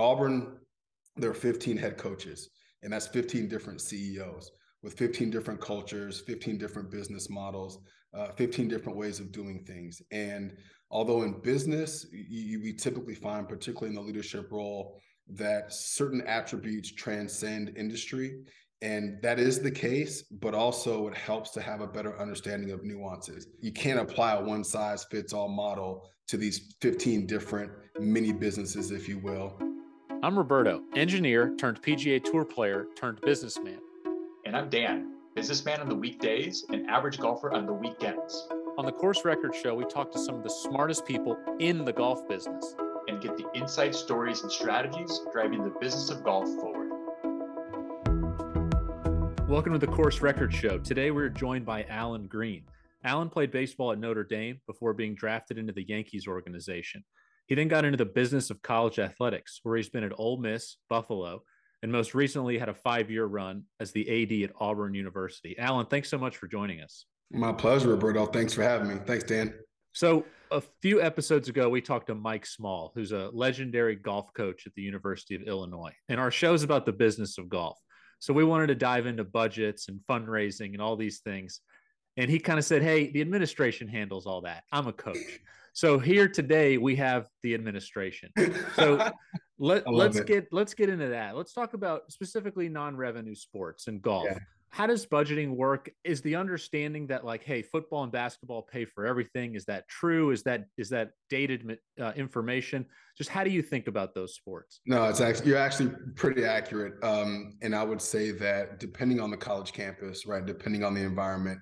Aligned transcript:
Auburn, 0.00 0.56
there 1.16 1.30
are 1.30 1.34
15 1.34 1.76
head 1.76 1.96
coaches, 1.96 2.50
and 2.82 2.92
that's 2.92 3.06
15 3.08 3.48
different 3.48 3.80
CEOs 3.80 4.50
with 4.82 4.94
15 4.94 5.30
different 5.30 5.60
cultures, 5.60 6.20
15 6.20 6.58
different 6.58 6.90
business 6.90 7.28
models, 7.28 7.78
uh, 8.14 8.28
15 8.32 8.68
different 8.68 8.98
ways 8.98 9.20
of 9.20 9.30
doing 9.30 9.64
things. 9.66 10.00
And 10.10 10.56
although 10.90 11.22
in 11.22 11.40
business, 11.40 12.06
you, 12.12 12.60
we 12.60 12.72
typically 12.72 13.14
find, 13.14 13.48
particularly 13.48 13.90
in 13.90 13.94
the 13.94 14.06
leadership 14.06 14.50
role, 14.50 14.98
that 15.28 15.72
certain 15.72 16.22
attributes 16.22 16.92
transcend 16.92 17.76
industry. 17.76 18.42
And 18.82 19.20
that 19.22 19.38
is 19.38 19.60
the 19.60 19.70
case, 19.70 20.22
but 20.22 20.54
also 20.54 21.06
it 21.08 21.16
helps 21.16 21.50
to 21.50 21.60
have 21.60 21.82
a 21.82 21.86
better 21.86 22.18
understanding 22.18 22.70
of 22.70 22.82
nuances. 22.82 23.46
You 23.60 23.72
can't 23.72 24.00
apply 24.00 24.32
a 24.32 24.42
one 24.42 24.64
size 24.64 25.04
fits 25.04 25.34
all 25.34 25.48
model 25.48 26.08
to 26.28 26.38
these 26.38 26.76
15 26.80 27.26
different 27.26 27.70
mini 28.00 28.32
businesses, 28.32 28.90
if 28.90 29.08
you 29.08 29.18
will. 29.18 29.60
I'm 30.22 30.36
Roberto, 30.36 30.82
engineer 30.96 31.54
turned 31.56 31.80
PGA 31.80 32.22
Tour 32.22 32.44
player 32.44 32.88
turned 32.94 33.22
businessman. 33.22 33.78
And 34.44 34.54
I'm 34.54 34.68
Dan, 34.68 35.14
businessman 35.34 35.80
on 35.80 35.88
the 35.88 35.94
weekdays 35.94 36.66
and 36.68 36.90
average 36.90 37.16
golfer 37.18 37.50
on 37.50 37.64
the 37.64 37.72
weekends. 37.72 38.46
On 38.76 38.84
the 38.84 38.92
Course 38.92 39.24
Record 39.24 39.54
Show, 39.54 39.74
we 39.74 39.86
talk 39.86 40.12
to 40.12 40.18
some 40.18 40.34
of 40.34 40.42
the 40.42 40.50
smartest 40.50 41.06
people 41.06 41.38
in 41.58 41.86
the 41.86 41.92
golf 41.94 42.28
business 42.28 42.74
and 43.08 43.22
get 43.22 43.38
the 43.38 43.46
inside 43.54 43.94
stories 43.94 44.42
and 44.42 44.52
strategies 44.52 45.22
driving 45.32 45.64
the 45.64 45.72
business 45.80 46.10
of 46.10 46.22
golf 46.22 46.44
forward. 46.56 46.90
Welcome 49.48 49.72
to 49.72 49.78
the 49.78 49.86
Course 49.90 50.20
Record 50.20 50.52
Show. 50.52 50.76
Today 50.76 51.10
we're 51.10 51.30
joined 51.30 51.64
by 51.64 51.84
Alan 51.84 52.26
Green. 52.26 52.64
Alan 53.04 53.30
played 53.30 53.50
baseball 53.50 53.92
at 53.92 53.98
Notre 53.98 54.24
Dame 54.24 54.60
before 54.66 54.92
being 54.92 55.14
drafted 55.14 55.56
into 55.56 55.72
the 55.72 55.88
Yankees 55.88 56.28
organization. 56.28 57.04
He 57.50 57.56
then 57.56 57.66
got 57.66 57.84
into 57.84 57.96
the 57.96 58.04
business 58.04 58.50
of 58.50 58.62
college 58.62 59.00
athletics, 59.00 59.58
where 59.64 59.76
he's 59.76 59.88
been 59.88 60.04
at 60.04 60.12
Ole 60.16 60.36
Miss, 60.36 60.76
Buffalo, 60.88 61.42
and 61.82 61.90
most 61.90 62.14
recently 62.14 62.56
had 62.56 62.68
a 62.68 62.74
five 62.74 63.10
year 63.10 63.24
run 63.24 63.64
as 63.80 63.90
the 63.90 64.22
AD 64.22 64.48
at 64.48 64.54
Auburn 64.60 64.94
University. 64.94 65.58
Alan, 65.58 65.86
thanks 65.86 66.08
so 66.08 66.16
much 66.16 66.36
for 66.36 66.46
joining 66.46 66.80
us. 66.80 67.06
My 67.32 67.52
pleasure, 67.52 67.88
Roberto. 67.88 68.26
Thanks 68.26 68.54
for 68.54 68.62
having 68.62 68.86
me. 68.86 69.00
Thanks, 69.04 69.24
Dan. 69.24 69.52
So, 69.90 70.24
a 70.52 70.62
few 70.80 71.02
episodes 71.02 71.48
ago, 71.48 71.68
we 71.68 71.80
talked 71.80 72.06
to 72.06 72.14
Mike 72.14 72.46
Small, 72.46 72.92
who's 72.94 73.10
a 73.10 73.30
legendary 73.32 73.96
golf 73.96 74.32
coach 74.32 74.68
at 74.68 74.74
the 74.76 74.82
University 74.82 75.34
of 75.34 75.42
Illinois. 75.42 75.94
And 76.08 76.20
our 76.20 76.30
show 76.30 76.54
is 76.54 76.62
about 76.62 76.86
the 76.86 76.92
business 76.92 77.36
of 77.36 77.48
golf. 77.48 77.80
So, 78.20 78.32
we 78.32 78.44
wanted 78.44 78.68
to 78.68 78.76
dive 78.76 79.06
into 79.06 79.24
budgets 79.24 79.88
and 79.88 79.98
fundraising 80.08 80.72
and 80.74 80.80
all 80.80 80.94
these 80.94 81.18
things. 81.18 81.62
And 82.16 82.30
he 82.30 82.38
kind 82.38 82.58
of 82.58 82.64
said, 82.64 82.82
Hey, 82.82 83.10
the 83.10 83.20
administration 83.20 83.88
handles 83.88 84.26
all 84.26 84.42
that. 84.42 84.64
I'm 84.72 84.86
a 84.88 84.92
coach. 84.92 85.40
So 85.72 85.98
here 85.98 86.28
today 86.28 86.78
we 86.78 86.96
have 86.96 87.28
the 87.42 87.54
administration. 87.54 88.32
So 88.74 89.10
let 89.58 89.90
let's 89.90 90.18
it. 90.18 90.26
get 90.26 90.48
let's 90.52 90.74
get 90.74 90.88
into 90.88 91.08
that. 91.08 91.36
Let's 91.36 91.52
talk 91.52 91.74
about 91.74 92.10
specifically 92.10 92.68
non-revenue 92.68 93.34
sports 93.34 93.86
and 93.86 94.02
golf. 94.02 94.26
Yeah. 94.30 94.38
How 94.72 94.86
does 94.86 95.04
budgeting 95.04 95.56
work? 95.56 95.90
Is 96.04 96.20
the 96.22 96.36
understanding 96.36 97.08
that 97.08 97.24
like, 97.24 97.42
hey, 97.42 97.60
football 97.60 98.04
and 98.04 98.12
basketball 98.12 98.62
pay 98.62 98.84
for 98.84 99.04
everything? 99.04 99.56
Is 99.56 99.64
that 99.64 99.88
true? 99.88 100.30
Is 100.30 100.44
that 100.44 100.66
is 100.76 100.88
that 100.90 101.10
dated 101.28 101.78
uh, 102.00 102.12
information? 102.14 102.86
Just 103.18 103.30
how 103.30 103.42
do 103.42 103.50
you 103.50 103.62
think 103.62 103.88
about 103.88 104.14
those 104.14 104.34
sports? 104.34 104.80
No, 104.86 105.04
it's 105.04 105.20
actually 105.20 105.48
you're 105.48 105.58
actually 105.58 105.90
pretty 106.14 106.44
accurate. 106.44 107.02
Um, 107.02 107.56
and 107.62 107.74
I 107.74 107.82
would 107.82 108.00
say 108.00 108.30
that 108.32 108.78
depending 108.78 109.20
on 109.20 109.30
the 109.30 109.36
college 109.36 109.72
campus, 109.72 110.24
right, 110.24 110.44
depending 110.44 110.84
on 110.84 110.94
the 110.94 111.02
environment, 111.02 111.58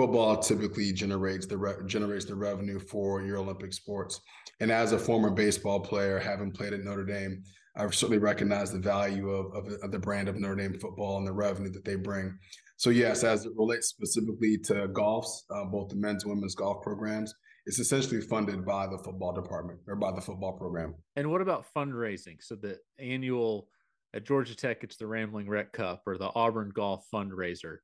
football 0.00 0.38
typically 0.38 0.94
generates 0.94 1.44
the 1.44 1.58
re- 1.58 1.74
generates 1.84 2.24
the 2.24 2.34
revenue 2.34 2.78
for 2.78 3.20
your 3.22 3.36
Olympic 3.36 3.70
sports. 3.70 4.18
And 4.60 4.72
as 4.72 4.92
a 4.92 4.98
former 4.98 5.28
baseball 5.28 5.78
player, 5.80 6.18
having 6.18 6.52
played 6.52 6.72
at 6.72 6.80
Notre 6.80 7.04
Dame, 7.04 7.42
I 7.76 7.82
certainly 7.90 8.16
recognize 8.16 8.72
the 8.72 8.78
value 8.78 9.28
of, 9.28 9.54
of, 9.54 9.70
of, 9.82 9.92
the 9.92 9.98
brand 9.98 10.30
of 10.30 10.36
Notre 10.36 10.56
Dame 10.56 10.78
football 10.80 11.18
and 11.18 11.26
the 11.26 11.32
revenue 11.34 11.70
that 11.72 11.84
they 11.84 11.96
bring. 11.96 12.34
So 12.78 12.88
yes, 12.88 13.24
as 13.24 13.44
it 13.44 13.52
relates 13.54 13.88
specifically 13.88 14.56
to 14.64 14.88
golfs, 14.88 15.42
uh, 15.54 15.66
both 15.66 15.90
the 15.90 15.96
men's 15.96 16.24
and 16.24 16.32
women's 16.32 16.54
golf 16.54 16.82
programs, 16.82 17.34
it's 17.66 17.78
essentially 17.78 18.22
funded 18.22 18.64
by 18.64 18.86
the 18.86 18.96
football 19.04 19.34
department 19.34 19.80
or 19.86 19.96
by 19.96 20.12
the 20.12 20.22
football 20.22 20.56
program. 20.56 20.94
And 21.16 21.30
what 21.30 21.42
about 21.42 21.66
fundraising? 21.76 22.38
So 22.40 22.54
the 22.54 22.78
annual 22.98 23.68
at 24.14 24.24
Georgia 24.24 24.56
Tech, 24.56 24.82
it's 24.82 24.96
the 24.96 25.06
Rambling 25.06 25.46
Wreck 25.46 25.74
Cup 25.74 26.04
or 26.06 26.16
the 26.16 26.30
Auburn 26.34 26.70
Golf 26.74 27.04
fundraiser 27.12 27.80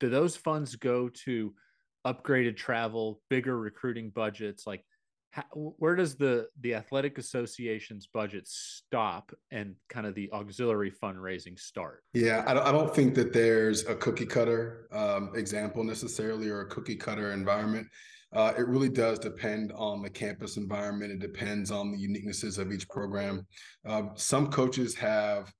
do 0.00 0.08
those 0.08 0.36
funds 0.36 0.74
go 0.76 1.08
to 1.24 1.54
upgraded 2.06 2.56
travel, 2.56 3.20
bigger 3.28 3.58
recruiting 3.58 4.10
budgets? 4.10 4.66
Like, 4.66 4.84
how, 5.32 5.44
where 5.52 5.94
does 5.94 6.16
the 6.16 6.48
the 6.60 6.74
athletic 6.74 7.18
association's 7.18 8.08
budget 8.08 8.48
stop 8.48 9.30
and 9.52 9.76
kind 9.88 10.06
of 10.06 10.14
the 10.16 10.28
auxiliary 10.32 10.90
fundraising 10.90 11.56
start? 11.58 12.02
Yeah, 12.14 12.42
I 12.46 12.54
don't, 12.54 12.66
I 12.66 12.72
don't 12.72 12.92
think 12.92 13.14
that 13.14 13.32
there's 13.32 13.86
a 13.86 13.94
cookie 13.94 14.26
cutter 14.26 14.88
um, 14.90 15.30
example 15.36 15.84
necessarily 15.84 16.48
or 16.48 16.62
a 16.62 16.66
cookie 16.66 16.96
cutter 16.96 17.32
environment. 17.32 17.86
Uh, 18.32 18.52
it 18.56 18.66
really 18.66 18.88
does 18.88 19.18
depend 19.18 19.72
on 19.72 20.02
the 20.02 20.10
campus 20.10 20.56
environment. 20.56 21.12
It 21.12 21.18
depends 21.20 21.70
on 21.70 21.90
the 21.90 21.98
uniquenesses 21.98 22.58
of 22.58 22.72
each 22.72 22.88
program. 22.88 23.46
Uh, 23.84 24.02
some 24.14 24.48
coaches 24.48 24.94
have 24.96 25.52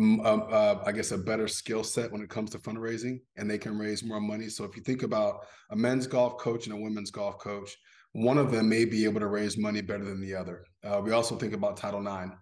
uh, 0.00 0.36
uh, 0.36 0.82
I 0.86 0.92
guess, 0.92 1.12
a 1.12 1.18
better 1.18 1.48
skill 1.48 1.84
set 1.84 2.10
when 2.10 2.22
it 2.22 2.30
comes 2.30 2.50
to 2.50 2.58
fundraising 2.58 3.20
and 3.36 3.50
they 3.50 3.58
can 3.58 3.78
raise 3.78 4.02
more 4.02 4.20
money. 4.20 4.48
So 4.48 4.64
if 4.64 4.76
you 4.76 4.82
think 4.82 5.02
about 5.02 5.46
a 5.70 5.76
men's 5.76 6.06
golf 6.06 6.38
coach 6.38 6.66
and 6.66 6.74
a 6.74 6.80
women's 6.80 7.10
golf 7.10 7.38
coach, 7.38 7.76
one 8.12 8.38
of 8.38 8.50
them 8.50 8.68
may 8.68 8.84
be 8.84 9.04
able 9.04 9.20
to 9.20 9.28
raise 9.28 9.56
money 9.56 9.80
better 9.80 10.04
than 10.04 10.20
the 10.20 10.34
other. 10.34 10.64
Uh, 10.82 11.00
we 11.02 11.12
also 11.12 11.36
think 11.36 11.52
about 11.52 11.76
Title 11.76 12.00
IX 12.00 12.32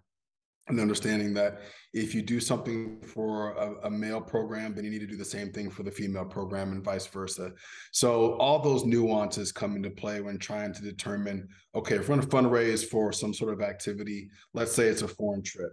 and 0.67 0.79
understanding 0.79 1.33
that 1.33 1.61
if 1.93 2.13
you 2.13 2.21
do 2.21 2.39
something 2.39 3.01
for 3.01 3.51
a, 3.53 3.87
a, 3.87 3.89
male 3.89 4.21
program, 4.21 4.75
then 4.75 4.83
you 4.83 4.91
need 4.91 4.99
to 4.99 5.07
do 5.07 5.17
the 5.17 5.25
same 5.25 5.51
thing 5.51 5.69
for 5.69 5.81
the 5.81 5.91
female 5.91 6.25
program 6.25 6.71
and 6.71 6.83
vice 6.83 7.07
versa. 7.07 7.51
So 7.91 8.33
all 8.33 8.59
those 8.59 8.85
nuances 8.85 9.51
come 9.51 9.75
into 9.75 9.89
play 9.89 10.21
when 10.21 10.37
trying 10.37 10.73
to 10.73 10.81
determine, 10.83 11.47
okay, 11.73 11.95
if 11.95 12.07
we're 12.07 12.17
going 12.17 12.21
to 12.21 12.27
fundraise 12.27 12.85
for 12.85 13.11
some 13.11 13.33
sort 13.33 13.51
of 13.51 13.61
activity, 13.61 14.29
let's 14.53 14.71
say 14.71 14.85
it's 14.85 15.01
a 15.01 15.07
foreign 15.07 15.41
trip 15.41 15.71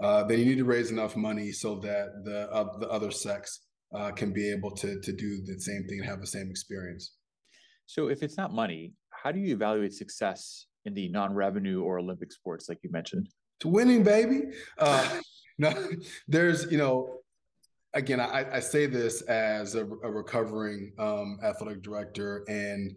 uh, 0.00 0.24
then 0.24 0.38
you 0.38 0.44
need 0.44 0.58
to 0.58 0.64
raise 0.64 0.90
enough 0.90 1.16
money 1.16 1.50
so 1.50 1.76
that 1.76 2.22
the 2.24 2.50
uh, 2.52 2.78
the 2.78 2.88
other 2.88 3.10
sex 3.10 3.60
uh, 3.94 4.10
can 4.12 4.32
be 4.32 4.50
able 4.50 4.70
to 4.70 5.00
to 5.00 5.12
do 5.12 5.42
the 5.44 5.60
same 5.60 5.84
thing 5.88 6.00
and 6.00 6.08
have 6.08 6.20
the 6.20 6.26
same 6.26 6.48
experience. 6.50 7.14
So, 7.86 8.08
if 8.08 8.22
it's 8.22 8.36
not 8.36 8.52
money, 8.52 8.92
how 9.10 9.32
do 9.32 9.40
you 9.40 9.54
evaluate 9.54 9.92
success 9.94 10.66
in 10.84 10.94
the 10.94 11.08
non-revenue 11.08 11.82
or 11.82 11.98
Olympic 11.98 12.32
sports, 12.32 12.68
like 12.68 12.78
you 12.82 12.90
mentioned? 12.90 13.28
To 13.60 13.68
winning, 13.68 14.02
baby. 14.02 14.42
Uh, 14.78 15.20
no, 15.58 15.72
there's 16.28 16.70
you 16.70 16.78
know. 16.78 17.14
Again, 17.94 18.20
I, 18.20 18.44
I 18.56 18.60
say 18.60 18.84
this 18.84 19.22
as 19.22 19.74
a, 19.74 19.80
a 19.80 20.10
recovering 20.12 20.92
um, 20.98 21.38
athletic 21.42 21.82
director, 21.82 22.44
and 22.46 22.94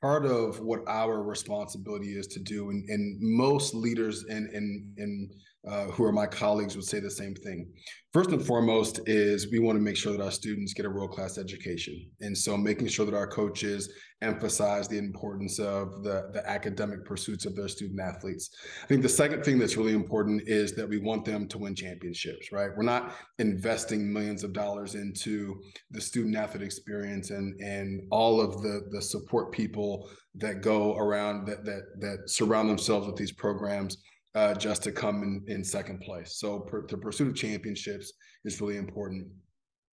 part 0.00 0.24
of 0.24 0.60
what 0.60 0.80
our 0.86 1.20
responsibility 1.20 2.16
is 2.16 2.28
to 2.28 2.38
do, 2.38 2.70
and, 2.70 2.88
and 2.88 3.18
most 3.20 3.74
leaders 3.74 4.24
in 4.28 4.48
in 4.54 4.94
in 4.96 5.30
uh, 5.68 5.84
who 5.86 6.04
are 6.04 6.12
my 6.12 6.26
colleagues 6.26 6.74
would 6.74 6.86
say 6.86 7.00
the 7.00 7.10
same 7.10 7.34
thing. 7.34 7.68
First 8.12 8.30
and 8.30 8.44
foremost 8.44 9.00
is 9.06 9.52
we 9.52 9.58
want 9.58 9.76
to 9.76 9.82
make 9.82 9.96
sure 9.96 10.12
that 10.12 10.22
our 10.22 10.30
students 10.30 10.72
get 10.72 10.86
a 10.86 10.90
world 10.90 11.10
class 11.10 11.38
education, 11.38 12.10
and 12.20 12.36
so 12.36 12.56
making 12.56 12.88
sure 12.88 13.04
that 13.04 13.14
our 13.14 13.26
coaches 13.26 13.92
emphasize 14.22 14.88
the 14.88 14.98
importance 14.98 15.58
of 15.58 16.02
the 16.02 16.30
the 16.32 16.42
academic 16.48 17.04
pursuits 17.04 17.44
of 17.44 17.54
their 17.54 17.68
student 17.68 18.00
athletes. 18.00 18.50
I 18.82 18.86
think 18.86 19.02
the 19.02 19.08
second 19.08 19.44
thing 19.44 19.58
that's 19.58 19.76
really 19.76 19.92
important 19.92 20.42
is 20.46 20.72
that 20.72 20.88
we 20.88 20.98
want 20.98 21.24
them 21.24 21.46
to 21.48 21.58
win 21.58 21.74
championships. 21.74 22.50
Right? 22.52 22.70
We're 22.74 22.82
not 22.82 23.14
investing 23.38 24.12
millions 24.12 24.42
of 24.42 24.54
dollars 24.54 24.94
into 24.94 25.60
the 25.90 26.00
student 26.00 26.36
athlete 26.36 26.62
experience 26.62 27.30
and 27.30 27.60
and 27.60 28.02
all 28.10 28.40
of 28.40 28.62
the 28.62 28.88
the 28.90 29.02
support 29.02 29.52
people 29.52 30.08
that 30.36 30.62
go 30.62 30.96
around 30.96 31.46
that 31.46 31.64
that 31.64 31.82
that 32.00 32.18
surround 32.30 32.70
themselves 32.70 33.06
with 33.06 33.16
these 33.16 33.32
programs 33.32 33.98
uh, 34.34 34.54
just 34.54 34.82
to 34.84 34.92
come 34.92 35.22
in, 35.22 35.44
in 35.48 35.64
second 35.64 36.00
place. 36.00 36.38
So 36.38 36.60
per, 36.60 36.86
the 36.86 36.96
pursuit 36.96 37.28
of 37.28 37.34
championships 37.34 38.12
is 38.44 38.60
really 38.60 38.76
important. 38.76 39.28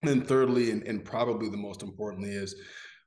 And 0.04 0.28
thirdly, 0.28 0.72
and, 0.72 0.84
and 0.84 1.04
probably 1.04 1.50
the 1.50 1.57
most 1.57 1.81
importantly, 1.81 2.31
is 2.31 2.56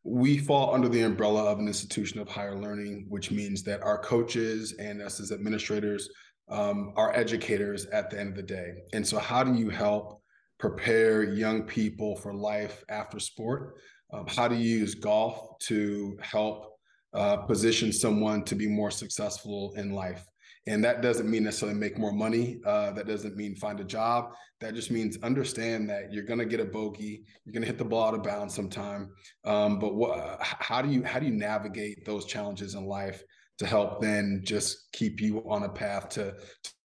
we 0.03 0.39
fall 0.39 0.75
under 0.75 0.89
the 0.89 1.03
umbrella 1.03 1.45
of 1.45 1.59
an 1.59 1.69
institution 1.69 2.21
of 2.21 2.29
higher 2.29 2.57
learning, 2.57 3.07
which 3.09 3.31
means 3.31 3.63
that 3.65 3.83
our 3.83 3.99
coaches 3.99 4.75
and 4.79 5.03
us 5.03 5.21
as 5.21 5.31
administrators 5.31 6.09
um, 6.49 6.93
are 6.97 7.15
educators 7.15 7.87
at 7.87 8.11
the 8.11 8.19
end 8.19 8.31
of 8.31 8.37
the 8.37 8.43
day. 8.43 8.73
And 8.93 9.07
so, 9.07 9.19
how 9.19 9.45
do 9.45 9.55
you 9.55 9.69
help 9.69 10.23
prepare 10.59 11.23
young 11.23 11.63
people 11.63 12.17
for 12.17 12.35
life 12.35 12.83
after 12.89 13.21
sport? 13.21 13.77
Um, 14.13 14.27
how 14.27 14.49
do 14.49 14.57
you 14.57 14.79
use 14.79 14.95
golf 14.95 15.59
to 15.61 16.19
help 16.21 16.73
uh, 17.15 17.37
position 17.39 17.93
someone 17.93 18.43
to 18.45 18.55
be 18.55 18.67
more 18.67 18.91
successful 18.91 19.73
in 19.77 19.93
life? 19.93 20.25
And 20.67 20.85
that 20.85 21.01
doesn't 21.01 21.31
mean 21.31 21.45
necessarily 21.45 21.79
make 21.79 21.99
more 21.99 22.13
money. 22.13 22.61
Uh, 22.65 22.93
that 22.93 23.07
doesn't 23.07 23.37
mean 23.37 23.57
find 23.57 23.81
a 23.81 23.85
job. 23.85 24.35
That 24.61 24.75
just 24.75 24.91
means 24.91 25.17
understand 25.23 25.89
that 25.89 26.13
you're 26.13 26.25
going 26.25 26.39
to 26.39 26.45
get 26.45 26.61
a 26.61 26.65
bogey. 26.65 27.25
You're 27.45 27.53
going 27.53 27.63
to 27.63 27.67
hit 27.67 27.79
the 27.79 27.85
ball 27.85 28.09
out 28.09 28.15
of 28.15 28.23
bounds 28.23 28.55
sometime. 28.55 29.11
Um, 29.45 29.79
but 29.79 29.95
how 30.41 30.83
do 30.83 30.91
you 30.91 31.03
how 31.03 31.19
do 31.19 31.27
you 31.27 31.33
navigate 31.33 32.05
those 32.05 32.27
challenges 32.27 32.75
in 32.75 32.85
life 32.85 33.23
to 33.59 33.67
help 33.67 34.01
then 34.01 34.43
just 34.45 34.93
keep 34.93 35.21
you 35.21 35.43
on 35.49 35.63
a 35.63 35.69
path 35.69 36.11
to 36.11 36.35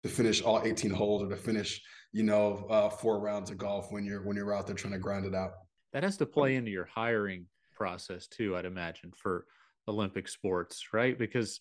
to 0.04 0.10
finish 0.10 0.42
all 0.42 0.62
18 0.64 0.92
holes 0.92 1.24
or 1.24 1.30
to 1.30 1.36
finish, 1.36 1.82
you 2.12 2.24
know, 2.24 2.68
uh, 2.70 2.90
four 2.90 3.20
rounds 3.20 3.50
of 3.50 3.58
golf 3.58 3.88
when 3.92 4.06
you're 4.06 4.24
when 4.24 4.38
you're 4.38 4.54
out 4.54 4.68
there 4.68 4.76
trying 4.76 4.94
to 4.94 5.00
grind 5.00 5.26
it 5.26 5.34
out. 5.34 5.52
That 5.94 6.04
has 6.04 6.18
to 6.18 6.26
play 6.26 6.56
into 6.56 6.72
your 6.72 6.86
hiring 6.86 7.48
process 7.74 8.28
too, 8.28 8.56
I'd 8.56 8.66
imagine, 8.66 9.12
for 9.16 9.46
Olympic 9.88 10.28
sports, 10.28 10.94
right? 10.94 11.18
Because 11.18 11.60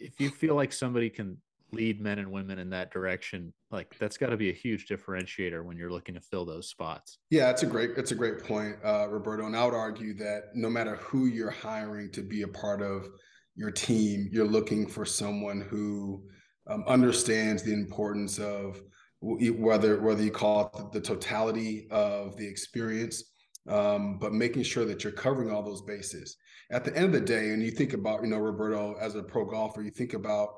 if 0.00 0.18
you 0.18 0.30
feel 0.30 0.54
like 0.54 0.72
somebody 0.72 1.10
can 1.10 1.36
lead 1.72 2.00
men 2.00 2.18
and 2.18 2.32
women 2.32 2.58
in 2.58 2.70
that 2.70 2.90
direction, 2.90 3.52
like 3.70 3.96
that's 3.98 4.16
got 4.16 4.30
to 4.30 4.36
be 4.36 4.50
a 4.50 4.52
huge 4.52 4.86
differentiator 4.86 5.64
when 5.64 5.76
you're 5.76 5.90
looking 5.90 6.14
to 6.14 6.20
fill 6.20 6.44
those 6.44 6.68
spots. 6.68 7.18
Yeah, 7.30 7.50
it's 7.50 7.62
a 7.62 7.66
great 7.66 7.90
it's 7.96 8.10
a 8.10 8.16
great 8.16 8.42
point, 8.42 8.76
uh, 8.84 9.08
Roberto. 9.08 9.46
And 9.46 9.56
I 9.56 9.64
would 9.64 9.74
argue 9.74 10.14
that 10.14 10.50
no 10.54 10.68
matter 10.68 10.96
who 10.96 11.26
you're 11.26 11.50
hiring 11.50 12.10
to 12.12 12.22
be 12.22 12.42
a 12.42 12.48
part 12.48 12.82
of 12.82 13.06
your 13.54 13.70
team, 13.70 14.28
you're 14.32 14.46
looking 14.46 14.86
for 14.86 15.04
someone 15.04 15.60
who 15.60 16.24
um, 16.68 16.84
understands 16.88 17.62
the 17.62 17.72
importance 17.72 18.38
of 18.38 18.80
whether 19.20 20.00
whether 20.00 20.22
you 20.22 20.30
call 20.30 20.72
it 20.74 20.92
the 20.92 21.00
totality 21.00 21.86
of 21.90 22.36
the 22.36 22.46
experience, 22.46 23.32
um, 23.68 24.18
but 24.18 24.32
making 24.32 24.62
sure 24.62 24.84
that 24.84 25.04
you're 25.04 25.12
covering 25.12 25.50
all 25.50 25.62
those 25.62 25.82
bases. 25.82 26.36
At 26.70 26.84
the 26.84 26.96
end 26.96 27.06
of 27.06 27.12
the 27.12 27.20
day, 27.20 27.50
and 27.50 27.62
you 27.62 27.70
think 27.70 27.92
about, 27.92 28.22
you 28.22 28.28
know, 28.28 28.38
Roberto, 28.38 28.96
as 29.00 29.14
a 29.14 29.22
pro 29.22 29.44
golfer, 29.44 29.82
you 29.82 29.90
think 29.90 30.14
about 30.14 30.50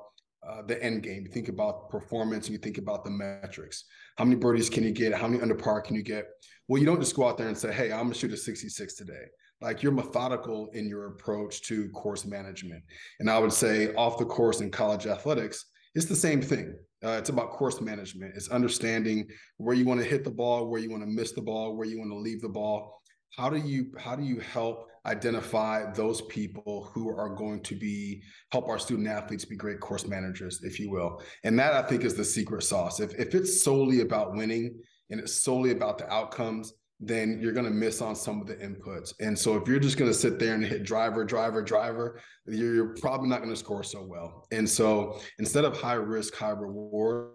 uh, 0.47 0.61
the 0.61 0.81
end 0.83 1.03
game. 1.03 1.23
You 1.25 1.31
think 1.31 1.49
about 1.49 1.89
performance 1.89 2.47
and 2.47 2.53
you 2.53 2.59
think 2.59 2.77
about 2.77 3.03
the 3.03 3.09
metrics. 3.09 3.85
How 4.17 4.25
many 4.25 4.35
birdies 4.35 4.69
can 4.69 4.83
you 4.83 4.91
get? 4.91 5.13
How 5.13 5.27
many 5.27 5.41
under 5.41 5.55
par 5.55 5.81
can 5.81 5.95
you 5.95 6.03
get? 6.03 6.27
Well, 6.67 6.79
you 6.79 6.85
don't 6.85 6.99
just 6.99 7.15
go 7.15 7.27
out 7.27 7.37
there 7.37 7.47
and 7.47 7.57
say, 7.57 7.71
hey, 7.71 7.91
I'm 7.91 8.03
going 8.03 8.13
to 8.13 8.19
shoot 8.19 8.31
a 8.31 8.37
66 8.37 8.93
today. 8.95 9.25
Like 9.61 9.81
you're 9.81 9.93
methodical 9.93 10.69
in 10.73 10.87
your 10.87 11.07
approach 11.07 11.61
to 11.63 11.89
course 11.89 12.25
management. 12.25 12.83
And 13.19 13.29
I 13.29 13.39
would 13.39 13.53
say 13.53 13.93
off 13.95 14.17
the 14.17 14.25
course 14.25 14.59
in 14.59 14.69
college 14.69 15.07
athletics, 15.07 15.65
it's 15.95 16.05
the 16.05 16.15
same 16.15 16.41
thing. 16.41 16.75
Uh, 17.03 17.17
it's 17.17 17.29
about 17.29 17.51
course 17.51 17.81
management. 17.81 18.33
It's 18.35 18.49
understanding 18.49 19.27
where 19.57 19.75
you 19.75 19.85
want 19.85 19.99
to 19.99 20.05
hit 20.05 20.23
the 20.23 20.31
ball, 20.31 20.69
where 20.69 20.79
you 20.79 20.89
want 20.89 21.03
to 21.03 21.09
miss 21.09 21.33
the 21.33 21.41
ball, 21.41 21.75
where 21.75 21.87
you 21.87 21.99
want 21.99 22.11
to 22.11 22.17
leave 22.17 22.41
the 22.41 22.49
ball. 22.49 23.01
How 23.35 23.49
do 23.49 23.57
you 23.57 23.91
how 23.97 24.15
do 24.15 24.23
you 24.23 24.39
help 24.39 24.89
identify 25.05 25.91
those 25.91 26.21
people 26.21 26.89
who 26.93 27.09
are 27.09 27.35
going 27.35 27.61
to 27.63 27.75
be 27.75 28.21
help 28.51 28.69
our 28.69 28.79
student 28.79 29.07
athletes 29.07 29.43
be 29.43 29.55
great 29.55 29.79
course 29.79 30.07
managers, 30.07 30.61
if 30.63 30.79
you 30.79 30.91
will? 30.91 31.21
And 31.43 31.57
that 31.59 31.73
I 31.73 31.81
think 31.81 32.03
is 32.03 32.15
the 32.15 32.23
secret 32.23 32.63
sauce. 32.63 32.99
If 32.99 33.13
if 33.19 33.35
it's 33.35 33.63
solely 33.63 34.01
about 34.01 34.35
winning 34.35 34.79
and 35.09 35.19
it's 35.19 35.43
solely 35.43 35.71
about 35.71 35.97
the 35.97 36.11
outcomes, 36.11 36.73
then 37.07 37.39
you're 37.41 37.53
going 37.53 37.65
to 37.65 37.71
miss 37.71 38.01
on 38.01 38.15
some 38.15 38.39
of 38.41 38.47
the 38.47 38.55
inputs. 38.55 39.13
And 39.19 39.37
so 39.37 39.55
if 39.55 39.67
you're 39.67 39.79
just 39.79 39.97
going 39.97 40.09
to 40.09 40.17
sit 40.17 40.39
there 40.39 40.53
and 40.53 40.63
hit 40.63 40.83
driver, 40.83 41.25
driver, 41.25 41.61
driver, 41.61 42.21
you're, 42.45 42.75
you're 42.75 42.95
probably 42.95 43.27
not 43.27 43.39
going 43.39 43.49
to 43.49 43.57
score 43.57 43.83
so 43.83 44.03
well. 44.03 44.45
And 44.51 44.69
so 44.69 45.19
instead 45.39 45.65
of 45.65 45.77
high 45.77 45.93
risk, 45.93 46.35
high 46.35 46.51
reward, 46.51 47.31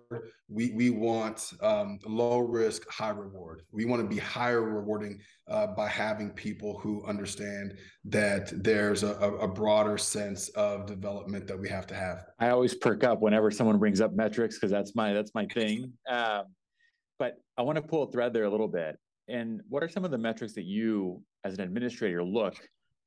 we 0.48 0.70
we 0.70 0.90
want 0.90 1.52
um, 1.62 1.98
low 2.06 2.38
risk, 2.38 2.88
high 2.88 3.10
reward. 3.10 3.62
We 3.70 3.84
want 3.84 4.02
to 4.02 4.08
be 4.08 4.18
higher 4.18 4.62
rewarding 4.62 5.20
uh, 5.48 5.68
by 5.68 5.88
having 5.88 6.30
people 6.30 6.78
who 6.78 7.04
understand 7.04 7.76
that 8.06 8.50
there's 8.64 9.02
a, 9.02 9.14
a 9.14 9.48
broader 9.48 9.98
sense 9.98 10.48
of 10.50 10.86
development 10.86 11.46
that 11.48 11.58
we 11.58 11.68
have 11.68 11.86
to 11.88 11.94
have. 11.94 12.24
I 12.38 12.48
always 12.48 12.74
perk 12.74 13.04
up 13.04 13.20
whenever 13.20 13.50
someone 13.50 13.78
brings 13.78 14.00
up 14.00 14.14
metrics 14.14 14.56
because 14.56 14.70
that's 14.70 14.94
my 14.94 15.12
that's 15.12 15.34
my 15.34 15.46
thing. 15.46 15.92
Um, 16.08 16.44
but 17.18 17.34
I 17.58 17.62
want 17.62 17.76
to 17.76 17.82
pull 17.82 18.04
a 18.04 18.12
thread 18.12 18.32
there 18.32 18.44
a 18.44 18.50
little 18.50 18.68
bit 18.68 18.96
and 19.28 19.60
what 19.69 19.82
are 19.82 19.88
some 19.88 20.04
of 20.04 20.10
the 20.10 20.19
metrics 20.19 20.54
that 20.54 20.64
you, 20.64 21.22
as 21.44 21.54
an 21.54 21.60
administrator, 21.60 22.22
look 22.22 22.56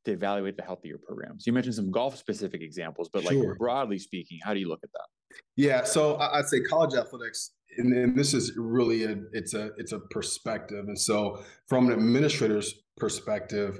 to 0.05 0.11
evaluate 0.11 0.57
the 0.57 0.63
health 0.63 0.79
of 0.79 0.85
your 0.85 0.99
programs? 0.99 1.45
You 1.47 1.53
mentioned 1.53 1.75
some 1.75 1.91
golf 1.91 2.17
specific 2.17 2.61
examples, 2.61 3.09
but 3.11 3.23
like 3.23 3.33
sure. 3.33 3.55
broadly 3.55 3.99
speaking, 3.99 4.39
how 4.43 4.53
do 4.53 4.59
you 4.59 4.67
look 4.67 4.81
at 4.83 4.89
that? 4.93 5.37
Yeah, 5.55 5.83
so 5.83 6.17
I'd 6.17 6.47
say 6.47 6.61
college 6.61 6.95
athletics, 6.95 7.51
and, 7.77 7.93
and 7.93 8.17
this 8.17 8.33
is 8.33 8.53
really 8.57 9.05
a 9.05 9.15
it's 9.31 9.53
a 9.53 9.71
it's 9.77 9.93
a 9.93 9.99
perspective, 9.99 10.85
and 10.87 10.99
so 10.99 11.41
from 11.67 11.87
an 11.87 11.93
administrator's 11.93 12.73
perspective, 12.97 13.79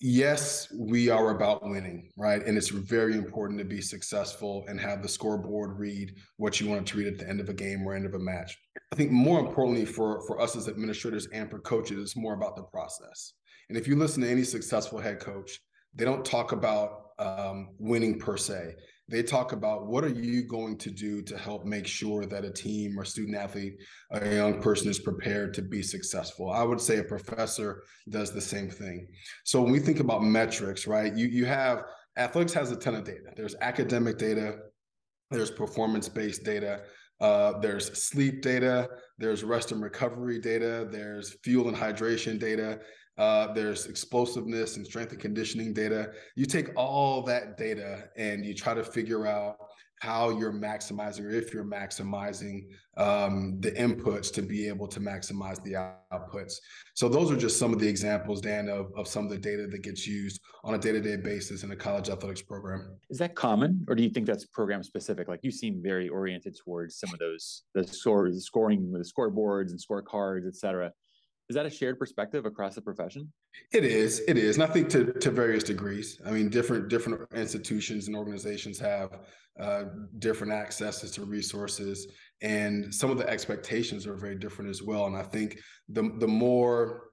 yes, 0.00 0.72
we 0.72 1.08
are 1.08 1.30
about 1.30 1.68
winning, 1.68 2.10
right? 2.16 2.44
And 2.44 2.56
it's 2.56 2.68
very 2.68 3.14
important 3.14 3.58
to 3.58 3.64
be 3.64 3.80
successful 3.80 4.64
and 4.68 4.80
have 4.80 5.02
the 5.02 5.08
scoreboard 5.08 5.78
read 5.78 6.14
what 6.36 6.60
you 6.60 6.68
want 6.68 6.86
to 6.88 6.98
read 6.98 7.08
at 7.08 7.18
the 7.18 7.28
end 7.28 7.40
of 7.40 7.48
a 7.48 7.54
game 7.54 7.86
or 7.86 7.94
end 7.94 8.06
of 8.06 8.14
a 8.14 8.18
match. 8.18 8.56
I 8.92 8.96
think 8.96 9.10
more 9.10 9.40
importantly 9.40 9.84
for 9.84 10.22
for 10.26 10.40
us 10.40 10.56
as 10.56 10.68
administrators 10.68 11.26
and 11.32 11.50
for 11.50 11.58
coaches, 11.58 11.98
it's 11.98 12.16
more 12.16 12.34
about 12.34 12.56
the 12.56 12.62
process. 12.62 13.34
And 13.68 13.76
if 13.76 13.86
you 13.86 13.96
listen 13.96 14.22
to 14.22 14.30
any 14.30 14.44
successful 14.44 14.98
head 14.98 15.20
coach, 15.20 15.60
they 15.94 16.04
don't 16.04 16.24
talk 16.24 16.52
about 16.52 17.10
um, 17.18 17.70
winning 17.78 18.18
per 18.18 18.36
se 18.36 18.74
they 19.08 19.22
talk 19.22 19.52
about 19.52 19.86
what 19.86 20.04
are 20.04 20.10
you 20.10 20.42
going 20.42 20.76
to 20.78 20.90
do 20.90 21.22
to 21.22 21.38
help 21.38 21.64
make 21.64 21.86
sure 21.86 22.26
that 22.26 22.44
a 22.44 22.50
team 22.50 22.98
or 22.98 23.04
student 23.04 23.36
athlete 23.36 23.76
a 24.10 24.34
young 24.34 24.60
person 24.60 24.88
is 24.88 24.98
prepared 24.98 25.54
to 25.54 25.62
be 25.62 25.82
successful? 25.82 26.50
I 26.50 26.62
would 26.62 26.80
say 26.80 26.98
a 26.98 27.04
professor 27.04 27.82
does 28.10 28.32
the 28.32 28.40
same 28.40 28.68
thing. 28.68 29.08
So 29.44 29.62
when 29.62 29.72
we 29.72 29.80
think 29.80 30.00
about 30.00 30.22
metrics 30.22 30.86
right 30.86 31.14
you 31.16 31.26
you 31.26 31.46
have 31.46 31.84
athletics 32.16 32.52
has 32.54 32.70
a 32.70 32.76
ton 32.76 32.94
of 32.94 33.04
data. 33.04 33.32
There's 33.36 33.54
academic 33.60 34.18
data 34.18 34.58
there's 35.30 35.50
performance 35.50 36.08
based 36.08 36.44
data 36.44 36.82
uh, 37.20 37.58
there's 37.58 38.00
sleep 38.00 38.42
data 38.42 38.88
there's 39.18 39.42
rest 39.42 39.72
and 39.72 39.82
recovery 39.82 40.38
data 40.38 40.86
there's 40.90 41.36
fuel 41.42 41.68
and 41.68 41.76
hydration 41.76 42.38
data 42.38 42.78
uh, 43.18 43.52
there's 43.52 43.86
explosiveness 43.86 44.76
and 44.76 44.86
strength 44.86 45.12
and 45.12 45.20
conditioning 45.20 45.72
data. 45.72 46.12
You 46.36 46.46
take 46.46 46.70
all 46.76 47.22
that 47.22 47.58
data 47.58 48.08
and 48.16 48.44
you 48.44 48.54
try 48.54 48.74
to 48.74 48.84
figure 48.84 49.26
out 49.26 49.56
how 50.00 50.30
you're 50.30 50.52
maximizing 50.52 51.24
or 51.24 51.30
if 51.30 51.52
you're 51.52 51.64
maximizing 51.64 52.68
um, 52.96 53.58
the 53.60 53.72
inputs 53.72 54.32
to 54.32 54.42
be 54.42 54.68
able 54.68 54.86
to 54.86 55.00
maximize 55.00 55.60
the 55.64 55.72
outputs. 56.12 56.54
So 56.94 57.08
those 57.08 57.32
are 57.32 57.36
just 57.36 57.58
some 57.58 57.72
of 57.72 57.80
the 57.80 57.88
examples, 57.88 58.40
Dan, 58.40 58.68
of, 58.68 58.92
of 58.96 59.08
some 59.08 59.24
of 59.24 59.30
the 59.30 59.38
data 59.38 59.66
that 59.66 59.82
gets 59.82 60.06
used 60.06 60.40
on 60.62 60.74
a 60.74 60.78
day-to-day 60.78 61.16
basis 61.16 61.64
in 61.64 61.72
a 61.72 61.76
college 61.76 62.08
athletics 62.10 62.42
program. 62.42 62.96
Is 63.10 63.18
that 63.18 63.34
common 63.34 63.84
or 63.88 63.96
do 63.96 64.04
you 64.04 64.10
think 64.10 64.26
that's 64.26 64.46
program 64.46 64.84
specific? 64.84 65.26
Like 65.26 65.40
you 65.42 65.50
seem 65.50 65.82
very 65.82 66.08
oriented 66.08 66.56
towards 66.64 67.00
some 67.00 67.12
of 67.12 67.18
those, 67.18 67.64
the 67.74 67.84
score, 67.84 68.30
the 68.30 68.40
scoring 68.40 68.92
the 68.92 69.00
scoreboards 69.00 69.70
and 69.70 69.80
scorecards, 69.80 70.46
et 70.46 70.54
cetera 70.54 70.92
is 71.48 71.54
that 71.54 71.66
a 71.66 71.70
shared 71.70 71.98
perspective 71.98 72.44
across 72.44 72.74
the 72.74 72.82
profession? 72.82 73.32
It 73.72 73.84
is 73.84 74.22
it 74.28 74.36
is 74.36 74.56
and 74.56 74.64
i 74.64 74.66
think 74.66 74.88
to, 74.90 75.12
to 75.12 75.30
various 75.30 75.64
degrees. 75.64 76.20
I 76.26 76.30
mean 76.30 76.48
different 76.48 76.88
different 76.88 77.22
institutions 77.34 78.06
and 78.06 78.16
organizations 78.16 78.78
have 78.78 79.20
uh, 79.58 79.84
different 80.18 80.52
accesses 80.52 81.10
to 81.12 81.24
resources 81.24 82.06
and 82.42 82.94
some 82.94 83.10
of 83.10 83.18
the 83.18 83.28
expectations 83.28 84.06
are 84.06 84.14
very 84.14 84.36
different 84.36 84.70
as 84.70 84.82
well 84.84 85.06
and 85.06 85.16
i 85.16 85.22
think 85.22 85.58
the 85.88 86.12
the 86.18 86.28
more 86.28 87.08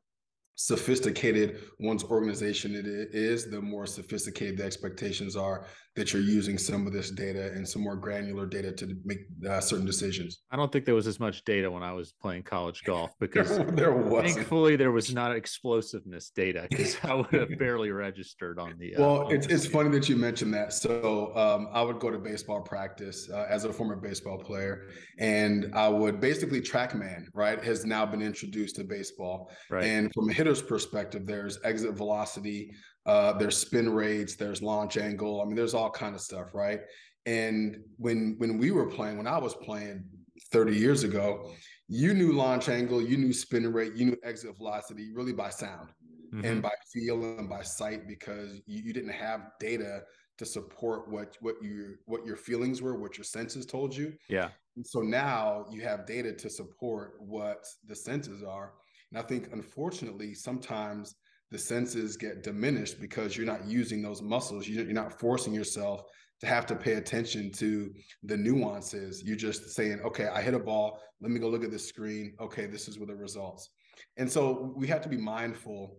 sophisticated 0.55 1.61
one's 1.79 2.03
organization 2.05 2.75
it 2.75 2.85
is, 2.85 3.49
the 3.49 3.61
more 3.61 3.85
sophisticated 3.85 4.57
the 4.57 4.63
expectations 4.63 5.35
are 5.35 5.65
that 5.95 6.11
you're 6.11 6.21
using 6.21 6.57
some 6.57 6.85
of 6.85 6.91
this 6.91 7.09
data 7.09 7.51
and 7.53 7.67
some 7.67 7.81
more 7.81 7.95
granular 7.95 8.45
data 8.45 8.71
to 8.71 8.97
make 9.05 9.19
uh, 9.49 9.61
certain 9.61 9.85
decisions. 9.85 10.41
I 10.51 10.57
don't 10.57 10.69
think 10.69 10.83
there 10.83 10.95
was 10.95 11.07
as 11.07 11.21
much 11.21 11.43
data 11.45 11.71
when 11.71 11.83
I 11.83 11.93
was 11.93 12.13
playing 12.21 12.43
college 12.43 12.83
golf 12.83 13.11
because 13.19 13.59
there 13.73 13.93
was 13.93 14.33
thankfully 14.33 14.75
there 14.75 14.91
was 14.91 15.13
not 15.13 15.33
explosiveness 15.33 16.31
data 16.35 16.67
because 16.69 16.97
I 17.03 17.13
would 17.15 17.31
have 17.31 17.57
barely 17.57 17.91
registered 17.91 18.59
on 18.59 18.75
the. 18.77 18.95
Uh, 18.95 19.01
well, 19.01 19.29
it's 19.29 19.47
it's 19.47 19.65
funny 19.65 19.89
that 19.91 20.09
you 20.09 20.17
mentioned 20.17 20.53
that. 20.53 20.73
So 20.73 21.35
um, 21.35 21.69
I 21.71 21.81
would 21.81 21.99
go 21.99 22.11
to 22.11 22.17
baseball 22.17 22.61
practice 22.61 23.29
uh, 23.31 23.45
as 23.49 23.63
a 23.63 23.71
former 23.71 23.95
baseball 23.95 24.37
player, 24.37 24.87
and 25.17 25.71
I 25.73 25.87
would 25.87 26.19
basically 26.19 26.59
TrackMan 26.61 27.27
right 27.33 27.63
has 27.63 27.85
now 27.85 28.05
been 28.05 28.21
introduced 28.21 28.75
to 28.77 28.83
baseball, 28.83 29.49
right. 29.69 29.85
and 29.85 30.13
from 30.13 30.29
a 30.29 30.33
hitter's 30.33 30.61
perspective, 30.61 31.25
there's 31.25 31.57
exit 31.63 31.93
velocity, 31.93 32.71
uh, 33.05 33.33
there's 33.33 33.57
spin 33.57 33.89
rates, 33.89 34.35
there's 34.35 34.61
launch 34.61 34.97
angle. 34.97 35.41
I 35.41 35.45
mean, 35.45 35.55
there's 35.55 35.73
all 35.73 35.91
kind 35.91 36.15
of 36.15 36.21
stuff, 36.21 36.53
right? 36.53 36.81
And 37.25 37.77
when 37.97 38.35
when 38.37 38.57
we 38.57 38.71
were 38.71 38.85
playing, 38.85 39.17
when 39.17 39.27
I 39.27 39.37
was 39.37 39.55
playing 39.55 40.03
30 40.51 40.75
years 40.75 41.03
ago, 41.03 41.51
you 41.87 42.13
knew 42.13 42.31
launch 42.33 42.69
angle, 42.69 43.01
you 43.01 43.17
knew 43.17 43.33
spin 43.33 43.71
rate, 43.71 43.95
you 43.95 44.05
knew 44.05 44.17
exit 44.23 44.55
velocity 44.57 45.11
really 45.13 45.33
by 45.33 45.49
sound 45.49 45.89
mm-hmm. 46.33 46.45
and 46.45 46.61
by 46.61 46.71
feel 46.93 47.23
and 47.23 47.49
by 47.49 47.61
sight 47.61 48.07
because 48.07 48.61
you, 48.65 48.83
you 48.83 48.93
didn't 48.93 49.13
have 49.13 49.51
data 49.59 50.01
to 50.37 50.45
support 50.45 51.09
what 51.09 51.37
what 51.39 51.55
you 51.61 51.95
what 52.05 52.25
your 52.25 52.35
feelings 52.35 52.81
were, 52.81 52.99
what 52.99 53.17
your 53.17 53.23
senses 53.23 53.65
told 53.65 53.95
you. 53.95 54.13
Yeah. 54.29 54.49
And 54.75 54.85
so 54.85 54.99
now 55.01 55.65
you 55.71 55.81
have 55.81 56.05
data 56.05 56.33
to 56.33 56.49
support 56.49 57.13
what 57.19 57.65
the 57.87 57.95
senses 57.95 58.43
are. 58.43 58.73
And 59.11 59.19
I 59.19 59.25
think 59.25 59.49
unfortunately 59.53 60.33
sometimes 60.33 61.15
the 61.51 61.57
senses 61.57 62.17
get 62.17 62.43
diminished 62.43 62.99
because 62.99 63.37
you're 63.37 63.45
not 63.45 63.65
using 63.65 64.01
those 64.01 64.21
muscles. 64.21 64.67
You're 64.67 64.85
not 64.85 65.19
forcing 65.19 65.53
yourself 65.53 66.03
to 66.41 66.47
have 66.47 66.65
to 66.67 66.75
pay 66.75 66.93
attention 66.93 67.51
to 67.53 67.93
the 68.23 68.35
nuances. 68.35 69.23
You're 69.23 69.37
just 69.37 69.69
saying, 69.69 70.01
okay, 70.03 70.27
I 70.27 70.41
hit 70.41 70.53
a 70.53 70.59
ball. 70.59 70.99
Let 71.21 71.31
me 71.31 71.39
go 71.39 71.47
look 71.47 71.63
at 71.63 71.71
the 71.71 71.79
screen. 71.79 72.35
Okay, 72.41 72.65
this 72.65 72.87
is 72.87 72.99
what 72.99 73.07
the 73.07 73.15
results. 73.15 73.69
And 74.17 74.29
so 74.29 74.73
we 74.75 74.87
have 74.87 75.01
to 75.01 75.09
be 75.09 75.17
mindful, 75.17 75.97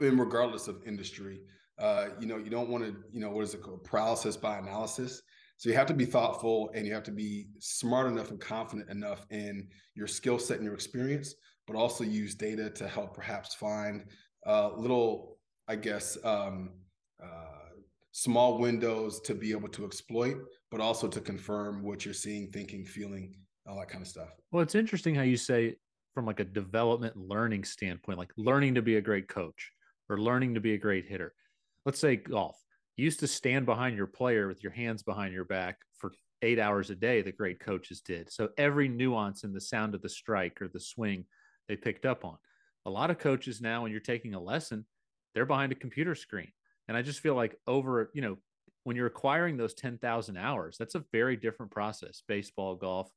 and 0.00 0.18
regardless 0.20 0.68
of 0.68 0.82
industry, 0.86 1.40
uh, 1.78 2.08
you 2.20 2.26
know, 2.26 2.36
you 2.36 2.50
don't 2.50 2.68
want 2.68 2.84
to, 2.84 2.96
you 3.12 3.20
know, 3.20 3.30
what 3.30 3.42
is 3.42 3.54
it 3.54 3.62
called? 3.62 3.84
Paralysis 3.84 4.36
by 4.36 4.58
analysis. 4.58 5.22
So 5.58 5.70
you 5.70 5.76
have 5.76 5.86
to 5.86 5.94
be 5.94 6.04
thoughtful 6.04 6.70
and 6.74 6.86
you 6.86 6.92
have 6.92 7.02
to 7.04 7.10
be 7.10 7.48
smart 7.60 8.06
enough 8.06 8.30
and 8.30 8.40
confident 8.40 8.90
enough 8.90 9.26
in 9.30 9.68
your 9.94 10.06
skill 10.06 10.38
set 10.38 10.58
and 10.58 10.64
your 10.64 10.74
experience, 10.74 11.34
but 11.66 11.76
also 11.76 12.04
use 12.04 12.34
data 12.34 12.70
to 12.70 12.86
help 12.86 13.14
perhaps 13.14 13.54
find 13.54 14.04
uh, 14.46 14.70
little, 14.76 15.38
I 15.68 15.76
guess, 15.76 16.16
um, 16.24 16.70
uh, 17.22 17.70
small 18.12 18.58
windows 18.58 19.20
to 19.20 19.34
be 19.34 19.50
able 19.50 19.68
to 19.68 19.84
exploit, 19.84 20.38
but 20.70 20.80
also 20.80 21.08
to 21.08 21.20
confirm 21.20 21.82
what 21.82 22.04
you're 22.04 22.14
seeing, 22.14 22.48
thinking, 22.48 22.84
feeling, 22.84 23.36
all 23.66 23.78
that 23.78 23.88
kind 23.88 24.02
of 24.02 24.08
stuff. 24.08 24.30
Well, 24.52 24.62
it's 24.62 24.74
interesting 24.74 25.14
how 25.14 25.22
you 25.22 25.36
say 25.36 25.76
from 26.14 26.24
like 26.24 26.40
a 26.40 26.44
development 26.44 27.16
learning 27.16 27.64
standpoint, 27.64 28.18
like 28.18 28.32
learning 28.36 28.74
to 28.74 28.82
be 28.82 28.96
a 28.96 29.00
great 29.02 29.28
coach 29.28 29.70
or 30.08 30.18
learning 30.18 30.54
to 30.54 30.60
be 30.60 30.74
a 30.74 30.78
great 30.78 31.06
hitter. 31.06 31.34
Let's 31.84 31.98
say 31.98 32.16
golf. 32.16 32.56
You 32.96 33.04
used 33.04 33.20
to 33.20 33.26
stand 33.26 33.66
behind 33.66 33.96
your 33.96 34.06
player 34.06 34.48
with 34.48 34.62
your 34.62 34.72
hands 34.72 35.02
behind 35.02 35.34
your 35.34 35.44
back 35.44 35.76
for 35.98 36.12
eight 36.42 36.58
hours 36.58 36.90
a 36.90 36.94
day, 36.94 37.22
the 37.22 37.32
great 37.32 37.60
coaches 37.60 38.00
did. 38.00 38.32
So 38.32 38.48
every 38.56 38.88
nuance 38.88 39.44
in 39.44 39.52
the 39.52 39.60
sound 39.60 39.94
of 39.94 40.02
the 40.02 40.08
strike 40.08 40.62
or 40.62 40.68
the 40.68 40.80
swing 40.80 41.24
they 41.68 41.76
picked 41.76 42.06
up 42.06 42.24
on. 42.24 42.38
A 42.86 42.90
lot 42.90 43.10
of 43.10 43.18
coaches 43.18 43.60
now, 43.60 43.82
when 43.82 43.90
you're 43.90 44.00
taking 44.00 44.34
a 44.34 44.40
lesson, 44.40 44.86
they're 45.34 45.44
behind 45.44 45.72
a 45.72 45.74
computer 45.74 46.14
screen. 46.14 46.52
And 46.86 46.96
I 46.96 47.02
just 47.02 47.18
feel 47.18 47.34
like 47.34 47.58
over, 47.66 48.10
you 48.14 48.22
know, 48.22 48.38
when 48.84 48.94
you're 48.94 49.08
acquiring 49.08 49.56
those 49.56 49.74
10,000 49.74 50.36
hours, 50.36 50.76
that's 50.78 50.94
a 50.94 51.04
very 51.12 51.36
different 51.36 51.72
process, 51.72 52.22
baseball, 52.28 52.76
golf, 52.76 53.10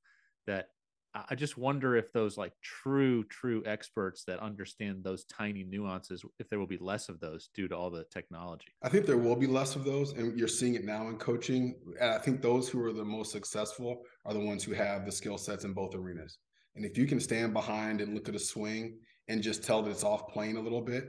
that 0.48 0.70
I 1.14 1.36
just 1.36 1.56
wonder 1.56 1.96
if 1.96 2.12
those 2.12 2.36
like 2.36 2.54
true, 2.64 3.24
true 3.26 3.62
experts 3.68 4.24
that 4.26 4.40
understand 4.40 5.04
those 5.04 5.26
tiny 5.26 5.64
nuances, 5.64 6.26
if 6.40 6.50
there 6.50 6.58
will 6.58 6.68
be 6.68 6.80
less 6.80 7.08
of 7.08 7.20
those 7.20 7.50
due 7.54 7.68
to 7.68 7.76
all 7.76 7.92
the 7.92 8.06
technology. 8.12 8.68
I 8.82 8.90
think 8.90 9.06
there 9.06 9.18
will 9.18 9.36
be 9.36 9.48
less 9.48 9.76
of 9.76 9.86
those, 9.86 10.14
and 10.14 10.38
you're 10.38 10.48
seeing 10.48 10.74
it 10.74 10.86
now 10.86 11.10
in 11.10 11.18
coaching. 11.18 11.76
And 12.02 12.12
I 12.12 12.18
think 12.18 12.42
those 12.42 12.70
who 12.70 12.84
are 12.84 12.94
the 12.94 13.06
most 13.06 13.32
successful 13.32 14.02
are 14.26 14.34
the 14.34 14.40
ones 14.40 14.64
who 14.64 14.74
have 14.74 15.06
the 15.06 15.12
skill 15.12 15.38
sets 15.38 15.64
in 15.64 15.74
both 15.74 15.94
arenas. 15.94 16.40
And 16.76 16.86
if 16.86 16.98
you 16.98 17.06
can 17.06 17.20
stand 17.20 17.54
behind 17.54 18.02
and 18.02 18.16
look 18.16 18.30
at 18.30 18.36
a 18.36 18.40
swing 18.40 18.98
and 19.30 19.42
just 19.42 19.64
tell 19.64 19.82
that 19.82 19.92
it's 19.92 20.04
off 20.04 20.28
plane 20.28 20.58
a 20.58 20.62
little 20.62 20.82
bit, 20.82 21.06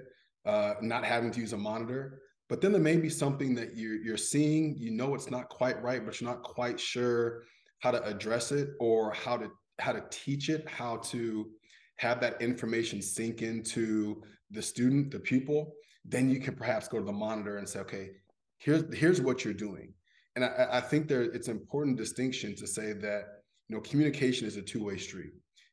uh, 0.47 0.75
not 0.81 1.05
having 1.05 1.33
to 1.33 1.41
use 1.41 1.53
a 1.53 1.59
monitor, 1.59 2.21
but 2.49 2.61
then 2.61 2.73
there 2.73 2.81
may 2.81 2.97
be 2.97 3.09
something 3.09 3.55
that 3.55 3.77
you're 3.77 3.97
you're 3.97 4.17
seeing, 4.17 4.77
you 4.77 4.91
know 4.91 5.15
it's 5.15 5.31
not 5.31 5.49
quite 5.49 5.83
right, 5.83 6.05
but 6.05 6.21
you're 6.21 6.31
not 6.31 6.43
quite 6.43 6.79
sure 6.79 7.43
how 7.81 7.91
to 7.91 8.03
address 8.05 8.53
it 8.53 8.71
or 8.79 9.13
how 9.13 9.37
to 9.37 9.51
how 9.79 9.93
to 9.93 10.05
teach 10.11 10.49
it, 10.49 10.69
how 10.69 10.99
to 10.99 11.51
have 11.97 12.21
that 12.21 12.41
information 12.41 13.03
sink 13.03 13.43
into 13.43 14.23
the 14.51 14.63
student, 14.63 15.11
the 15.11 15.21
pupil, 15.21 15.75
then 16.05 16.31
you 16.31 16.41
can 16.41 16.55
perhaps 16.55 16.89
go 16.89 16.99
to 16.99 17.05
the 17.05 17.13
monitor 17.13 17.59
and 17.59 17.69
say, 17.69 17.81
okay, 17.81 18.11
here's 18.59 18.83
here's 18.95 19.21
what 19.21 19.45
you're 19.45 19.55
doing. 19.55 19.93
And 20.37 20.45
I, 20.45 20.67
I 20.73 20.81
think 20.81 21.09
there 21.09 21.23
it's 21.23 21.49
an 21.49 21.57
important 21.57 21.97
distinction 21.97 22.55
to 22.57 22.67
say 22.67 22.93
that 22.93 23.25
you 23.69 23.77
know 23.77 23.81
communication 23.83 24.47
is 24.47 24.57
a 24.57 24.63
two-way 24.63 24.97
street. 24.97 25.33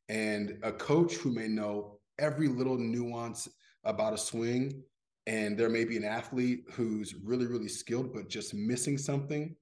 And 0.09 0.57
a 0.63 0.71
coach 0.71 1.15
who 1.15 1.33
may 1.33 1.47
know 1.47 1.96
every 2.19 2.47
little 2.47 2.77
nuance 2.77 3.47
about 3.83 4.13
a 4.13 4.17
swing, 4.17 4.81
and 5.25 5.57
there 5.57 5.69
may 5.69 5.85
be 5.85 5.97
an 5.97 6.03
athlete 6.03 6.63
who's 6.71 7.15
really, 7.23 7.45
really 7.45 7.67
skilled, 7.67 8.13
but 8.13 8.29
just 8.29 8.53
missing 8.53 8.97
something 8.97 9.55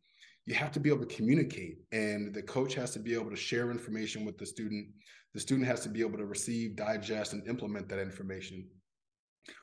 you 0.45 0.53
have 0.53 0.71
to 0.71 0.79
be 0.79 0.89
able 0.89 1.05
to 1.05 1.15
communicate. 1.15 1.79
And 1.91 2.33
the 2.33 2.41
coach 2.41 2.75
has 2.75 2.91
to 2.91 2.99
be 2.99 3.13
able 3.13 3.31
to 3.31 3.35
share 3.35 3.71
information 3.71 4.25
with 4.25 4.37
the 4.37 4.45
student. 4.45 4.87
The 5.33 5.39
student 5.39 5.67
has 5.67 5.81
to 5.81 5.89
be 5.89 6.01
able 6.01 6.17
to 6.17 6.25
receive 6.25 6.75
digest 6.75 7.33
and 7.33 7.47
implement 7.47 7.89
that 7.89 7.99
information. 7.99 8.67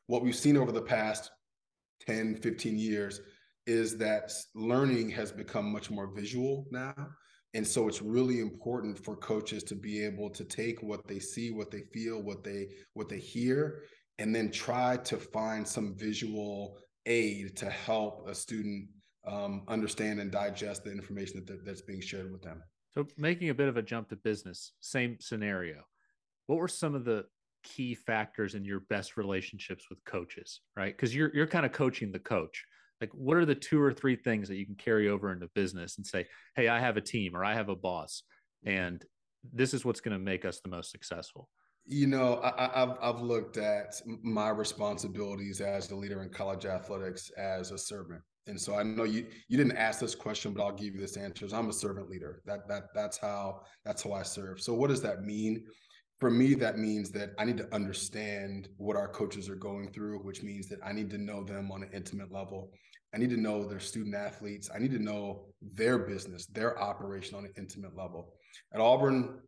What 0.07 0.23
we've 0.23 0.37
seen 0.37 0.57
over 0.57 0.73
the 0.73 0.83
past 0.83 1.31
10 2.07 2.37
15 2.37 2.79
years 2.79 3.21
is 3.67 3.97
that 3.99 4.33
learning 4.57 5.09
has 5.11 5.31
become 5.31 5.73
much 5.73 5.89
more 5.89 6.09
visual 6.13 6.67
now 6.73 6.95
and 7.55 7.67
so 7.67 7.87
it's 7.87 8.01
really 8.01 8.41
important 8.41 8.99
for 8.99 9.17
coaches 9.17 9.63
to 9.65 9.75
be 9.75 10.03
able 10.03 10.31
to 10.31 10.45
take 10.45 10.83
what 10.83 11.07
they 11.07 11.19
see 11.19 11.51
what 11.51 11.71
they 11.71 11.83
feel 11.93 12.23
what 12.23 12.43
they 12.43 12.69
what 12.95 13.09
they 13.09 13.19
hear 13.19 13.83
and 14.19 14.35
then 14.35 14.51
try 14.51 14.97
to 14.99 15.17
find 15.17 15.67
some 15.67 15.95
visual 15.97 16.79
aid 17.07 17.57
to 17.57 17.69
help 17.69 18.29
a 18.29 18.35
student 18.35 18.89
um, 19.27 19.63
understand 19.69 20.21
and 20.21 20.31
digest 20.31 20.85
the 20.85 20.91
information 20.91 21.45
that 21.47 21.65
that's 21.65 21.83
being 21.83 22.01
shared 22.01 22.33
with 22.33 22.43
them. 22.43 22.63
So, 22.91 23.07
making 23.17 23.49
a 23.51 23.55
bit 23.55 23.69
of 23.69 23.77
a 23.77 23.83
jump 23.83 24.09
to 24.11 24.17
business, 24.17 24.73
same 24.81 25.17
scenario. 25.21 25.83
What 26.47 26.59
were 26.59 26.69
some 26.69 26.95
of 26.95 27.05
the 27.05 27.25
key 27.63 27.95
factors 27.95 28.55
in 28.55 28.65
your 28.65 28.81
best 28.81 29.17
relationships 29.17 29.87
with 29.89 30.05
coaches, 30.05 30.61
right? 30.77 30.95
Because 30.95 31.15
you're 31.15 31.31
you're 31.35 31.47
kind 31.47 31.65
of 31.65 31.73
coaching 31.73 32.13
the 32.13 32.19
coach. 32.19 32.65
Like, 33.03 33.11
what 33.15 33.37
are 33.37 33.45
the 33.45 33.57
two 33.57 33.83
or 33.83 33.93
three 33.93 34.15
things 34.15 34.47
that 34.49 34.55
you 34.55 34.65
can 34.65 34.77
carry 34.77 35.09
over 35.09 35.33
into 35.33 35.49
business 35.57 35.97
and 35.97 36.07
say, 36.07 36.29
"Hey, 36.55 36.69
I 36.69 36.79
have 36.79 36.97
a 36.97 37.01
team 37.01 37.35
or 37.35 37.45
I 37.45 37.53
have 37.53 37.69
a 37.69 37.75
boss, 37.75 38.23
and 38.65 39.05
this 39.53 39.75
is 39.75 39.85
what's 39.85 40.01
going 40.01 40.17
to 40.17 40.25
make 40.25 40.45
us 40.45 40.61
the 40.61 40.69
most 40.69 40.93
successful." 40.93 41.49
You 41.85 42.07
know, 42.07 42.41
I, 42.45 42.71
have 42.79 42.99
I've 43.03 43.21
looked 43.21 43.57
at 43.57 44.01
my 44.07 44.51
responsibilities 44.51 45.61
as 45.61 45.91
a 45.91 45.97
leader 45.97 46.23
in 46.23 46.29
college 46.31 46.65
athletics 46.65 47.29
as 47.37 47.73
a 47.73 47.77
servant. 47.77 48.23
And 48.47 48.61
so 48.61 48.77
I 48.77 48.85
know 48.85 49.03
you 49.03 49.27
you 49.49 49.59
didn't 49.59 49.77
ask 49.77 49.99
this 49.99 50.15
question, 50.15 50.53
but 50.53 50.63
I'll 50.63 50.71
give 50.71 50.95
you 50.95 51.01
this 51.01 51.17
answer. 51.17 51.49
I'm 51.53 51.71
a 51.71 51.73
servant 51.73 52.09
leader. 52.09 52.41
That 52.47 52.69
that 52.69 52.85
that's 52.95 53.19
how 53.19 53.63
that's 53.85 54.05
how 54.05 54.13
I 54.13 54.23
serve. 54.23 54.61
So 54.61 54.75
what 54.75 54.91
does 54.91 55.03
that 55.03 55.23
mean? 55.23 55.65
For 56.19 56.31
me, 56.31 56.55
that 56.55 56.79
means 56.79 57.11
that 57.11 57.31
I 57.37 57.45
need 57.45 57.57
to 57.57 57.75
understand 57.75 58.69
what 58.77 58.97
our 58.97 59.09
coaches 59.09 59.49
are 59.49 59.57
going 59.57 59.91
through, 59.91 60.21
which 60.21 60.45
means 60.45 60.69
that 60.69 60.79
I 60.85 60.93
need 60.93 61.11
to 61.11 61.19
know 61.19 61.43
them 61.43 61.73
on 61.73 61.83
an 61.83 61.91
intimate 61.93 62.31
level. 62.31 62.71
I 63.15 63.19
need 63.19 63.31
to 63.31 63.37
know 63.37 63.65
their 63.65 63.81
student 63.81 64.15
athletes. 64.15 64.71
I 64.75 64.79
need 64.79 64.93
to 64.93 64.99
know 64.99 65.47
their 65.61 65.99
business, 65.99 66.47
their 66.47 66.81
operation 66.81 67.37
on 67.37 67.45
an 67.45 67.53
intimate 67.57 67.97
level. 67.97 68.35
At 68.73 68.81
Auburn, 68.81 69.41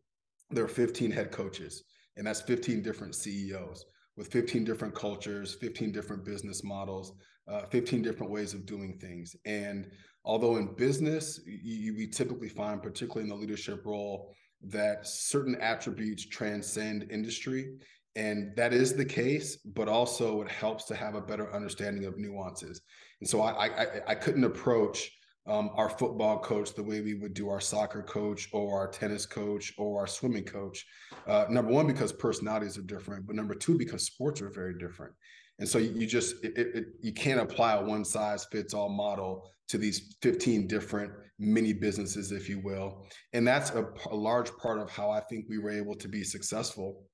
there 0.50 0.64
are 0.64 0.68
15 0.68 1.11
head 1.11 1.30
coaches, 1.33 1.85
and 2.16 2.26
that's 2.26 2.42
15 2.42 2.83
different 2.83 3.14
CEOs 3.14 3.87
with 4.16 4.30
15 4.30 4.64
different 4.64 4.94
cultures, 4.94 5.54
15 5.54 5.92
different 5.92 6.25
business 6.25 6.62
models, 6.62 7.14
uh, 7.49 7.62
15 7.66 8.02
different 8.02 8.33
ways 8.33 8.54
of 8.54 8.66
doing 8.66 8.99
things. 8.99 9.35
And 9.44 9.90
although 10.25 10.56
in 10.56 10.75
business, 10.75 11.40
you, 11.47 11.94
we 11.94 12.06
typically 12.06 12.49
find, 12.49 12.83
particularly 12.83 13.25
in 13.25 13.28
the 13.28 13.40
leadership 13.40 13.85
role, 13.85 14.35
that 14.62 15.06
certain 15.06 15.56
attributes 15.56 16.26
transcend 16.26 17.11
industry. 17.11 17.76
And 18.16 18.54
that 18.56 18.73
is 18.73 18.94
the 18.94 19.04
case, 19.04 19.56
but 19.56 19.88
also 19.88 20.40
it 20.42 20.50
helps 20.50 20.85
to 20.85 20.94
have 20.94 21.16
a 21.16 21.21
better 21.21 21.52
understanding 21.52 22.04
of 22.04 22.16
nuances. 22.16 22.80
And 23.21 23.28
so 23.28 23.40
I, 23.42 23.66
I, 23.66 23.87
I 24.09 24.14
couldn't 24.14 24.44
approach 24.44 25.11
um, 25.47 25.71
our 25.75 25.90
football 25.90 26.38
coach 26.38 26.75
the 26.75 26.83
way 26.83 27.00
we 27.00 27.14
would 27.14 27.35
do 27.35 27.50
our 27.50 27.61
soccer 27.61 28.02
coach 28.02 28.49
or 28.52 28.78
our 28.78 28.88
tennis 28.88 29.26
coach 29.26 29.75
or 29.76 30.00
our 30.00 30.06
swimming 30.06 30.44
coach. 30.44 30.87
Uh, 31.26 31.44
number 31.50 31.71
one, 31.71 31.87
because 31.87 32.12
personalities 32.12 32.78
are 32.78 32.83
different, 32.83 33.26
but 33.26 33.37
number 33.37 33.54
two, 33.54 33.76
because 33.76 34.06
sports 34.06 34.40
are 34.40 34.50
very 34.50 34.78
different. 34.78 35.12
And 35.59 35.68
so 35.68 35.78
you 35.78 36.06
just 36.06 36.42
it, 36.42 36.56
it, 36.56 36.85
you 37.00 37.12
can't 37.12 37.40
apply 37.40 37.75
a 37.75 37.85
one 37.85 38.04
size 38.04 38.47
fits 38.50 38.75
all 38.75 38.88
model 38.88 39.49
to 39.68 39.78
these 39.78 40.16
15 40.23 40.66
different 40.66 41.12
mini 41.38 41.73
businesses, 41.73 42.33
if 42.33 42.49
you 42.49 42.61
will. 42.61 43.06
And 43.33 43.47
that's 43.47 43.71
a, 43.71 43.87
a 44.11 44.16
large 44.16 44.50
part 44.56 44.78
of 44.78 44.90
how 44.90 45.11
I 45.11 45.21
think 45.21 45.47
we 45.49 45.59
were 45.59 45.71
able 45.71 45.94
to 45.97 46.09
be 46.09 46.25
successful 46.25 47.04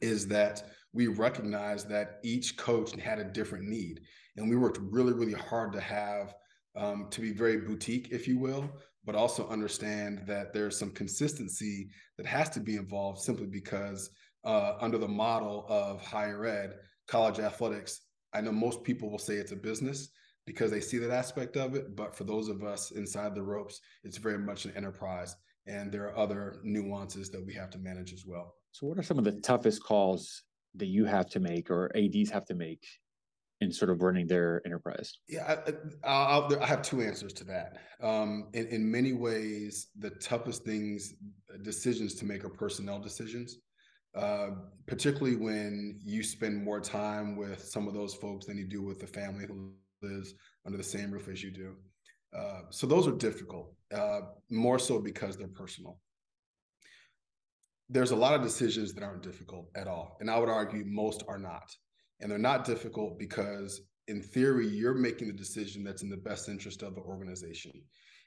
is 0.00 0.26
that 0.28 0.62
we 0.92 1.06
recognized 1.06 1.88
that 1.88 2.18
each 2.22 2.56
coach 2.56 2.94
had 2.96 3.18
a 3.18 3.24
different 3.24 3.64
need. 3.64 4.00
And 4.36 4.48
we 4.48 4.56
worked 4.56 4.78
really, 4.80 5.12
really 5.12 5.32
hard 5.32 5.72
to 5.72 5.80
have 5.80 6.34
um, 6.76 7.08
to 7.10 7.20
be 7.20 7.32
very 7.32 7.58
boutique, 7.58 8.08
if 8.10 8.26
you 8.26 8.38
will, 8.38 8.70
but 9.04 9.14
also 9.14 9.48
understand 9.48 10.22
that 10.26 10.52
there's 10.52 10.78
some 10.78 10.90
consistency 10.90 11.88
that 12.16 12.26
has 12.26 12.48
to 12.50 12.60
be 12.60 12.76
involved 12.76 13.20
simply 13.20 13.46
because 13.46 14.10
uh, 14.44 14.74
under 14.80 14.98
the 14.98 15.08
model 15.08 15.66
of 15.68 16.00
higher 16.00 16.46
ed, 16.46 16.74
college 17.06 17.38
athletics, 17.38 18.00
I 18.32 18.40
know 18.40 18.52
most 18.52 18.82
people 18.84 19.10
will 19.10 19.18
say 19.18 19.34
it's 19.34 19.52
a 19.52 19.56
business 19.56 20.08
because 20.46 20.70
they 20.70 20.80
see 20.80 20.98
that 20.98 21.10
aspect 21.10 21.56
of 21.56 21.74
it. 21.74 21.94
But 21.94 22.16
for 22.16 22.24
those 22.24 22.48
of 22.48 22.64
us 22.64 22.90
inside 22.92 23.34
the 23.34 23.42
ropes, 23.42 23.80
it's 24.04 24.16
very 24.16 24.38
much 24.38 24.64
an 24.64 24.72
enterprise. 24.76 25.36
And 25.66 25.92
there 25.92 26.08
are 26.08 26.18
other 26.18 26.56
nuances 26.64 27.30
that 27.30 27.44
we 27.44 27.54
have 27.54 27.70
to 27.70 27.78
manage 27.78 28.12
as 28.12 28.24
well. 28.26 28.54
So, 28.72 28.86
what 28.86 28.98
are 28.98 29.02
some 29.02 29.18
of 29.18 29.24
the 29.24 29.40
toughest 29.40 29.84
calls 29.84 30.42
that 30.74 30.86
you 30.86 31.04
have 31.04 31.28
to 31.30 31.40
make 31.40 31.70
or 31.70 31.90
ADs 31.94 32.30
have 32.30 32.46
to 32.46 32.54
make 32.54 32.84
in 33.62 33.72
sort 33.72 33.90
of 33.90 34.02
running 34.02 34.26
their 34.26 34.60
enterprise? 34.66 35.18
Yeah, 35.28 35.56
I, 36.04 36.46
I, 36.60 36.66
have 36.66 36.82
two 36.82 37.00
answers 37.00 37.32
to 37.34 37.44
that. 37.44 37.78
Um, 38.02 38.48
in, 38.52 38.66
in 38.66 38.90
many 38.90 39.12
ways, 39.12 39.88
the 39.98 40.10
toughest 40.10 40.64
things, 40.64 41.14
decisions 41.62 42.14
to 42.16 42.24
make 42.24 42.44
are 42.44 42.50
personnel 42.50 42.98
decisions. 42.98 43.58
Uh, 44.14 44.50
particularly 44.86 45.36
when 45.36 45.98
you 46.04 46.22
spend 46.22 46.62
more 46.62 46.80
time 46.80 47.34
with 47.34 47.64
some 47.64 47.88
of 47.88 47.94
those 47.94 48.14
folks 48.14 48.44
than 48.44 48.58
you 48.58 48.66
do 48.66 48.82
with 48.82 49.00
the 49.00 49.06
family 49.06 49.46
who 49.46 49.72
lives 50.02 50.34
under 50.66 50.76
the 50.76 50.84
same 50.84 51.10
roof 51.10 51.28
as 51.28 51.42
you 51.42 51.50
do. 51.50 51.74
Uh, 52.36 52.60
so 52.68 52.86
those 52.86 53.06
are 53.06 53.12
difficult, 53.12 53.72
uh, 53.94 54.20
more 54.50 54.78
so 54.78 54.98
because 54.98 55.38
they're 55.38 55.48
personal. 55.48 55.98
There's 57.88 58.10
a 58.10 58.16
lot 58.16 58.34
of 58.34 58.42
decisions 58.42 58.92
that 58.92 59.02
aren't 59.02 59.22
difficult 59.22 59.68
at 59.74 59.86
all. 59.86 60.18
And 60.20 60.30
I 60.30 60.38
would 60.38 60.50
argue 60.50 60.84
most 60.84 61.22
are 61.26 61.38
not. 61.38 61.74
And 62.22 62.30
they're 62.30 62.38
not 62.38 62.64
difficult 62.64 63.18
because, 63.18 63.82
in 64.08 64.22
theory, 64.22 64.68
you're 64.68 64.94
making 64.94 65.26
the 65.26 65.34
decision 65.34 65.84
that's 65.84 66.02
in 66.02 66.08
the 66.08 66.16
best 66.16 66.48
interest 66.48 66.82
of 66.82 66.94
the 66.94 67.00
organization. 67.02 67.72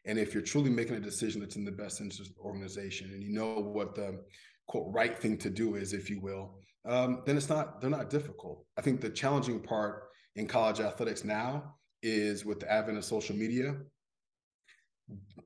And 0.06 0.20
if 0.20 0.34
you're 0.34 0.44
truly 0.44 0.70
making 0.70 0.98
a 0.98 1.00
decision 1.00 1.42
that's 1.42 1.56
in 1.56 1.66
the 1.66 1.72
best 1.72 2.02
interest 2.02 2.30
of 2.30 2.36
the 2.36 2.42
organization 2.42 3.12
and 3.12 3.24
you 3.24 3.34
know 3.34 3.56
what 3.56 3.96
the 3.96 4.24
quote 4.68 4.94
right 4.94 5.18
thing 5.18 5.38
to 5.38 5.50
do 5.50 5.76
is, 5.76 5.94
if 5.94 6.10
you 6.10 6.20
will, 6.20 6.60
um, 6.86 7.24
then 7.26 7.38
it's 7.38 7.50
not 7.50 7.82
they're 7.82 7.90
not 7.90 8.10
difficult. 8.10 8.66
I 8.78 8.82
think 8.82 9.02
the 9.02 9.10
challenging 9.10 9.60
part 9.60 10.04
in 10.36 10.48
college 10.48 10.80
athletics 10.80 11.24
now 11.24 11.76
is 12.04 12.46
with 12.46 12.60
the 12.60 12.72
advent 12.72 12.98
of 12.98 13.06
social 13.06 13.36
media. 13.36 13.78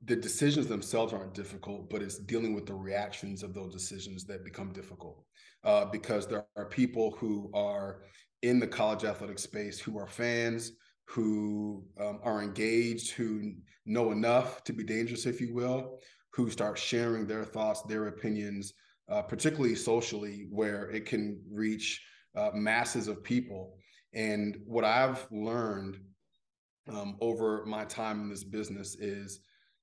The 0.05 0.15
decisions 0.15 0.67
themselves 0.67 1.13
aren't 1.13 1.33
difficult, 1.33 1.89
but 1.89 2.01
it's 2.01 2.17
dealing 2.17 2.53
with 2.53 2.65
the 2.65 2.73
reactions 2.73 3.43
of 3.43 3.53
those 3.53 3.73
decisions 3.73 4.25
that 4.25 4.43
become 4.43 4.73
difficult. 4.73 5.23
Uh, 5.63 5.85
because 5.85 6.25
there 6.25 6.45
are 6.55 6.65
people 6.65 7.11
who 7.19 7.51
are 7.53 8.03
in 8.41 8.59
the 8.59 8.67
college 8.67 9.03
athletic 9.03 9.39
space 9.39 9.79
who 9.79 9.97
are 9.97 10.07
fans, 10.07 10.73
who 11.05 11.83
um, 11.99 12.19
are 12.23 12.41
engaged, 12.41 13.11
who 13.11 13.53
know 13.85 14.11
enough 14.11 14.63
to 14.63 14.73
be 14.73 14.83
dangerous, 14.83 15.25
if 15.25 15.41
you 15.41 15.53
will, 15.53 15.99
who 16.33 16.49
start 16.49 16.77
sharing 16.77 17.25
their 17.25 17.43
thoughts, 17.43 17.81
their 17.83 18.07
opinions, 18.07 18.73
uh, 19.09 19.21
particularly 19.21 19.75
socially, 19.75 20.47
where 20.51 20.89
it 20.91 21.05
can 21.05 21.41
reach 21.51 22.01
uh, 22.35 22.51
masses 22.53 23.07
of 23.07 23.23
people. 23.23 23.73
And 24.13 24.57
what 24.65 24.85
I've 24.85 25.27
learned 25.31 25.99
um, 26.87 27.17
over 27.19 27.65
my 27.65 27.85
time 27.85 28.21
in 28.21 28.29
this 28.29 28.43
business 28.43 28.95
is 28.95 29.39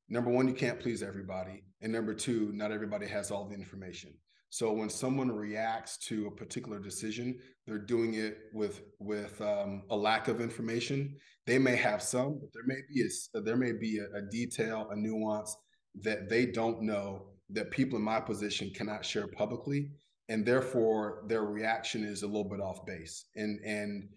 number 0.08 0.30
one, 0.30 0.48
you 0.48 0.54
can't 0.54 0.80
please 0.80 1.02
everybody. 1.02 1.64
And 1.80 1.92
number 1.92 2.14
two, 2.14 2.52
not 2.54 2.72
everybody 2.72 3.06
has 3.06 3.30
all 3.30 3.48
the 3.48 3.54
information. 3.54 4.14
So 4.50 4.72
when 4.72 4.88
someone 4.88 5.30
reacts 5.30 5.98
to 6.08 6.26
a 6.28 6.30
particular 6.30 6.78
decision, 6.78 7.38
they're 7.66 7.78
doing 7.78 8.14
it 8.14 8.38
with 8.52 8.82
with 8.98 9.40
um, 9.40 9.82
a 9.90 9.96
lack 9.96 10.28
of 10.28 10.40
information. 10.40 11.16
They 11.46 11.58
may 11.58 11.76
have 11.76 12.02
some, 12.02 12.40
but 12.40 12.50
there 12.52 12.66
may 12.66 12.80
be 12.92 13.02
a, 13.02 13.40
there 13.40 13.56
may 13.56 13.72
be 13.72 13.98
a, 13.98 14.18
a 14.18 14.22
detail, 14.30 14.88
a 14.90 14.96
nuance 14.96 15.56
that 16.02 16.28
they 16.28 16.46
don't 16.46 16.82
know 16.82 17.26
that 17.50 17.70
people 17.70 17.98
in 17.98 18.04
my 18.04 18.20
position 18.20 18.70
cannot 18.74 19.04
share 19.04 19.28
publicly, 19.28 19.90
and 20.28 20.44
therefore 20.44 21.22
their 21.28 21.44
reaction 21.44 22.04
is 22.04 22.22
a 22.22 22.26
little 22.26 22.48
bit 22.48 22.60
off 22.60 22.84
base. 22.86 23.26
And 23.34 23.60
and 23.64 24.08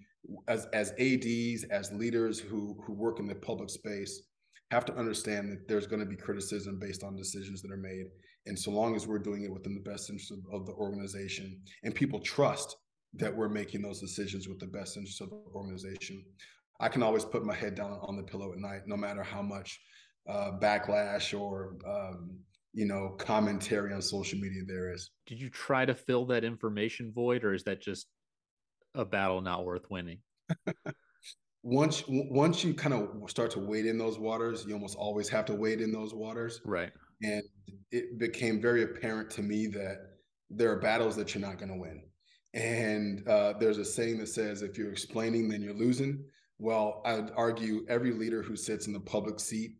as 0.47 0.67
as 0.73 0.91
ADs, 0.99 1.63
as 1.71 1.91
leaders 1.91 2.39
who 2.39 2.77
who 2.85 2.93
work 2.93 3.19
in 3.19 3.27
the 3.27 3.35
public 3.35 3.69
space, 3.69 4.21
have 4.71 4.85
to 4.85 4.95
understand 4.95 5.51
that 5.51 5.67
there's 5.67 5.87
going 5.87 6.01
to 6.01 6.05
be 6.05 6.15
criticism 6.15 6.77
based 6.79 7.03
on 7.03 7.15
decisions 7.15 7.61
that 7.61 7.71
are 7.71 7.77
made. 7.77 8.05
And 8.45 8.57
so 8.57 8.71
long 8.71 8.95
as 8.95 9.07
we're 9.07 9.19
doing 9.19 9.43
it 9.43 9.53
within 9.53 9.75
the 9.75 9.89
best 9.89 10.09
interest 10.09 10.31
of, 10.31 10.39
of 10.51 10.65
the 10.65 10.73
organization, 10.73 11.61
and 11.83 11.93
people 11.93 12.19
trust 12.19 12.77
that 13.13 13.35
we're 13.35 13.49
making 13.49 13.81
those 13.81 13.99
decisions 13.99 14.47
with 14.47 14.59
the 14.59 14.67
best 14.67 14.97
interest 14.97 15.21
of 15.21 15.29
the 15.29 15.41
organization, 15.53 16.23
I 16.79 16.89
can 16.89 17.03
always 17.03 17.25
put 17.25 17.45
my 17.45 17.55
head 17.55 17.75
down 17.75 17.99
on 18.01 18.15
the 18.15 18.23
pillow 18.23 18.51
at 18.53 18.59
night, 18.59 18.81
no 18.85 18.95
matter 18.95 19.23
how 19.23 19.41
much 19.41 19.79
uh, 20.27 20.51
backlash 20.59 21.37
or 21.37 21.75
um, 21.87 22.39
you 22.73 22.85
know 22.85 23.15
commentary 23.17 23.93
on 23.93 24.01
social 24.01 24.39
media 24.39 24.61
there 24.67 24.93
is. 24.93 25.09
Did 25.25 25.41
you 25.41 25.49
try 25.49 25.85
to 25.85 25.93
fill 25.93 26.25
that 26.27 26.43
information 26.43 27.11
void 27.13 27.43
or 27.43 27.53
is 27.53 27.63
that 27.63 27.81
just 27.81 28.07
a 28.95 29.05
battle 29.05 29.41
not 29.41 29.65
worth 29.65 29.89
winning? 29.89 30.19
Once 31.61 32.05
once 32.07 32.63
you 32.63 32.73
kind 32.73 32.93
of 32.93 33.29
start 33.29 33.51
to 33.51 33.59
wade 33.59 33.85
in 33.85 33.97
those 33.97 34.17
waters 34.17 34.63
you 34.65 34.73
almost 34.73 34.95
always 34.95 35.27
have 35.27 35.43
to 35.43 35.53
wade 35.53 35.81
in 35.81 35.91
those 35.91 36.13
waters. 36.13 36.61
Right. 36.63 36.89
And 37.21 37.43
it 37.91 38.17
became 38.17 38.61
very 38.61 38.83
apparent 38.83 39.29
to 39.29 39.41
me 39.41 39.67
that 39.67 39.97
there 40.49 40.71
are 40.71 40.79
battles 40.79 41.15
that 41.15 41.33
you're 41.33 41.45
not 41.45 41.57
going 41.57 41.71
to 41.71 41.79
win 41.79 42.03
and 42.53 43.27
uh, 43.27 43.53
there's 43.59 43.77
a 43.77 43.85
saying 43.85 44.17
that 44.17 44.27
says 44.27 44.61
if 44.61 44.77
you're 44.77 44.91
explaining 44.91 45.47
then 45.47 45.61
you're 45.61 45.73
losing 45.73 46.23
well 46.57 47.01
i'd 47.05 47.31
argue 47.35 47.85
every 47.87 48.11
leader 48.11 48.41
who 48.41 48.55
sits 48.55 48.87
in 48.87 48.93
the 48.93 48.99
public 48.99 49.39
seat 49.39 49.73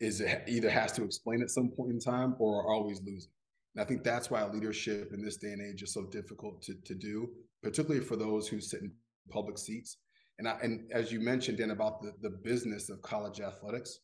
is 0.00 0.22
either 0.48 0.70
has 0.70 0.92
to 0.92 1.04
explain 1.04 1.42
at 1.42 1.50
some 1.50 1.68
point 1.68 1.90
in 1.90 2.00
time 2.00 2.34
or 2.38 2.62
are 2.62 2.74
always 2.74 3.00
losing. 3.04 3.30
And 3.74 3.82
I 3.82 3.86
think 3.86 4.02
that's 4.02 4.30
why 4.30 4.44
leadership 4.46 5.12
in 5.12 5.22
this 5.22 5.36
day 5.36 5.52
and 5.52 5.62
age 5.62 5.82
is 5.82 5.92
so 5.92 6.06
difficult 6.06 6.62
to, 6.62 6.74
to 6.86 6.94
do, 6.94 7.28
particularly 7.62 8.04
for 8.04 8.16
those 8.16 8.48
who 8.48 8.60
sit 8.60 8.80
in 8.80 8.90
public 9.28 9.58
seats. 9.58 9.98
And 10.38 10.48
I, 10.48 10.56
and 10.62 10.90
as 10.90 11.12
you 11.12 11.20
mentioned, 11.20 11.58
Dan, 11.58 11.70
about 11.70 12.02
the, 12.02 12.12
the 12.22 12.30
business 12.42 12.88
of 12.88 13.02
college 13.02 13.40
athletics, 13.40 14.00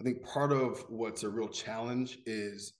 I 0.00 0.02
think 0.02 0.24
part 0.24 0.52
of 0.52 0.84
what's 0.88 1.22
a 1.22 1.28
real 1.28 1.48
challenge 1.48 2.18
is 2.26 2.72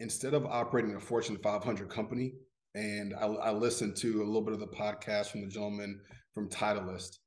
instead 0.00 0.34
of 0.34 0.46
operating 0.46 0.94
a 0.94 1.00
Fortune 1.00 1.38
500 1.42 1.88
company, 1.88 2.34
and 2.74 3.14
I, 3.14 3.26
I 3.26 3.50
listened 3.52 3.96
to 3.96 4.22
a 4.22 4.24
little 4.24 4.42
bit 4.42 4.54
of 4.54 4.60
the 4.60 4.66
podcast 4.66 5.28
from 5.28 5.42
the 5.42 5.48
gentleman 5.48 6.00
from 6.34 6.48
Titleist, 6.48 7.18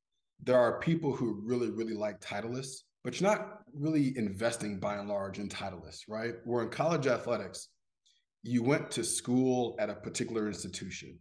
there 0.43 0.57
are 0.57 0.79
people 0.79 1.15
who 1.15 1.41
really, 1.43 1.71
really 1.71 1.95
like 1.95 2.19
Titleist 2.19 2.83
but 3.03 3.19
you're 3.19 3.29
not 3.29 3.61
really 3.73 4.17
investing 4.17 4.79
by 4.79 4.95
and 4.95 5.07
large 5.07 5.39
in 5.39 5.47
Titleist, 5.47 6.01
right? 6.07 6.35
Where 6.43 6.63
in 6.63 6.69
college 6.69 7.07
athletics, 7.07 7.69
you 8.43 8.63
went 8.63 8.91
to 8.91 9.03
school 9.03 9.75
at 9.79 9.89
a 9.89 9.95
particular 9.95 10.47
institution. 10.47 11.17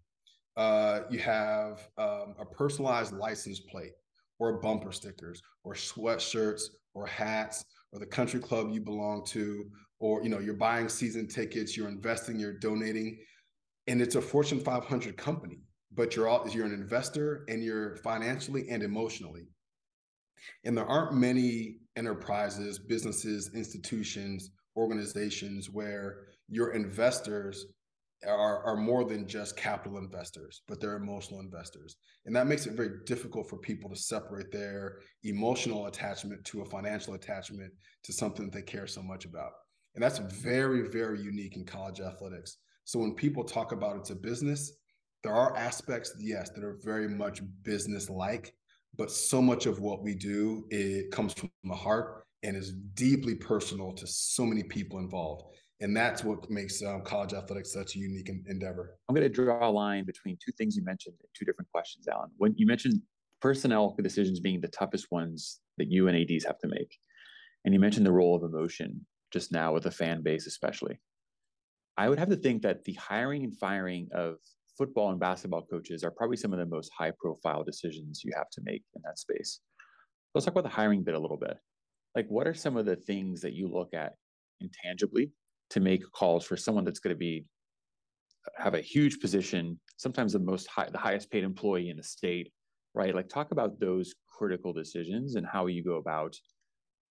Uh, 0.57 1.00
you 1.09 1.20
have 1.20 1.88
um, 1.98 2.35
a 2.40 2.44
personalized 2.44 3.12
license 3.12 3.61
plate 3.61 3.92
or 4.40 4.61
bumper 4.61 4.90
stickers 4.90 5.40
or 5.62 5.74
sweatshirts 5.74 6.62
or 6.94 7.07
hats 7.07 7.64
or 7.92 7.98
the 7.98 8.07
country 8.07 8.40
club 8.40 8.70
you 8.72 8.81
belong 8.81 9.24
to 9.27 9.64
or 10.01 10.22
you 10.22 10.29
know 10.29 10.38
you're 10.38 10.55
buying 10.55 10.88
season 10.88 11.27
tickets 11.27 11.77
you're 11.77 11.88
investing 11.88 12.38
you're 12.38 12.59
donating 12.59 13.18
and 13.87 14.01
it's 14.01 14.14
a 14.14 14.20
fortune 14.22 14.61
500 14.61 15.16
company 15.16 15.59
but 15.98 16.14
you're 16.14 16.29
all 16.29 16.48
you're 16.48 16.66
an 16.66 16.72
investor 16.72 17.44
and 17.48 17.62
you're 17.62 17.96
financially 17.96 18.68
and 18.68 18.83
emotionally. 18.83 19.48
And 20.64 20.77
there 20.77 20.87
aren't 20.87 21.14
many 21.14 21.79
enterprises, 21.96 22.79
businesses, 22.79 23.51
institutions, 23.55 24.51
organizations 24.77 25.68
where 25.68 26.27
your 26.48 26.70
investors 26.72 27.66
are, 28.26 28.62
are 28.64 28.76
more 28.76 29.04
than 29.04 29.28
just 29.28 29.57
capital 29.57 29.98
investors, 29.98 30.62
but 30.66 30.81
they're 30.81 30.96
emotional 30.96 31.40
investors. 31.40 31.96
And 32.26 32.35
that 32.35 32.46
makes 32.46 32.66
it 32.66 32.74
very 32.74 32.90
difficult 33.07 33.48
for 33.48 33.59
people 33.59 33.88
to 33.90 33.96
separate 33.96 34.50
their 34.50 34.98
emotional 35.24 35.87
attachment 35.87 36.44
to 36.46 36.62
a 36.62 36.64
financial 36.64 37.14
attachment 37.14 37.72
to 38.04 38.12
something 38.12 38.46
that 38.46 38.52
they 38.52 38.62
care 38.62 38.87
so 38.87 39.02
much 39.02 39.24
about. 39.24 39.52
And 39.94 40.02
that's 40.02 40.18
very, 40.18 40.88
very 40.88 41.20
unique 41.20 41.57
in 41.57 41.64
college 41.64 42.00
athletics. 42.00 42.59
So 42.85 42.98
when 42.98 43.14
people 43.14 43.44
talk 43.44 43.72
about 43.72 43.96
it's 43.96 44.11
a 44.11 44.16
business, 44.16 44.72
there 45.22 45.35
are 45.35 45.57
aspects, 45.57 46.14
yes, 46.18 46.50
that 46.50 46.64
are 46.64 46.78
very 46.83 47.09
much 47.09 47.40
business 47.62 48.09
like, 48.09 48.54
but 48.96 49.11
so 49.11 49.42
much 49.42 49.66
of 49.66 49.81
what 49.81 50.02
we 50.02 50.14
do 50.14 50.64
it 50.70 51.11
comes 51.11 51.33
from 51.33 51.50
the 51.64 51.74
heart 51.74 52.24
and 52.42 52.57
is 52.57 52.72
deeply 52.94 53.35
personal 53.35 53.92
to 53.92 54.07
so 54.07 54.44
many 54.46 54.62
people 54.62 54.98
involved 54.98 55.44
and 55.80 55.96
that's 55.96 56.24
what 56.24 56.48
makes 56.50 56.82
um, 56.82 57.02
college 57.02 57.32
athletics 57.32 57.72
such 57.72 57.96
a 57.96 57.98
unique 57.98 58.30
endeavor 58.46 58.96
i'm 59.08 59.14
going 59.14 59.26
to 59.26 59.32
draw 59.32 59.68
a 59.68 59.70
line 59.70 60.04
between 60.04 60.36
two 60.44 60.52
things 60.52 60.76
you 60.76 60.84
mentioned 60.84 61.14
in 61.20 61.28
two 61.34 61.44
different 61.44 61.70
questions 61.72 62.06
alan 62.08 62.30
when 62.36 62.54
you 62.56 62.66
mentioned 62.66 63.00
personnel 63.40 63.94
decisions 64.02 64.40
being 64.40 64.60
the 64.60 64.68
toughest 64.68 65.06
ones 65.12 65.60
that 65.76 65.88
you 65.88 66.08
and 66.08 66.16
ADs 66.16 66.44
have 66.44 66.58
to 66.58 66.68
make 66.68 66.96
and 67.64 67.72
you 67.72 67.80
mentioned 67.80 68.04
the 68.04 68.12
role 68.12 68.34
of 68.34 68.42
emotion 68.42 69.04
just 69.32 69.52
now 69.52 69.72
with 69.72 69.84
the 69.84 69.90
fan 69.90 70.22
base 70.22 70.46
especially 70.46 70.98
i 71.96 72.08
would 72.08 72.18
have 72.18 72.28
to 72.28 72.36
think 72.36 72.62
that 72.62 72.84
the 72.84 72.94
hiring 72.94 73.44
and 73.44 73.56
firing 73.58 74.08
of 74.12 74.36
football 74.78 75.10
and 75.10 75.18
basketball 75.18 75.62
coaches 75.62 76.04
are 76.04 76.12
probably 76.12 76.36
some 76.36 76.52
of 76.52 76.58
the 76.60 76.64
most 76.64 76.90
high 76.96 77.10
profile 77.18 77.64
decisions 77.64 78.22
you 78.24 78.32
have 78.36 78.48
to 78.50 78.60
make 78.64 78.84
in 78.94 79.02
that 79.04 79.18
space. 79.18 79.60
Let's 80.34 80.44
talk 80.44 80.54
about 80.54 80.62
the 80.62 80.70
hiring 80.70 81.02
bit 81.02 81.14
a 81.14 81.18
little 81.18 81.36
bit. 81.36 81.56
Like, 82.14 82.28
what 82.28 82.46
are 82.46 82.54
some 82.54 82.76
of 82.76 82.86
the 82.86 82.96
things 82.96 83.40
that 83.40 83.54
you 83.54 83.68
look 83.68 83.92
at 83.92 84.14
intangibly 84.60 85.32
to 85.70 85.81
make 85.81 86.02
calls 86.12 86.44
for 86.44 86.57
someone 86.57 86.85
that's 86.85 87.00
going 87.00 87.14
to 87.14 87.18
be 87.18 87.44
have 88.57 88.74
a 88.74 88.81
huge 88.81 89.20
position, 89.20 89.78
sometimes 89.96 90.33
the 90.33 90.38
most 90.38 90.66
high, 90.68 90.88
the 90.90 90.98
highest 90.98 91.31
paid 91.31 91.44
employee 91.44 91.90
in 91.90 91.96
the 91.96 92.02
state, 92.02 92.50
right? 92.94 93.14
Like, 93.14 93.28
talk 93.28 93.50
about 93.52 93.78
those 93.78 94.14
critical 94.26 94.72
decisions 94.72 95.35
and 95.35 95.46
how 95.46 95.66
you 95.66 95.85
go 95.85 95.96
about 95.96 96.35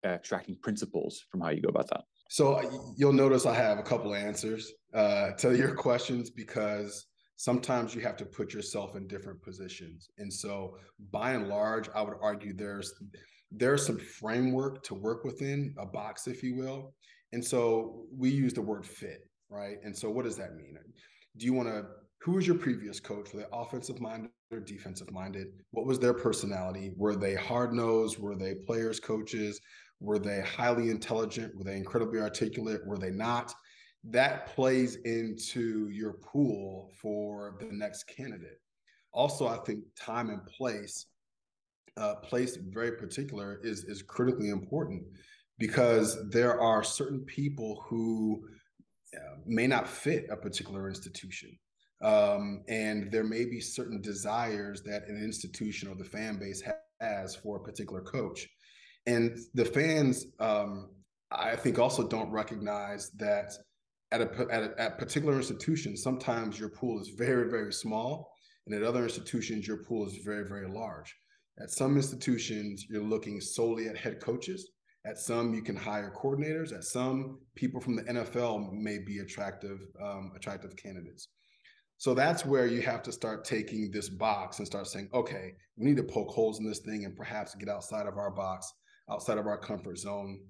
extracting 0.05 0.57
principles 0.63 1.25
from 1.31 1.41
how 1.41 1.49
you 1.51 1.63
go 1.63 1.71
about 1.71 1.89
that. 1.89 2.03
So 2.29 2.93
you'll 2.97 3.13
notice 3.13 3.47
I 3.47 3.55
have 3.55 3.79
a 3.79 3.83
couple 3.83 4.15
answers 4.15 4.73
uh, 4.93 5.33
to 5.39 5.57
your 5.57 5.75
questions 5.75 6.31
because 6.31 7.07
sometimes 7.37 7.95
you 7.95 8.03
have 8.03 8.17
to 8.19 8.25
put 8.25 8.53
yourself 8.53 8.97
in 8.97 9.07
different 9.07 9.43
positions. 9.43 10.09
And 10.19 10.33
so 10.33 10.77
by 11.11 11.33
and 11.33 11.49
large, 11.49 11.89
I 11.95 12.03
would 12.03 12.17
argue 12.21 12.53
there's 12.55 12.93
there's 13.57 13.87
some 13.87 13.99
framework 13.99 14.83
to 14.85 14.95
work 14.95 15.25
within, 15.25 15.75
a 15.79 15.87
box, 15.87 16.27
if 16.27 16.43
you 16.43 16.57
will. 16.57 16.93
And 17.35 17.45
so 17.45 18.07
we 18.17 18.31
use 18.31 18.55
the 18.55 18.63
word 18.63 18.87
fit, 18.87 19.29
right? 19.51 19.77
And 19.85 19.97
so 19.97 20.09
what 20.09 20.25
does 20.25 20.37
that 20.37 20.57
mean? 20.57 20.79
Do 21.37 21.45
you 21.45 21.53
want 21.53 21.69
to 21.69 21.85
who 22.23 22.33
was 22.33 22.47
your 22.47 22.57
previous 22.57 23.01
coach? 23.01 23.35
Were 23.35 23.41
they 23.41 23.47
offensive 23.53 24.01
minded 24.01 24.31
or 24.51 24.61
defensive 24.61 25.13
minded? 25.13 25.49
What 25.73 25.85
was 25.85 25.99
their 25.99 26.15
personality? 26.15 26.95
Were 26.97 27.17
they 27.17 27.35
hard 27.35 27.75
nosed? 27.75 28.19
Were 28.19 28.35
they 28.35 28.55
players, 28.55 28.99
coaches? 28.99 29.61
Were 30.01 30.19
they 30.19 30.41
highly 30.41 30.89
intelligent? 30.89 31.55
Were 31.55 31.65
they 31.65 31.77
incredibly 31.77 32.21
articulate? 32.21 32.81
Were 32.87 32.97
they 32.97 33.11
not? 33.11 33.53
that 34.11 34.47
plays 34.55 34.97
into 35.05 35.89
your 35.89 36.15
pool 36.15 36.91
for 37.01 37.57
the 37.61 37.69
next 37.71 38.05
candidate. 38.05 38.61
Also, 39.13 39.47
I 39.47 39.57
think 39.59 39.81
time 39.99 40.29
and 40.29 40.45
place, 40.47 41.07
uh, 41.97 42.17
place 42.17 42.57
very 42.57 42.93
particular 42.93 43.61
is 43.63 43.85
is 43.85 44.03
critically 44.03 44.51
important 44.51 45.05
because 45.59 46.29
there 46.31 46.61
are 46.61 46.83
certain 46.83 47.21
people 47.21 47.85
who 47.89 48.45
uh, 49.17 49.37
may 49.47 49.67
not 49.67 49.89
fit 49.89 50.27
a 50.31 50.37
particular 50.37 50.89
institution. 50.89 51.57
Um, 52.03 52.65
and 52.69 53.11
there 53.11 53.25
may 53.25 53.45
be 53.45 53.61
certain 53.61 54.01
desires 54.01 54.83
that 54.83 55.09
an 55.09 55.23
institution 55.23 55.89
or 55.89 55.95
the 55.95 56.05
fan 56.05 56.39
base 56.39 56.63
has 57.01 57.37
for 57.37 57.57
a 57.57 57.63
particular 57.63 58.03
coach. 58.03 58.47
And 59.07 59.39
the 59.55 59.65
fans, 59.65 60.27
um, 60.41 60.91
I 61.31 61.57
think, 61.57 61.79
also 61.79 62.07
don't 62.07 62.31
recognize 62.31 63.11
that 63.17 63.53
at 64.13 64.21
a, 64.21 64.47
at 64.51 64.63
a 64.63 64.75
at 64.79 64.99
particular 64.99 65.37
institutions, 65.37 66.03
sometimes 66.03 66.59
your 66.59 66.69
pool 66.69 67.01
is 67.01 67.09
very, 67.09 67.51
very 67.51 67.73
small. 67.73 68.33
And 68.67 68.75
at 68.75 68.83
other 68.83 69.05
institutions, 69.05 69.67
your 69.67 69.79
pool 69.79 70.07
is 70.07 70.19
very, 70.25 70.49
very 70.49 70.69
large. 70.69 71.15
At 71.61 71.71
some 71.71 71.97
institutions, 71.97 72.87
you're 72.89 73.03
looking 73.03 73.41
solely 73.41 73.89
at 73.89 73.97
head 73.97 74.21
coaches. 74.21 74.71
At 75.07 75.19
some, 75.19 75.53
you 75.53 75.63
can 75.63 75.77
hire 75.77 76.13
coordinators. 76.17 76.73
At 76.73 76.85
some, 76.85 77.39
people 77.55 77.81
from 77.81 77.97
the 77.97 78.03
NFL 78.05 78.73
may 78.73 78.99
be 78.99 79.19
attractive, 79.19 79.79
um, 80.03 80.33
attractive 80.35 80.75
candidates. 80.77 81.29
So 81.99 82.15
that's 82.15 82.45
where 82.45 82.67
you 82.67 82.81
have 82.83 83.03
to 83.03 83.13
start 83.13 83.45
taking 83.45 83.91
this 83.91 84.09
box 84.09 84.59
and 84.59 84.67
start 84.67 84.87
saying, 84.87 85.11
okay, 85.13 85.53
we 85.77 85.87
need 85.87 85.97
to 85.99 86.03
poke 86.03 86.31
holes 86.31 86.59
in 86.59 86.67
this 86.67 86.81
thing 86.81 87.05
and 87.05 87.17
perhaps 87.17 87.55
get 87.55 87.69
outside 87.69 88.07
of 88.07 88.17
our 88.17 88.31
box, 88.31 88.73
outside 89.11 89.39
of 89.39 89.47
our 89.47 89.59
comfort 89.59 89.99
zone, 89.99 90.41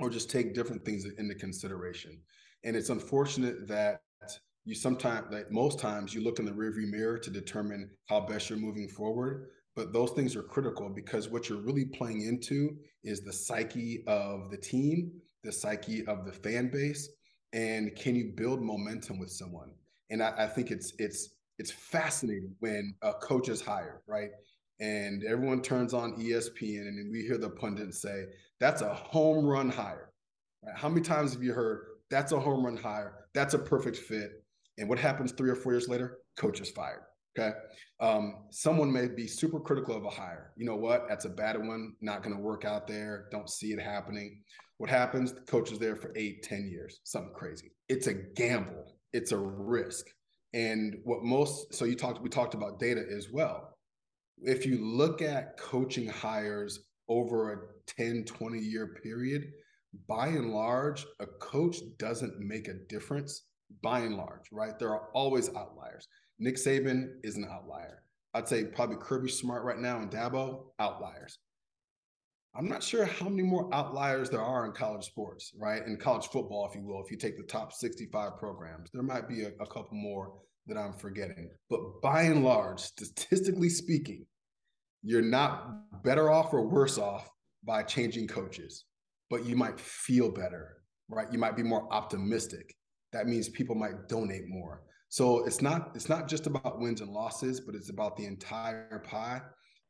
or 0.00 0.10
just 0.10 0.30
take 0.30 0.54
different 0.54 0.84
things 0.84 1.04
into 1.18 1.34
consideration. 1.34 2.20
And 2.64 2.76
it's 2.76 2.90
unfortunate 2.90 3.66
that 3.68 4.00
you 4.64 4.74
sometimes, 4.74 5.26
like 5.32 5.50
most 5.50 5.78
times, 5.78 6.14
you 6.14 6.22
look 6.22 6.38
in 6.38 6.44
the 6.44 6.52
rearview 6.52 6.88
mirror 6.90 7.18
to 7.18 7.30
determine 7.30 7.90
how 8.06 8.20
best 8.20 8.48
you're 8.48 8.58
moving 8.58 8.88
forward 8.88 9.48
but 9.78 9.92
those 9.92 10.10
things 10.10 10.34
are 10.34 10.42
critical 10.42 10.88
because 10.88 11.28
what 11.28 11.48
you're 11.48 11.62
really 11.62 11.84
playing 11.84 12.22
into 12.22 12.76
is 13.04 13.20
the 13.20 13.32
psyche 13.32 14.02
of 14.08 14.50
the 14.50 14.56
team, 14.56 15.12
the 15.44 15.52
psyche 15.52 16.04
of 16.06 16.26
the 16.26 16.32
fan 16.32 16.68
base, 16.68 17.08
and 17.52 17.94
can 17.94 18.16
you 18.16 18.32
build 18.36 18.60
momentum 18.60 19.20
with 19.20 19.30
someone? 19.30 19.70
And 20.10 20.20
I, 20.20 20.32
I 20.36 20.46
think 20.48 20.72
it's 20.72 20.94
it's 20.98 21.36
it's 21.60 21.70
fascinating 21.70 22.56
when 22.58 22.92
a 23.02 23.12
coach 23.12 23.48
is 23.48 23.60
hired, 23.60 24.00
right? 24.08 24.30
And 24.80 25.22
everyone 25.22 25.62
turns 25.62 25.94
on 25.94 26.16
ESPN 26.16 26.88
and 26.88 27.12
we 27.12 27.22
hear 27.22 27.38
the 27.38 27.50
pundits 27.50 28.02
say, 28.02 28.24
that's 28.58 28.82
a 28.82 28.92
home 28.92 29.46
run 29.46 29.68
hire. 29.68 30.10
Right? 30.64 30.76
How 30.76 30.88
many 30.88 31.02
times 31.02 31.34
have 31.34 31.42
you 31.44 31.52
heard 31.52 31.82
that's 32.10 32.32
a 32.32 32.40
home 32.40 32.64
run 32.64 32.76
hire? 32.76 33.26
That's 33.32 33.54
a 33.54 33.58
perfect 33.60 33.98
fit. 33.98 34.42
And 34.76 34.88
what 34.88 34.98
happens 34.98 35.30
three 35.30 35.50
or 35.50 35.56
four 35.56 35.70
years 35.70 35.88
later? 35.88 36.18
Coach 36.36 36.60
is 36.60 36.68
fired. 36.68 37.02
Okay. 37.36 37.56
Um, 38.00 38.46
someone 38.50 38.92
may 38.92 39.08
be 39.08 39.26
super 39.26 39.60
critical 39.60 39.96
of 39.96 40.04
a 40.04 40.10
hire. 40.10 40.52
You 40.56 40.66
know 40.66 40.76
what? 40.76 41.08
That's 41.08 41.24
a 41.24 41.30
bad 41.30 41.58
one. 41.58 41.94
Not 42.00 42.22
going 42.22 42.34
to 42.34 42.42
work 42.42 42.64
out 42.64 42.86
there. 42.86 43.26
Don't 43.30 43.50
see 43.50 43.72
it 43.72 43.80
happening. 43.80 44.42
What 44.78 44.90
happens? 44.90 45.32
The 45.32 45.40
coach 45.40 45.72
is 45.72 45.78
there 45.78 45.96
for 45.96 46.12
eight, 46.16 46.42
ten 46.42 46.68
years, 46.70 47.00
something 47.04 47.32
crazy. 47.34 47.72
It's 47.88 48.06
a 48.06 48.14
gamble. 48.14 48.96
It's 49.12 49.32
a 49.32 49.38
risk. 49.38 50.06
And 50.54 50.98
what 51.04 51.22
most, 51.22 51.74
so 51.74 51.84
you 51.84 51.96
talked, 51.96 52.22
we 52.22 52.28
talked 52.28 52.54
about 52.54 52.78
data 52.78 53.04
as 53.14 53.28
well. 53.30 53.76
If 54.40 54.64
you 54.64 54.78
look 54.78 55.20
at 55.20 55.58
coaching 55.58 56.06
hires 56.06 56.80
over 57.08 57.52
a 57.52 57.56
10, 57.96 58.24
20 58.24 58.58
year 58.58 58.94
period, 59.02 59.50
by 60.06 60.28
and 60.28 60.52
large, 60.52 61.06
a 61.20 61.26
coach 61.26 61.78
doesn't 61.98 62.38
make 62.38 62.68
a 62.68 62.74
difference 62.88 63.44
by 63.82 64.00
and 64.00 64.16
large, 64.16 64.46
right? 64.52 64.78
There 64.78 64.90
are 64.90 65.08
always 65.12 65.48
outliers. 65.54 66.06
Nick 66.38 66.56
Saban 66.56 67.10
is 67.22 67.36
an 67.36 67.46
outlier. 67.50 68.02
I'd 68.34 68.48
say 68.48 68.64
probably 68.64 68.96
Kirby 69.00 69.28
Smart 69.28 69.64
right 69.64 69.78
now 69.78 69.98
and 69.98 70.10
Dabo, 70.10 70.66
outliers. 70.78 71.38
I'm 72.54 72.68
not 72.68 72.82
sure 72.82 73.04
how 73.04 73.28
many 73.28 73.42
more 73.42 73.72
outliers 73.74 74.30
there 74.30 74.42
are 74.42 74.66
in 74.66 74.72
college 74.72 75.04
sports, 75.04 75.52
right? 75.58 75.84
In 75.86 75.96
college 75.96 76.26
football, 76.28 76.68
if 76.68 76.74
you 76.74 76.84
will, 76.84 77.02
if 77.04 77.10
you 77.10 77.16
take 77.16 77.36
the 77.36 77.44
top 77.44 77.72
65 77.72 78.38
programs, 78.38 78.90
there 78.92 79.02
might 79.02 79.28
be 79.28 79.42
a, 79.42 79.48
a 79.60 79.66
couple 79.66 79.92
more 79.92 80.32
that 80.66 80.76
I'm 80.76 80.92
forgetting. 80.92 81.50
But 81.68 81.80
by 82.02 82.22
and 82.22 82.44
large, 82.44 82.80
statistically 82.80 83.68
speaking, 83.68 84.26
you're 85.02 85.22
not 85.22 86.02
better 86.02 86.30
off 86.30 86.52
or 86.52 86.66
worse 86.66 86.98
off 86.98 87.28
by 87.64 87.82
changing 87.82 88.28
coaches, 88.28 88.84
but 89.30 89.44
you 89.44 89.56
might 89.56 89.78
feel 89.78 90.30
better, 90.30 90.78
right? 91.08 91.30
You 91.32 91.38
might 91.38 91.56
be 91.56 91.62
more 91.62 91.92
optimistic. 91.92 92.74
That 93.12 93.26
means 93.26 93.48
people 93.48 93.74
might 93.74 94.08
donate 94.08 94.48
more. 94.48 94.82
So 95.08 95.44
it's 95.46 95.62
not 95.62 95.92
it's 95.94 96.08
not 96.08 96.28
just 96.28 96.46
about 96.46 96.80
wins 96.80 97.00
and 97.00 97.10
losses, 97.10 97.60
but 97.60 97.74
it's 97.74 97.90
about 97.90 98.16
the 98.16 98.26
entire 98.26 99.02
pie 99.04 99.40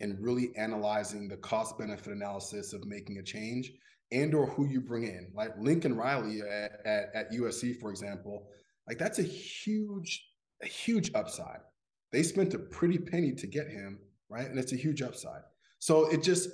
and 0.00 0.16
really 0.20 0.50
analyzing 0.56 1.28
the 1.28 1.36
cost 1.36 1.76
benefit 1.78 2.12
analysis 2.12 2.72
of 2.72 2.86
making 2.86 3.18
a 3.18 3.22
change 3.22 3.72
and 4.12 4.34
or 4.34 4.46
who 4.46 4.66
you 4.66 4.80
bring 4.80 5.04
in. 5.04 5.30
Like 5.34 5.50
Lincoln 5.58 5.96
Riley 5.96 6.40
at, 6.42 6.80
at, 6.84 7.10
at 7.14 7.32
USC, 7.32 7.78
for 7.80 7.90
example, 7.90 8.48
like 8.86 8.98
that's 8.98 9.18
a 9.18 9.22
huge, 9.24 10.24
a 10.62 10.66
huge 10.66 11.10
upside. 11.14 11.60
They 12.10 12.22
spent 12.22 12.54
a 12.54 12.58
pretty 12.58 12.98
penny 12.98 13.32
to 13.32 13.46
get 13.46 13.68
him, 13.68 13.98
right? 14.28 14.48
And 14.48 14.58
it's 14.58 14.72
a 14.72 14.76
huge 14.76 15.02
upside. 15.02 15.42
So 15.78 16.08
it 16.10 16.22
just 16.22 16.48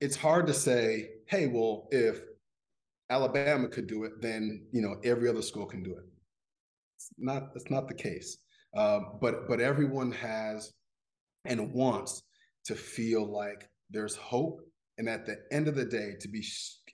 it's 0.00 0.16
hard 0.16 0.46
to 0.46 0.54
say, 0.54 1.10
hey, 1.26 1.46
well, 1.46 1.88
if 1.90 2.20
Alabama 3.10 3.68
could 3.68 3.86
do 3.86 4.04
it, 4.04 4.20
then 4.20 4.66
you 4.72 4.82
know 4.82 4.96
every 5.04 5.28
other 5.28 5.42
school 5.42 5.66
can 5.66 5.82
do 5.82 5.92
it. 5.92 6.04
It's 6.98 7.10
not 7.16 7.54
that's 7.54 7.70
not 7.70 7.86
the 7.86 7.94
case. 7.94 8.38
Uh, 8.76 9.00
but 9.20 9.48
but 9.48 9.60
everyone 9.60 10.10
has 10.12 10.72
and 11.44 11.72
wants 11.72 12.22
to 12.66 12.74
feel 12.74 13.24
like 13.24 13.68
there's 13.88 14.16
hope, 14.16 14.60
and 14.98 15.08
at 15.08 15.24
the 15.24 15.36
end 15.52 15.68
of 15.68 15.76
the 15.76 15.84
day, 15.84 16.14
to 16.20 16.28
be 16.28 16.44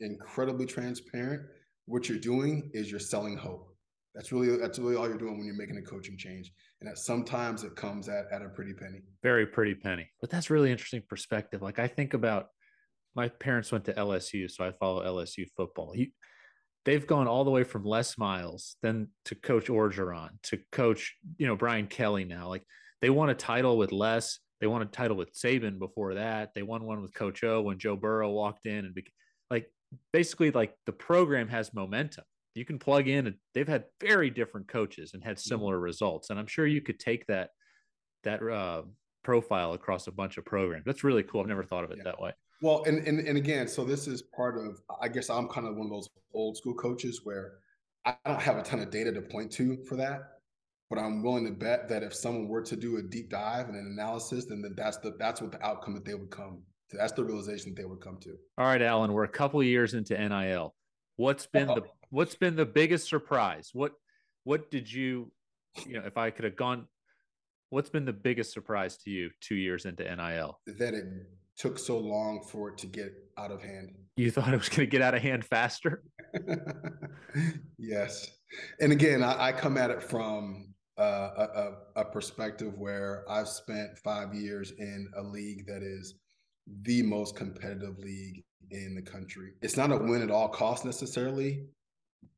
incredibly 0.01 0.67
transparent, 0.67 1.43
what 1.87 2.09
you're 2.09 2.19
doing 2.19 2.71
is 2.75 2.90
you're 2.90 3.01
selling 3.01 3.37
hope. 3.37 3.75
That's 4.14 4.31
really 4.31 4.59
that's 4.59 4.79
really 4.79 4.95
all 4.95 5.09
you're 5.09 5.19
doing 5.19 5.38
when 5.38 5.47
you're 5.47 5.57
making 5.57 5.79
a 5.79 5.90
coaching 5.90 6.19
change, 6.19 6.53
and 6.81 6.88
that 6.88 6.99
sometimes 6.99 7.64
it 7.64 7.75
comes 7.75 8.09
at 8.09 8.27
at 8.31 8.43
a 8.43 8.51
pretty 8.51 8.75
penny. 8.75 9.01
Very 9.23 9.47
pretty 9.47 9.75
penny, 9.75 10.07
but 10.21 10.29
that's 10.29 10.51
really 10.51 10.71
interesting 10.71 11.03
perspective. 11.09 11.62
Like 11.62 11.79
I 11.79 11.88
think 11.88 12.12
about 12.12 12.49
my 13.17 13.29
parents 13.29 13.73
went 13.73 13.87
to 13.87 13.95
LSU, 13.95 14.51
so 14.51 14.64
I 14.64 14.73
follow 14.73 15.03
LSU 15.03 15.47
football. 15.57 15.93
He, 15.95 16.12
they've 16.85 17.07
gone 17.07 17.27
all 17.27 17.44
the 17.44 17.51
way 17.51 17.64
from 17.64 17.85
Les 17.85 18.16
Miles, 18.18 18.77
then 18.83 19.09
to 19.27 19.35
Coach 19.35 19.66
Orgeron, 19.66 20.31
to 20.44 20.59
Coach, 20.70 21.16
you 21.38 21.47
know, 21.47 21.57
Brian 21.57 21.87
Kelly 21.87 22.25
now. 22.25 22.49
Like 22.49 22.64
they 23.01 23.11
won 23.11 23.31
a 23.31 23.35
title 23.35 23.77
with 23.79 23.92
Les. 23.92 24.38
They 24.61 24.66
won 24.66 24.83
a 24.83 24.87
title 24.87 25.16
with 25.16 25.35
Saban 25.35 25.79
before 25.79 26.14
that. 26.14 26.51
They 26.55 26.62
won 26.62 26.85
one 26.85 27.03
with 27.03 27.14
Coach 27.14 27.42
O 27.44 27.62
when 27.62 27.79
Joe 27.79 27.97
Burrow 27.97 28.31
walked 28.31 28.66
in 28.66 28.85
and 28.85 28.94
be, 28.94 29.05
like 29.51 29.70
basically 30.12 30.51
like 30.51 30.75
the 30.87 30.92
program 30.92 31.49
has 31.49 31.75
momentum. 31.75 32.25
You 32.55 32.64
can 32.64 32.79
plug 32.79 33.09
in 33.09 33.27
and 33.27 33.37
they've 33.53 33.68
had 33.68 33.85
very 34.01 34.31
different 34.31 34.68
coaches 34.68 35.12
and 35.12 35.25
had 35.25 35.37
mm-hmm. 35.37 35.49
similar 35.49 35.79
results. 35.79 36.31
And 36.31 36.38
I'm 36.38 36.47
sure 36.47 36.66
you 36.66 36.81
could 36.81 37.01
take 37.01 37.27
that 37.27 37.51
that 38.23 38.42
uh, 38.42 38.83
profile 39.23 39.73
across 39.75 40.07
a 40.07 40.12
bunch 40.12 40.38
of 40.38 40.44
programs. 40.44 40.85
That's 40.87 41.05
really 41.05 41.25
cool. 41.25 41.40
I've 41.40 41.47
never 41.47 41.64
thought 41.64 41.85
of 41.85 41.90
it 41.90 41.99
yeah. 41.99 42.05
that 42.05 42.20
way. 42.20 42.33
Well, 42.62 42.85
and, 42.87 43.07
and 43.07 43.21
and 43.21 43.37
again, 43.37 43.69
so 43.69 43.85
this 43.85 44.07
is 44.07 44.23
part 44.23 44.57
of. 44.57 44.81
I 45.01 45.09
guess 45.09 45.31
I'm 45.31 45.49
kind 45.49 45.67
of 45.67 45.77
one 45.77 45.87
of 45.87 45.93
those 45.93 46.09
old 46.33 46.57
school 46.57 46.75
coaches 46.75 47.21
where 47.25 47.55
I 48.05 48.17
don't 48.25 48.40
have 48.40 48.57
a 48.57 48.62
ton 48.62 48.81
of 48.81 48.90
data 48.90 49.12
to 49.12 49.23
point 49.23 49.51
to 49.53 49.79
for 49.88 49.97
that, 49.97 50.23
but 50.90 50.99
I'm 50.99 51.23
willing 51.23 51.45
to 51.47 51.53
bet 51.53 51.88
that 51.88 52.03
if 52.03 52.14
someone 52.14 52.49
were 52.49 52.62
to 52.62 52.77
do 52.77 52.99
a 52.99 53.03
deep 53.03 53.31
dive 53.31 53.69
and 53.69 53.77
an 53.77 53.87
analysis, 53.87 54.47
then 54.47 54.64
that's 54.77 54.99
the 54.99 55.14
that's 55.19 55.40
what 55.40 55.53
the 55.53 55.64
outcome 55.64 55.95
that 55.95 56.05
they 56.05 56.14
would 56.14 56.31
come. 56.31 56.62
To. 56.90 56.97
That's 56.97 57.12
the 57.12 57.25
realization 57.25 57.75
that 57.75 57.81
they 57.81 57.87
would 57.87 58.01
come 58.01 58.19
to. 58.23 58.37
All 58.59 58.67
right, 58.67 58.83
Alan, 58.83 59.12
we're 59.12 59.25
a 59.25 59.29
couple 59.29 59.62
years 59.62 59.95
into 59.95 60.17
NIL. 60.17 60.75
What's 61.17 61.47
been 61.47 61.69
the 61.69 61.83
what's 62.11 62.35
been 62.35 62.57
the 62.57 62.67
biggest 62.67 63.09
surprise? 63.09 63.71
What 63.73 63.93
what 64.45 64.71
did 64.71 64.90
you 64.93 65.33
you 65.87 65.95
know 65.95 66.07
if 66.07 66.17
I 66.17 66.31
could 66.31 66.45
have 66.45 66.57
gone 66.57 66.87
what's 67.71 67.90
been 67.90 68.05
the 68.05 68.12
biggest 68.12 68.53
surprise 68.53 68.97
to 68.99 69.11
you 69.11 69.31
two 69.40 69.57
years 69.57 69.85
into 69.85 70.05
NIL? 70.05 70.61
That 70.67 70.95
it 70.95 71.05
took 71.57 71.79
so 71.79 71.99
long 71.99 72.45
for 72.51 72.71
it 72.71 72.79
to 72.79 72.87
get 72.87 73.12
out 73.38 73.51
of 73.51 73.62
hand. 73.62 73.95
You 74.17 74.31
thought 74.31 74.53
it 74.53 74.57
was 74.57 74.69
going 74.69 74.81
to 74.81 74.87
get 74.87 75.03
out 75.03 75.14
of 75.14 75.23
hand 75.23 75.45
faster? 75.45 76.03
yes. 77.79 78.31
And 78.81 78.93
again, 78.93 79.23
I, 79.23 79.47
I, 79.47 79.53
come 79.53 79.77
at 79.77 79.90
it 79.90 80.03
from 80.03 80.75
uh, 80.99 81.31
a, 81.37 81.73
a, 81.97 82.05
perspective 82.05 82.79
where 82.79 83.25
I've 83.29 83.49
spent 83.49 83.99
five 83.99 84.33
years 84.33 84.73
in 84.79 85.09
a 85.17 85.23
league 85.23 85.67
that 85.67 85.83
is 85.83 86.14
the 86.83 87.03
most 87.03 87.35
competitive 87.35 87.99
league 87.99 88.45
in 88.71 88.95
the 88.95 89.03
country. 89.03 89.55
It's 89.62 89.77
not 89.77 89.90
a 89.90 89.97
win 89.97 90.23
at 90.23 90.31
all 90.31 90.49
cost 90.49 90.85
necessarily, 90.85 91.64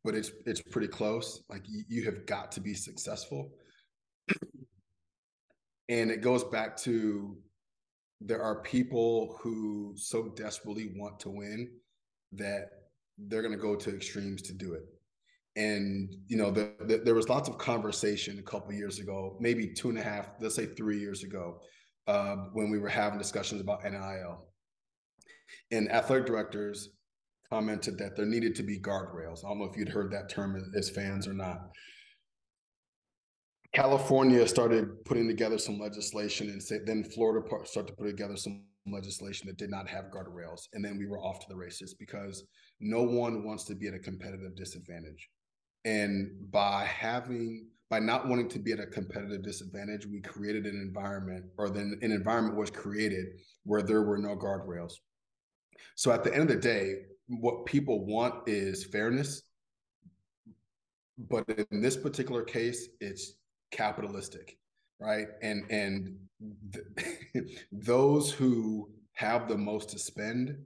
but 0.05 0.15
it's 0.15 0.31
it's 0.47 0.63
pretty 0.63 0.89
close. 0.89 1.43
Like 1.51 1.63
you, 1.69 1.85
you 1.89 2.05
have 2.05 2.25
got 2.27 2.51
to 2.53 2.61
be 2.61 2.73
successful. 2.73 3.51
and 5.89 6.11
it 6.11 6.23
goes 6.23 6.45
back 6.45 6.77
to 6.79 7.37
there 8.21 8.43
are 8.43 8.63
people 8.63 9.37
who 9.41 9.95
so 9.97 10.29
desperately 10.37 10.93
want 10.97 11.21
to 11.21 11.31
win 11.31 11.71
that 12.33 12.71
they're 13.19 13.43
going 13.43 13.55
to 13.55 13.61
go 13.61 13.77
to 13.77 13.95
extremes 13.95 14.43
to 14.43 14.53
do 14.53 14.75
it. 14.75 14.83
And 15.57 16.15
you 16.27 16.37
know, 16.37 16.51
the, 16.51 16.73
the, 16.81 16.99
there 16.99 17.15
was 17.15 17.29
lots 17.29 17.49
of 17.49 17.57
conversation 17.59 18.39
a 18.39 18.43
couple 18.43 18.73
years 18.73 18.99
ago, 18.99 19.37
maybe 19.41 19.73
two 19.73 19.89
and 19.89 19.99
a 19.99 20.03
half, 20.03 20.29
let's 20.41 20.55
say 20.55 20.67
three 20.67 20.99
years 20.99 21.25
ago, 21.25 21.61
uh, 22.07 22.37
when 22.53 22.71
we 22.71 22.79
were 22.79 22.89
having 22.89 23.19
discussions 23.19 23.61
about 23.61 23.85
NIL. 23.85 24.47
And 25.71 25.91
athletic 25.91 26.27
directors 26.27 26.91
commented 27.51 27.97
that 27.99 28.17
there 28.17 28.27
needed 28.27 28.55
to 28.57 28.63
be 28.63 28.79
guardrails. 28.79 29.45
I 29.45 29.49
don't 29.49 29.59
know 29.59 29.65
if 29.65 29.77
you'd 29.77 29.89
heard 29.89 30.11
that 30.13 30.29
term 30.29 30.63
as 30.77 30.91
fans 30.91 31.27
or 31.27 31.33
not. 31.33 31.71
California 33.77 34.49
started 34.49 35.05
putting 35.05 35.29
together 35.29 35.59
some 35.59 35.79
legislation, 35.79 36.49
and 36.49 36.87
then 36.87 37.05
Florida 37.05 37.47
started 37.65 37.89
to 37.89 37.95
put 37.95 38.07
together 38.07 38.35
some 38.35 38.65
legislation 38.87 39.47
that 39.47 39.59
did 39.59 39.69
not 39.69 39.87
have 39.87 40.07
guardrails, 40.07 40.63
and 40.73 40.83
then 40.83 40.97
we 40.97 41.07
were 41.07 41.21
off 41.21 41.41
to 41.41 41.47
the 41.51 41.55
races 41.55 41.93
because 41.93 42.45
no 42.81 43.03
one 43.03 43.45
wants 43.45 43.65
to 43.65 43.75
be 43.75 43.87
at 43.87 43.93
a 43.93 43.99
competitive 43.99 44.57
disadvantage. 44.57 45.29
And 45.85 46.51
by 46.51 46.87
having 46.87 47.67
by 47.91 47.99
not 47.99 48.27
wanting 48.27 48.49
to 48.49 48.59
be 48.59 48.73
at 48.73 48.81
a 48.81 48.87
competitive 48.87 49.43
disadvantage, 49.43 50.07
we 50.07 50.23
created 50.23 50.65
an 50.65 50.81
environment, 50.81 51.45
or 51.59 51.69
then 51.69 51.99
an 52.01 52.13
environment 52.13 52.57
was 52.57 52.71
created 52.71 53.27
where 53.65 53.83
there 53.83 54.03
were 54.03 54.17
no 54.17 54.35
guardrails. 54.37 54.95
So 55.97 56.11
at 56.13 56.25
the 56.25 56.33
end 56.33 56.51
of 56.51 56.57
the 56.57 56.63
day, 56.63 56.95
what 57.29 57.67
people 57.67 58.07
want 58.07 58.49
is 58.49 58.85
fairness. 58.87 59.43
But 61.19 61.45
in 61.71 61.83
this 61.83 61.97
particular 61.97 62.43
case, 62.43 62.89
it's 63.01 63.35
capitalistic, 63.77 64.57
right? 65.01 65.29
And 65.43 65.71
and 65.71 66.17
th- 66.73 67.47
those 67.73 68.33
who 68.33 68.91
have 69.13 69.49
the 69.49 69.57
most 69.57 69.91
to 69.91 69.99
spend 69.99 70.57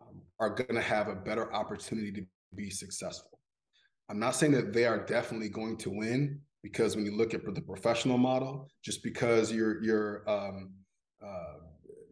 um, 0.00 0.22
are 0.38 0.50
going 0.50 0.74
to 0.74 0.80
have 0.80 1.08
a 1.08 1.14
better 1.14 1.52
opportunity 1.52 2.12
to 2.12 2.22
be 2.54 2.70
successful. 2.70 3.38
I'm 4.08 4.18
not 4.18 4.34
saying 4.34 4.52
that 4.52 4.72
they 4.72 4.86
are 4.86 5.04
definitely 5.04 5.48
going 5.48 5.76
to 5.78 5.90
win 5.90 6.40
because 6.62 6.96
when 6.96 7.04
you 7.04 7.16
look 7.16 7.32
at 7.32 7.42
the 7.54 7.60
professional 7.62 8.18
model, 8.18 8.68
just 8.84 9.02
because 9.02 9.52
you're 9.52 9.82
you're 9.82 10.28
um, 10.28 10.72
uh, 11.24 11.58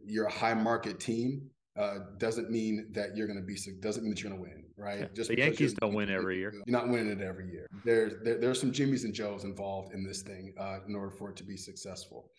you're 0.05 0.25
a 0.25 0.31
high 0.31 0.53
market 0.53 0.99
team 0.99 1.49
uh, 1.79 1.99
doesn't 2.17 2.51
mean 2.51 2.87
that 2.91 3.15
you're 3.15 3.27
going 3.27 3.39
to 3.39 3.45
be 3.45 3.57
doesn't 3.79 4.03
mean 4.03 4.11
that 4.11 4.21
you're 4.21 4.31
going 4.31 4.43
to 4.43 4.49
win, 4.49 4.65
right? 4.75 4.99
Yeah, 4.99 5.07
Just 5.13 5.29
the 5.29 5.37
Yankees 5.37 5.73
don't 5.73 5.93
win 5.93 6.09
every 6.09 6.37
year. 6.37 6.51
You're 6.53 6.77
not 6.77 6.89
winning 6.89 7.09
it 7.09 7.21
every 7.21 7.49
year. 7.49 7.67
There's 7.85 8.13
there, 8.23 8.37
there's 8.37 8.59
some 8.59 8.71
Jimmys 8.71 9.05
and 9.05 9.13
Joes 9.13 9.45
involved 9.45 9.93
in 9.93 10.03
this 10.03 10.21
thing 10.21 10.53
uh, 10.59 10.79
in 10.85 10.93
order 10.93 11.09
for 11.09 11.29
it 11.29 11.37
to 11.37 11.43
be 11.43 11.55
successful. 11.55 12.31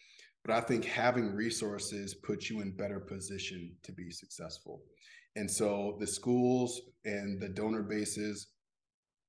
But 0.45 0.55
I 0.55 0.61
think 0.61 0.85
having 0.85 1.35
resources 1.35 2.15
puts 2.15 2.51
you 2.51 2.61
in 2.61 2.73
better 2.73 3.01
position 3.01 3.75
to 3.83 3.93
be 3.93 4.11
successful. 4.11 4.83
And 5.37 5.51
so 5.51 5.97
the 6.01 6.07
schools 6.07 6.81
and 7.05 7.41
the 7.41 7.49
donor 7.49 7.83
bases 7.83 8.49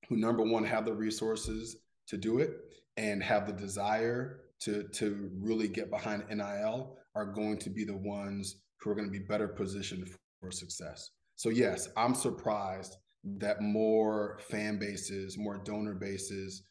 who 0.09 0.17
number 0.17 0.43
one 0.43 0.65
have 0.65 0.85
the 0.85 0.93
resources 0.93 1.77
to 2.07 2.17
do 2.17 2.39
it 2.39 2.51
and 2.97 3.23
have 3.23 3.47
the 3.47 3.53
desire 3.53 4.41
to 4.61 4.83
to 4.89 5.31
really 5.39 5.69
get 5.69 5.89
behind 5.89 6.25
NIL 6.29 6.97
are 7.15 7.25
going 7.25 7.57
to 7.59 7.69
be 7.69 7.85
the 7.85 7.95
ones 7.95 8.57
who 8.81 8.89
are 8.89 8.95
going 8.95 9.07
to 9.07 9.11
be 9.11 9.25
better 9.25 9.47
positioned 9.47 10.09
for 10.39 10.51
success. 10.51 11.11
So 11.35 11.49
yes, 11.49 11.89
I'm 11.97 12.15
surprised 12.15 12.97
that 13.37 13.61
more 13.61 14.39
fan 14.49 14.79
bases, 14.79 15.37
more 15.37 15.61
donor 15.63 15.93
bases 15.93 16.63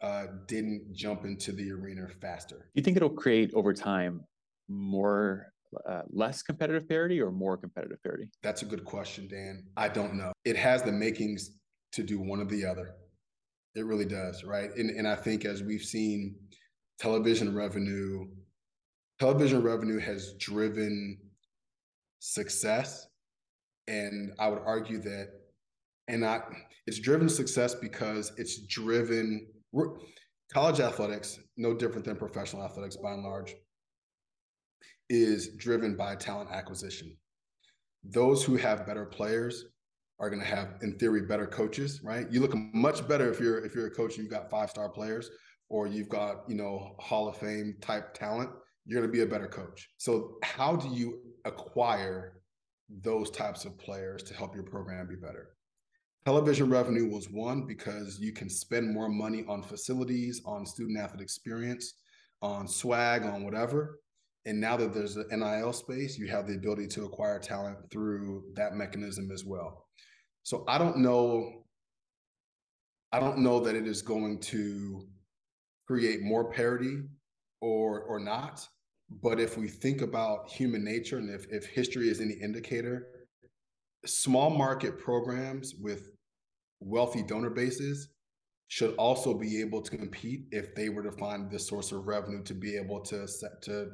uh, 0.00 0.26
didn't 0.46 0.94
jump 0.94 1.24
into 1.24 1.52
the 1.52 1.70
arena 1.70 2.06
faster. 2.20 2.56
Do 2.56 2.80
you 2.80 2.82
think 2.82 2.96
it'll 2.96 3.10
create 3.10 3.50
over 3.54 3.74
time 3.74 4.22
more 4.68 5.52
uh, 5.88 6.02
less 6.10 6.42
competitive 6.42 6.88
parity 6.88 7.20
or 7.20 7.30
more 7.30 7.56
competitive 7.56 8.02
parity? 8.02 8.30
That's 8.42 8.62
a 8.62 8.64
good 8.64 8.84
question, 8.84 9.28
Dan. 9.28 9.64
I 9.76 9.88
don't 9.88 10.14
know. 10.14 10.32
It 10.44 10.56
has 10.56 10.82
the 10.82 10.92
makings 10.92 11.50
to 11.92 12.02
do 12.02 12.20
one 12.20 12.40
or 12.40 12.44
the 12.44 12.64
other. 12.64 12.94
It 13.74 13.84
really 13.84 14.06
does, 14.06 14.44
right? 14.44 14.70
And 14.76 14.90
and 14.90 15.06
I 15.06 15.14
think 15.14 15.44
as 15.44 15.62
we've 15.62 15.82
seen 15.82 16.36
television 16.98 17.54
revenue, 17.54 18.26
television 19.20 19.62
revenue 19.62 19.98
has 19.98 20.34
driven 20.38 21.18
success. 22.18 23.06
And 23.86 24.32
I 24.38 24.48
would 24.48 24.60
argue 24.64 25.00
that, 25.02 25.28
and 26.08 26.24
I, 26.24 26.40
it's 26.86 26.98
driven 26.98 27.28
success 27.28 27.74
because 27.74 28.32
it's 28.36 28.66
driven 28.66 29.46
college 30.52 30.80
athletics, 30.80 31.38
no 31.56 31.74
different 31.74 32.04
than 32.04 32.16
professional 32.16 32.64
athletics 32.64 32.96
by 32.96 33.12
and 33.12 33.22
large, 33.22 33.54
is 35.10 35.56
driven 35.56 35.96
by 35.96 36.14
talent 36.14 36.50
acquisition. 36.52 37.16
Those 38.04 38.44
who 38.44 38.56
have 38.56 38.86
better 38.86 39.04
players 39.04 39.64
are 40.20 40.30
going 40.30 40.42
to 40.42 40.48
have, 40.48 40.74
in 40.82 40.98
theory, 40.98 41.22
better 41.22 41.46
coaches, 41.46 42.00
right? 42.02 42.26
You 42.30 42.40
look 42.40 42.54
much 42.74 43.06
better 43.06 43.30
if 43.30 43.40
you're 43.40 43.64
if 43.64 43.74
you're 43.74 43.86
a 43.86 43.90
coach 43.90 44.16
and 44.16 44.24
you've 44.24 44.32
got 44.32 44.50
five 44.50 44.70
star 44.70 44.88
players, 44.88 45.30
or 45.68 45.86
you've 45.86 46.08
got 46.08 46.48
you 46.48 46.56
know 46.56 46.94
Hall 46.98 47.28
of 47.28 47.36
Fame 47.36 47.76
type 47.80 48.14
talent. 48.14 48.50
You're 48.88 49.02
going 49.02 49.12
to 49.12 49.16
be 49.16 49.22
a 49.22 49.26
better 49.26 49.46
coach. 49.46 49.90
So 49.98 50.38
how 50.42 50.74
do 50.74 50.88
you 50.88 51.20
acquire 51.44 52.40
those 53.02 53.30
types 53.30 53.66
of 53.66 53.76
players 53.78 54.22
to 54.24 54.34
help 54.34 54.54
your 54.54 54.64
program 54.64 55.06
be 55.06 55.14
better? 55.14 55.50
Television 56.24 56.70
revenue 56.70 57.06
was 57.10 57.30
one 57.30 57.66
because 57.66 58.18
you 58.18 58.32
can 58.32 58.48
spend 58.48 58.90
more 58.90 59.10
money 59.10 59.44
on 59.46 59.62
facilities, 59.62 60.40
on 60.46 60.64
student 60.64 60.98
athlete 60.98 61.20
experience, 61.20 61.94
on 62.40 62.66
swag, 62.66 63.24
on 63.24 63.44
whatever. 63.44 64.00
And 64.46 64.58
now 64.58 64.78
that 64.78 64.94
there's 64.94 65.16
an 65.16 65.26
NIL 65.30 65.74
space, 65.74 66.16
you 66.16 66.28
have 66.28 66.46
the 66.46 66.54
ability 66.54 66.86
to 66.88 67.04
acquire 67.04 67.38
talent 67.38 67.76
through 67.90 68.44
that 68.54 68.72
mechanism 68.72 69.30
as 69.30 69.44
well. 69.44 69.86
So 70.44 70.64
I 70.66 70.78
don't 70.78 70.96
know. 70.96 71.64
I 73.12 73.20
don't 73.20 73.38
know 73.38 73.60
that 73.60 73.74
it 73.74 73.86
is 73.86 74.00
going 74.00 74.40
to 74.40 75.06
create 75.86 76.22
more 76.22 76.50
parity 76.50 77.02
or 77.60 78.00
or 78.00 78.18
not. 78.18 78.66
But 79.10 79.40
if 79.40 79.56
we 79.56 79.68
think 79.68 80.02
about 80.02 80.48
human 80.48 80.84
nature 80.84 81.18
and 81.18 81.30
if, 81.30 81.46
if 81.50 81.66
history 81.66 82.08
is 82.08 82.20
any 82.20 82.34
indicator, 82.34 83.06
small 84.04 84.50
market 84.50 84.98
programs 84.98 85.74
with 85.80 86.10
wealthy 86.80 87.22
donor 87.22 87.50
bases 87.50 88.08
should 88.68 88.94
also 88.96 89.32
be 89.32 89.60
able 89.60 89.80
to 89.80 89.96
compete 89.96 90.44
if 90.52 90.74
they 90.74 90.90
were 90.90 91.02
to 91.02 91.12
find 91.12 91.50
this 91.50 91.66
source 91.66 91.90
of 91.90 92.06
revenue 92.06 92.42
to 92.44 92.54
be 92.54 92.76
able 92.76 93.00
to 93.00 93.26
to 93.62 93.88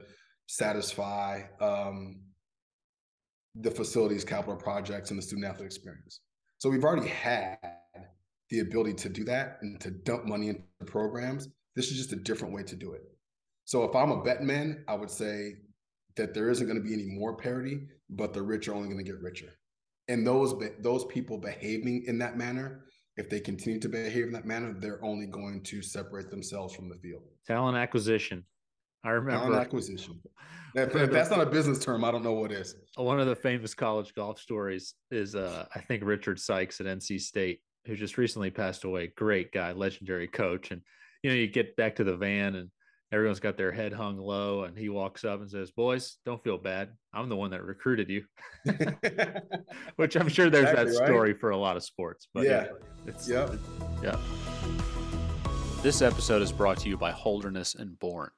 satisfy 0.47 1.43
um, 1.61 2.21
the 3.55 3.71
facilities, 3.71 4.25
capital 4.25 4.57
projects, 4.57 5.11
and 5.11 5.19
the 5.19 5.23
student 5.23 5.47
athlete 5.47 5.67
experience. 5.67 6.21
So 6.59 6.69
we've 6.69 6.85
already 6.85 7.09
had 7.09 7.59
the 8.51 8.61
ability 8.61 8.95
to 8.95 9.09
do 9.09 9.25
that 9.25 9.59
and 9.63 9.81
to 9.81 9.91
dump 9.91 10.27
money 10.27 10.49
into 10.49 10.63
programs. 10.87 11.49
This 11.77 11.91
is 11.91 11.97
just 11.97 12.13
a 12.13 12.17
different 12.17 12.53
way 12.53 12.63
to 12.65 12.77
do 12.77 12.93
it. 12.93 13.03
So 13.65 13.85
if 13.85 13.95
I'm 13.95 14.11
a 14.11 14.23
bet 14.23 14.43
man, 14.43 14.85
I 14.89 14.95
would 14.95 15.11
say 15.11 15.55
that 16.17 16.35
there 16.35 16.51
isn't 16.51 16.67
going 16.67 16.81
to 16.81 16.87
be 16.87 16.95
any 16.95 17.07
more 17.07 17.37
parity, 17.37 17.81
but 18.11 18.33
the 18.33 18.43
rich 18.43 18.69
are 18.69 18.75
only 18.75 18.89
going 18.89 19.05
to 19.05 19.11
get 19.11 19.21
richer. 19.21 19.53
And 20.09 20.27
those 20.27 20.55
those 20.81 21.05
people 21.07 21.39
behaving 21.39 22.05
in 22.07 22.19
that 22.19 22.37
manner, 22.37 22.85
if 23.17 23.31
they 23.31 23.41
continue 23.41 23.81
to 23.81 23.89
behave 23.89 24.27
in 24.27 24.33
that 24.33 24.47
manner, 24.47 24.75
they're 24.79 25.03
only 25.05 25.27
going 25.27 25.63
to 25.65 25.81
separate 25.83 26.31
themselves 26.31 26.75
from 26.75 26.89
the 26.89 26.97
field. 26.97 27.23
Talent 27.47 27.77
acquisition. 27.77 28.45
I 29.03 29.11
remember 29.11 29.47
Talent 29.47 29.63
acquisition. 29.63 30.21
If, 30.75 30.95
if 30.97 31.11
that's 31.11 31.31
not 31.31 31.41
a 31.41 31.47
business 31.47 31.79
term, 31.79 32.05
I 32.05 32.11
don't 32.11 32.25
know 32.25 32.33
what 32.33 32.51
is. 32.51 32.75
One 32.97 33.21
of 33.21 33.27
the 33.27 33.37
famous 33.37 33.75
college 33.75 34.13
golf 34.15 34.41
stories 34.41 34.95
is, 35.11 35.37
uh, 35.37 35.67
I 35.75 35.79
think 35.79 36.03
Richard 36.05 36.41
Sykes 36.41 36.81
at 36.81 36.87
NC 36.87 37.21
State, 37.21 37.61
who 37.87 37.95
just 37.95 38.19
recently 38.19 38.51
passed 38.51 38.85
away. 38.85 39.13
Great 39.17 39.53
guy, 39.53 39.73
legendary 39.73 40.27
coach, 40.27 40.71
and 40.71 40.83
you 41.23 41.31
know, 41.31 41.37
you 41.37 41.47
get 41.47 41.77
back 41.77 41.97
to 41.97 42.05
the 42.05 42.17
van 42.17 42.57
and 42.57 42.71
everyone's 43.15 43.39
got 43.39 43.57
their 43.57 43.71
head 43.71 43.93
hung 43.93 44.19
low 44.19 44.65
and 44.65 44.77
he 44.77 44.89
walks 44.89 45.25
up 45.25 45.41
and 45.41 45.49
says 45.49 45.71
boys 45.71 46.17
don't 46.27 46.43
feel 46.43 46.59
bad. 46.59 46.91
I'm 47.13 47.29
the 47.29 47.37
one 47.37 47.53
that 47.53 47.63
recruited 47.63 48.11
you. 48.11 48.25
Which 49.97 50.17
i'm 50.17 50.29
sure 50.29 50.51
there's 50.51 50.69
exactly 50.69 50.93
that 50.93 51.07
story 51.07 51.33
right. 51.33 51.41
for 51.41 51.51
a 51.51 51.57
lot 51.57 51.77
of 51.77 51.85
sports 51.85 52.27
but 52.35 52.45
yeah. 52.45 52.67
it's 53.07 53.29
yep. 53.29 53.53
yeah. 54.03 54.19
This 55.83 56.03
episode 56.03 56.43
is 56.43 56.51
brought 56.51 56.79
to 56.79 56.89
you 56.89 56.97
by 56.97 57.11
holderness 57.13 57.75
and 57.75 57.99
bourne. 57.99 58.31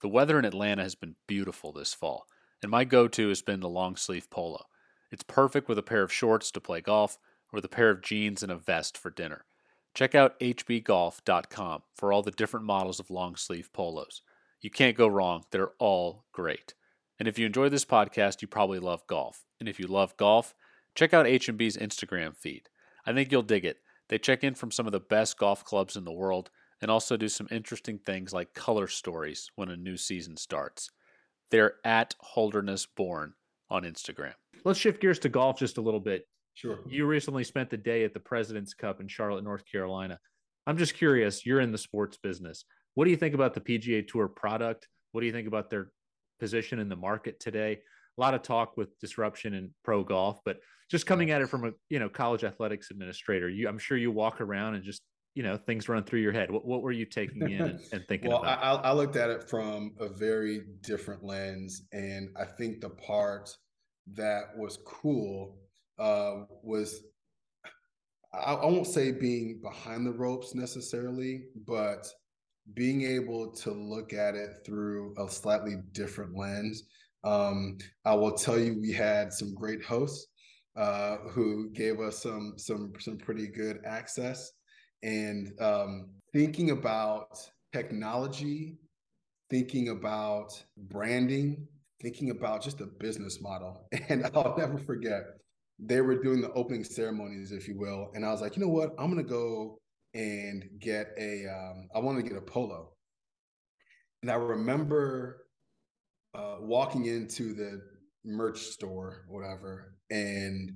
The 0.00 0.08
weather 0.08 0.38
in 0.38 0.46
atlanta 0.46 0.82
has 0.82 0.94
been 0.94 1.14
beautiful 1.28 1.72
this 1.72 1.92
fall 1.92 2.24
and 2.62 2.70
my 2.70 2.84
go-to 2.84 3.28
has 3.28 3.42
been 3.42 3.60
the 3.60 3.68
long 3.68 3.96
sleeve 3.96 4.30
polo. 4.30 4.64
It's 5.10 5.24
perfect 5.24 5.68
with 5.68 5.78
a 5.78 5.82
pair 5.82 6.02
of 6.02 6.12
shorts 6.12 6.50
to 6.52 6.60
play 6.60 6.80
golf 6.80 7.18
or 7.52 7.58
with 7.58 7.64
a 7.66 7.68
pair 7.68 7.90
of 7.90 8.00
jeans 8.00 8.42
and 8.42 8.50
a 8.50 8.56
vest 8.56 8.96
for 8.96 9.10
dinner 9.10 9.44
Check 9.94 10.14
out 10.14 10.38
hbgolf.com 10.40 11.82
for 11.94 12.12
all 12.12 12.22
the 12.22 12.30
different 12.30 12.66
models 12.66 12.98
of 12.98 13.10
long 13.10 13.36
sleeve 13.36 13.72
polos. 13.72 14.22
You 14.60 14.70
can't 14.70 14.96
go 14.96 15.06
wrong, 15.06 15.44
they're 15.50 15.72
all 15.78 16.24
great. 16.32 16.74
And 17.18 17.28
if 17.28 17.38
you 17.38 17.46
enjoy 17.46 17.68
this 17.68 17.84
podcast, 17.84 18.42
you 18.42 18.48
probably 18.48 18.78
love 18.78 19.06
golf. 19.06 19.44
And 19.60 19.68
if 19.68 19.78
you 19.78 19.86
love 19.86 20.16
golf, 20.16 20.54
check 20.94 21.12
out 21.12 21.26
H&B's 21.26 21.76
Instagram 21.76 22.36
feed. 22.36 22.68
I 23.06 23.12
think 23.12 23.30
you'll 23.30 23.42
dig 23.42 23.64
it. 23.64 23.78
They 24.08 24.18
check 24.18 24.42
in 24.42 24.54
from 24.54 24.70
some 24.70 24.86
of 24.86 24.92
the 24.92 25.00
best 25.00 25.38
golf 25.38 25.64
clubs 25.64 25.96
in 25.96 26.04
the 26.04 26.12
world 26.12 26.50
and 26.80 26.90
also 26.90 27.16
do 27.16 27.28
some 27.28 27.48
interesting 27.50 27.98
things 27.98 28.32
like 28.32 28.54
color 28.54 28.88
stories 28.88 29.50
when 29.54 29.68
a 29.68 29.76
new 29.76 29.96
season 29.96 30.36
starts. 30.36 30.90
They're 31.50 31.74
at 31.84 32.14
Holderness 32.18 32.86
Bourne 32.86 33.34
on 33.70 33.84
Instagram. 33.84 34.34
Let's 34.64 34.78
shift 34.78 35.00
gears 35.00 35.18
to 35.20 35.28
golf 35.28 35.58
just 35.58 35.78
a 35.78 35.80
little 35.80 36.00
bit. 36.00 36.26
Sure. 36.54 36.80
You 36.86 37.06
recently 37.06 37.44
spent 37.44 37.70
the 37.70 37.76
day 37.76 38.04
at 38.04 38.14
the 38.14 38.20
President's 38.20 38.74
Cup 38.74 39.00
in 39.00 39.08
Charlotte, 39.08 39.44
North 39.44 39.64
Carolina. 39.70 40.18
I'm 40.66 40.76
just 40.76 40.94
curious, 40.94 41.44
you're 41.44 41.60
in 41.60 41.72
the 41.72 41.78
sports 41.78 42.18
business. 42.22 42.64
What 42.94 43.06
do 43.06 43.10
you 43.10 43.16
think 43.16 43.34
about 43.34 43.54
the 43.54 43.60
PGA 43.60 44.06
Tour 44.06 44.28
product? 44.28 44.86
What 45.12 45.22
do 45.22 45.26
you 45.26 45.32
think 45.32 45.48
about 45.48 45.70
their 45.70 45.90
position 46.38 46.78
in 46.78 46.88
the 46.88 46.96
market 46.96 47.40
today? 47.40 47.80
a 48.18 48.20
lot 48.20 48.34
of 48.34 48.42
talk 48.42 48.76
with 48.76 48.98
disruption 48.98 49.54
in 49.54 49.70
pro 49.84 50.04
golf, 50.04 50.40
but 50.44 50.58
just 50.90 51.06
coming 51.06 51.30
at 51.30 51.40
it 51.40 51.48
from 51.48 51.64
a 51.64 51.70
you 51.88 51.98
know 51.98 52.08
college 52.08 52.44
athletics 52.44 52.90
administrator, 52.90 53.48
you 53.48 53.68
I'm 53.68 53.78
sure 53.78 53.96
you 53.96 54.10
walk 54.10 54.40
around 54.40 54.74
and 54.74 54.84
just 54.84 55.02
you 55.34 55.42
know 55.42 55.56
things 55.56 55.88
run 55.88 56.04
through 56.04 56.20
your 56.20 56.32
head. 56.32 56.50
What 56.50 56.66
what 56.66 56.82
were 56.82 56.92
you 56.92 57.06
taking 57.06 57.50
in 57.50 57.60
and, 57.62 57.80
and 57.92 58.04
thinking 58.08 58.30
well, 58.30 58.42
about? 58.42 58.84
I, 58.84 58.90
I 58.90 58.92
looked 58.92 59.16
at 59.16 59.30
it 59.30 59.48
from 59.48 59.94
a 59.98 60.08
very 60.08 60.62
different 60.82 61.24
lens, 61.24 61.82
and 61.92 62.28
I 62.36 62.44
think 62.44 62.80
the 62.80 62.90
part 62.90 63.50
that 64.14 64.56
was 64.56 64.78
cool 64.84 65.56
uh, 66.02 66.44
was 66.62 67.04
I, 68.34 68.54
I 68.54 68.66
won't 68.66 68.86
say 68.86 69.12
being 69.12 69.60
behind 69.62 70.04
the 70.04 70.12
ropes 70.12 70.54
necessarily, 70.54 71.44
but 71.66 72.08
being 72.74 73.02
able 73.02 73.52
to 73.52 73.70
look 73.70 74.12
at 74.12 74.34
it 74.34 74.50
through 74.64 75.14
a 75.18 75.30
slightly 75.30 75.76
different 75.92 76.36
lens. 76.36 76.84
Um, 77.24 77.78
I 78.04 78.14
will 78.14 78.32
tell 78.32 78.58
you, 78.58 78.80
we 78.80 78.92
had 78.92 79.32
some 79.32 79.54
great 79.54 79.84
hosts 79.84 80.26
uh, 80.76 81.18
who 81.30 81.70
gave 81.70 82.00
us 82.00 82.22
some 82.22 82.54
some 82.56 82.92
some 82.98 83.16
pretty 83.18 83.46
good 83.46 83.80
access, 83.86 84.52
and 85.02 85.52
um, 85.60 86.08
thinking 86.32 86.70
about 86.70 87.38
technology, 87.72 88.76
thinking 89.50 89.90
about 89.90 90.60
branding, 90.76 91.68
thinking 92.00 92.30
about 92.30 92.62
just 92.62 92.78
the 92.78 92.86
business 92.86 93.40
model. 93.40 93.88
And 94.08 94.28
I'll 94.34 94.56
never 94.58 94.78
forget, 94.78 95.22
they 95.78 96.00
were 96.00 96.22
doing 96.22 96.40
the 96.40 96.52
opening 96.52 96.84
ceremonies, 96.84 97.52
if 97.52 97.68
you 97.68 97.78
will, 97.78 98.10
and 98.14 98.24
I 98.24 98.30
was 98.30 98.40
like, 98.40 98.56
you 98.56 98.62
know 98.62 98.68
what, 98.68 98.90
I'm 98.98 99.10
gonna 99.10 99.22
go 99.22 99.78
and 100.14 100.64
get 100.78 101.08
a. 101.18 101.46
Um, 101.46 101.88
I 101.94 101.98
wanted 101.98 102.22
to 102.22 102.28
get 102.28 102.38
a 102.38 102.42
polo, 102.42 102.92
and 104.22 104.30
I 104.30 104.34
remember 104.34 105.46
uh, 106.34 106.56
walking 106.60 107.06
into 107.06 107.54
the 107.54 107.82
merch 108.24 108.60
store, 108.60 109.24
whatever, 109.28 109.96
and 110.10 110.70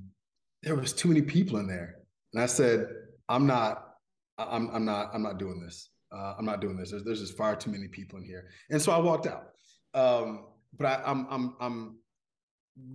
there 0.62 0.74
was 0.74 0.92
too 0.92 1.08
many 1.08 1.22
people 1.22 1.58
in 1.58 1.66
there, 1.66 1.96
and 2.32 2.42
I 2.42 2.46
said, 2.46 2.88
"I'm 3.28 3.46
not, 3.46 3.84
I'm, 4.38 4.70
I'm 4.70 4.84
not, 4.84 5.10
I'm 5.14 5.22
not 5.22 5.38
doing 5.38 5.60
this. 5.60 5.90
Uh, 6.12 6.34
I'm 6.38 6.44
not 6.44 6.60
doing 6.60 6.76
this. 6.76 6.90
There's, 6.90 7.04
there's 7.04 7.20
just 7.20 7.36
far 7.36 7.56
too 7.56 7.70
many 7.70 7.88
people 7.88 8.18
in 8.18 8.24
here," 8.24 8.48
and 8.70 8.80
so 8.80 8.92
I 8.92 8.98
walked 8.98 9.26
out. 9.26 9.48
Um, 9.94 10.46
but 10.78 10.86
I, 10.86 11.02
I'm, 11.06 11.26
I'm, 11.30 11.54
I'm 11.60 11.98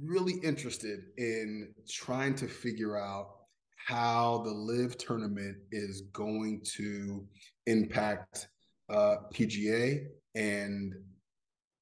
really 0.04 0.36
interested 0.44 1.00
in 1.17 1.74
trying 1.89 2.36
to 2.36 2.48
figure 2.48 2.98
out 2.98 3.28
how 3.76 4.44
the 4.46 4.52
LIV 4.52 4.98
tournament 4.98 5.58
is 5.72 6.02
going 6.13 6.62
to 6.76 7.26
impact 7.65 8.48
uh, 8.89 9.15
PGA, 9.34 10.06
and 10.36 10.94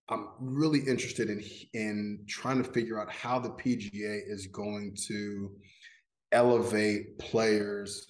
I'm 0.09 0.29
really 0.39 0.79
interested 0.79 1.29
in 1.29 1.43
in 1.73 2.23
trying 2.27 2.63
to 2.63 2.69
figure 2.69 2.99
out 2.99 3.11
how 3.11 3.39
the 3.39 3.49
PGA 3.49 4.21
is 4.27 4.47
going 4.47 4.95
to 5.07 5.51
elevate 6.31 7.19
players 7.19 8.09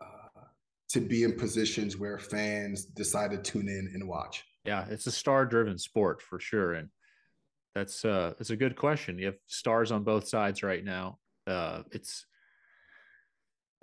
uh, 0.00 0.42
to 0.90 1.00
be 1.00 1.22
in 1.24 1.32
positions 1.32 1.96
where 1.96 2.18
fans 2.18 2.84
decide 2.84 3.30
to 3.30 3.38
tune 3.38 3.68
in 3.68 3.90
and 3.94 4.06
watch. 4.08 4.44
Yeah, 4.64 4.84
it's 4.90 5.06
a 5.06 5.12
star-driven 5.12 5.78
sport 5.78 6.20
for 6.20 6.38
sure, 6.38 6.74
and 6.74 6.90
that's 7.74 8.04
uh, 8.04 8.34
it's 8.40 8.50
a 8.50 8.56
good 8.56 8.76
question. 8.76 9.18
You 9.18 9.26
have 9.26 9.36
stars 9.46 9.92
on 9.92 10.02
both 10.02 10.28
sides 10.28 10.62
right 10.62 10.84
now. 10.84 11.18
Uh, 11.46 11.82
it's 11.92 12.26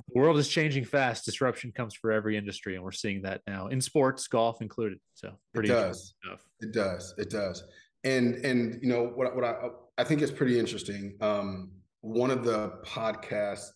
the 0.08 0.19
world 0.19 0.38
is 0.38 0.47
changing 0.47 0.86
fast. 0.86 1.26
Disruption 1.26 1.71
comes 1.71 1.93
for 1.93 2.12
every 2.12 2.38
industry, 2.38 2.76
and 2.76 2.84
we're 2.84 2.91
seeing 2.91 3.21
that 3.23 3.41
now 3.47 3.67
in 3.67 3.82
sports, 3.82 4.28
golf 4.28 4.62
included. 4.62 5.00
So 5.13 5.34
pretty 5.54 5.69
it 5.69 5.73
does. 5.73 6.15
Stuff. 6.23 6.45
It 6.62 6.73
does. 6.73 7.13
It 7.17 7.30
does. 7.30 7.63
And 8.04 8.36
and 8.45 8.80
you 8.82 8.89
know 8.89 9.12
what 9.15 9.36
what 9.36 9.43
I 9.43 9.69
I 9.97 10.04
think 10.04 10.21
is 10.21 10.32
pretty 10.32 10.60
interesting. 10.60 11.15
Um, 11.21 11.71
one 12.02 12.32
of 12.32 12.43
the 12.43 12.73
podcasts. 12.86 13.69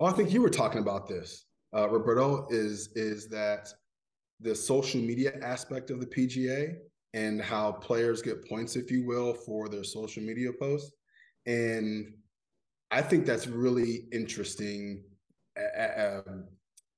Oh, 0.00 0.06
I 0.06 0.12
think 0.12 0.32
you 0.32 0.42
were 0.42 0.50
talking 0.50 0.80
about 0.80 1.08
this, 1.08 1.46
uh, 1.74 1.88
Roberto. 1.88 2.46
Is 2.50 2.90
is 2.94 3.28
that 3.28 3.68
the 4.40 4.54
social 4.54 5.00
media 5.00 5.38
aspect 5.42 5.90
of 5.90 6.00
the 6.00 6.06
PGA 6.06 6.74
and 7.14 7.40
how 7.40 7.72
players 7.72 8.20
get 8.20 8.46
points, 8.46 8.76
if 8.76 8.90
you 8.90 9.06
will, 9.06 9.32
for 9.32 9.70
their 9.70 9.84
social 9.84 10.22
media 10.22 10.50
posts. 10.52 10.92
And 11.46 12.12
I 12.90 13.00
think 13.00 13.24
that's 13.24 13.46
really 13.46 14.04
interesting 14.12 15.04
um, 15.56 16.44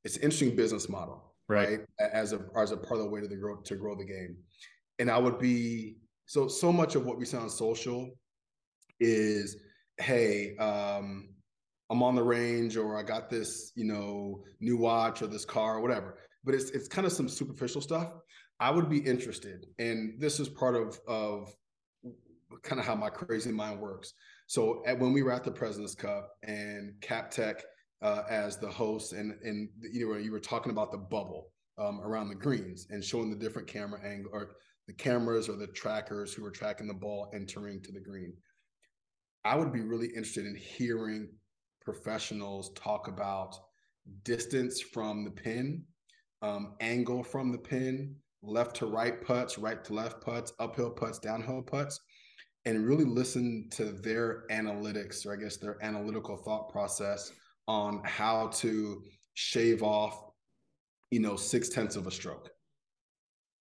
it's 0.04 0.16
an 0.16 0.22
interesting 0.22 0.56
business 0.56 0.88
model, 0.88 1.34
right? 1.48 1.80
right? 2.00 2.10
As 2.12 2.32
a 2.32 2.40
as 2.56 2.70
a 2.70 2.76
part 2.76 3.00
of 3.00 3.06
the 3.06 3.10
way 3.10 3.20
to 3.20 3.28
the 3.28 3.36
grow 3.36 3.56
to 3.56 3.76
grow 3.76 3.94
the 3.94 4.04
game, 4.04 4.36
and 4.98 5.10
I 5.10 5.18
would 5.18 5.38
be 5.38 5.96
so 6.26 6.48
so 6.48 6.72
much 6.72 6.94
of 6.94 7.04
what 7.04 7.18
we 7.18 7.24
see 7.24 7.36
on 7.36 7.50
social 7.50 8.16
is, 9.00 9.56
hey, 9.98 10.56
um, 10.56 11.28
I'm 11.90 12.02
on 12.02 12.14
the 12.14 12.22
range, 12.22 12.76
or 12.76 12.96
I 12.96 13.02
got 13.02 13.28
this, 13.28 13.72
you 13.74 13.84
know, 13.84 14.44
new 14.60 14.76
watch 14.76 15.22
or 15.22 15.26
this 15.26 15.44
car 15.44 15.76
or 15.76 15.80
whatever. 15.80 16.18
But 16.44 16.54
it's 16.54 16.70
it's 16.70 16.88
kind 16.88 17.06
of 17.06 17.12
some 17.12 17.28
superficial 17.28 17.80
stuff. 17.80 18.12
I 18.58 18.70
would 18.70 18.88
be 18.88 18.98
interested, 18.98 19.66
and 19.78 20.20
this 20.20 20.40
is 20.40 20.48
part 20.48 20.76
of 20.76 20.98
of 21.06 21.54
kind 22.62 22.80
of 22.80 22.86
how 22.86 22.94
my 22.94 23.10
crazy 23.10 23.52
mind 23.52 23.80
works. 23.80 24.14
So 24.46 24.82
at, 24.86 24.98
when 24.98 25.12
we 25.12 25.22
were 25.22 25.32
at 25.32 25.44
the 25.44 25.50
President's 25.50 25.94
Cup 25.94 26.30
and 26.42 26.94
Cap 27.00 27.30
Tech 27.30 27.62
uh, 28.02 28.22
as 28.30 28.58
the 28.58 28.70
host, 28.70 29.12
and 29.12 29.34
and 29.42 29.68
you 29.92 30.08
know 30.08 30.18
you 30.18 30.32
were 30.32 30.40
talking 30.40 30.72
about 30.72 30.90
the 30.90 30.98
bubble 30.98 31.52
um, 31.78 32.00
around 32.00 32.28
the 32.28 32.34
greens 32.34 32.86
and 32.90 33.04
showing 33.04 33.30
the 33.30 33.36
different 33.36 33.68
camera 33.68 34.00
angle 34.02 34.30
or 34.32 34.56
the 34.86 34.92
cameras 34.92 35.48
or 35.48 35.56
the 35.56 35.66
trackers 35.68 36.32
who 36.32 36.44
are 36.44 36.50
tracking 36.50 36.86
the 36.86 36.94
ball 36.94 37.30
entering 37.34 37.82
to 37.82 37.92
the 37.92 38.00
green. 38.00 38.32
I 39.44 39.56
would 39.56 39.72
be 39.72 39.80
really 39.80 40.08
interested 40.08 40.46
in 40.46 40.56
hearing 40.56 41.28
professionals 41.80 42.72
talk 42.74 43.08
about 43.08 43.56
distance 44.24 44.80
from 44.80 45.24
the 45.24 45.30
pin, 45.30 45.84
um, 46.42 46.74
angle 46.80 47.22
from 47.22 47.52
the 47.52 47.58
pin, 47.58 48.16
left 48.46 48.76
to 48.76 48.86
right 48.86 49.20
putts, 49.24 49.58
right 49.58 49.82
to 49.84 49.94
left 49.94 50.20
putts, 50.20 50.52
uphill 50.58 50.90
putts, 50.90 51.18
downhill 51.18 51.62
putts, 51.62 52.00
and 52.64 52.86
really 52.86 53.04
listen 53.04 53.68
to 53.70 53.84
their 53.84 54.44
analytics, 54.50 55.26
or 55.26 55.32
I 55.32 55.36
guess 55.36 55.56
their 55.56 55.76
analytical 55.82 56.36
thought 56.36 56.70
process 56.70 57.32
on 57.68 58.00
how 58.04 58.48
to 58.48 59.02
shave 59.34 59.82
off, 59.82 60.20
you 61.10 61.20
know, 61.20 61.36
six 61.36 61.68
tenths 61.68 61.96
of 61.96 62.06
a 62.06 62.10
stroke. 62.10 62.50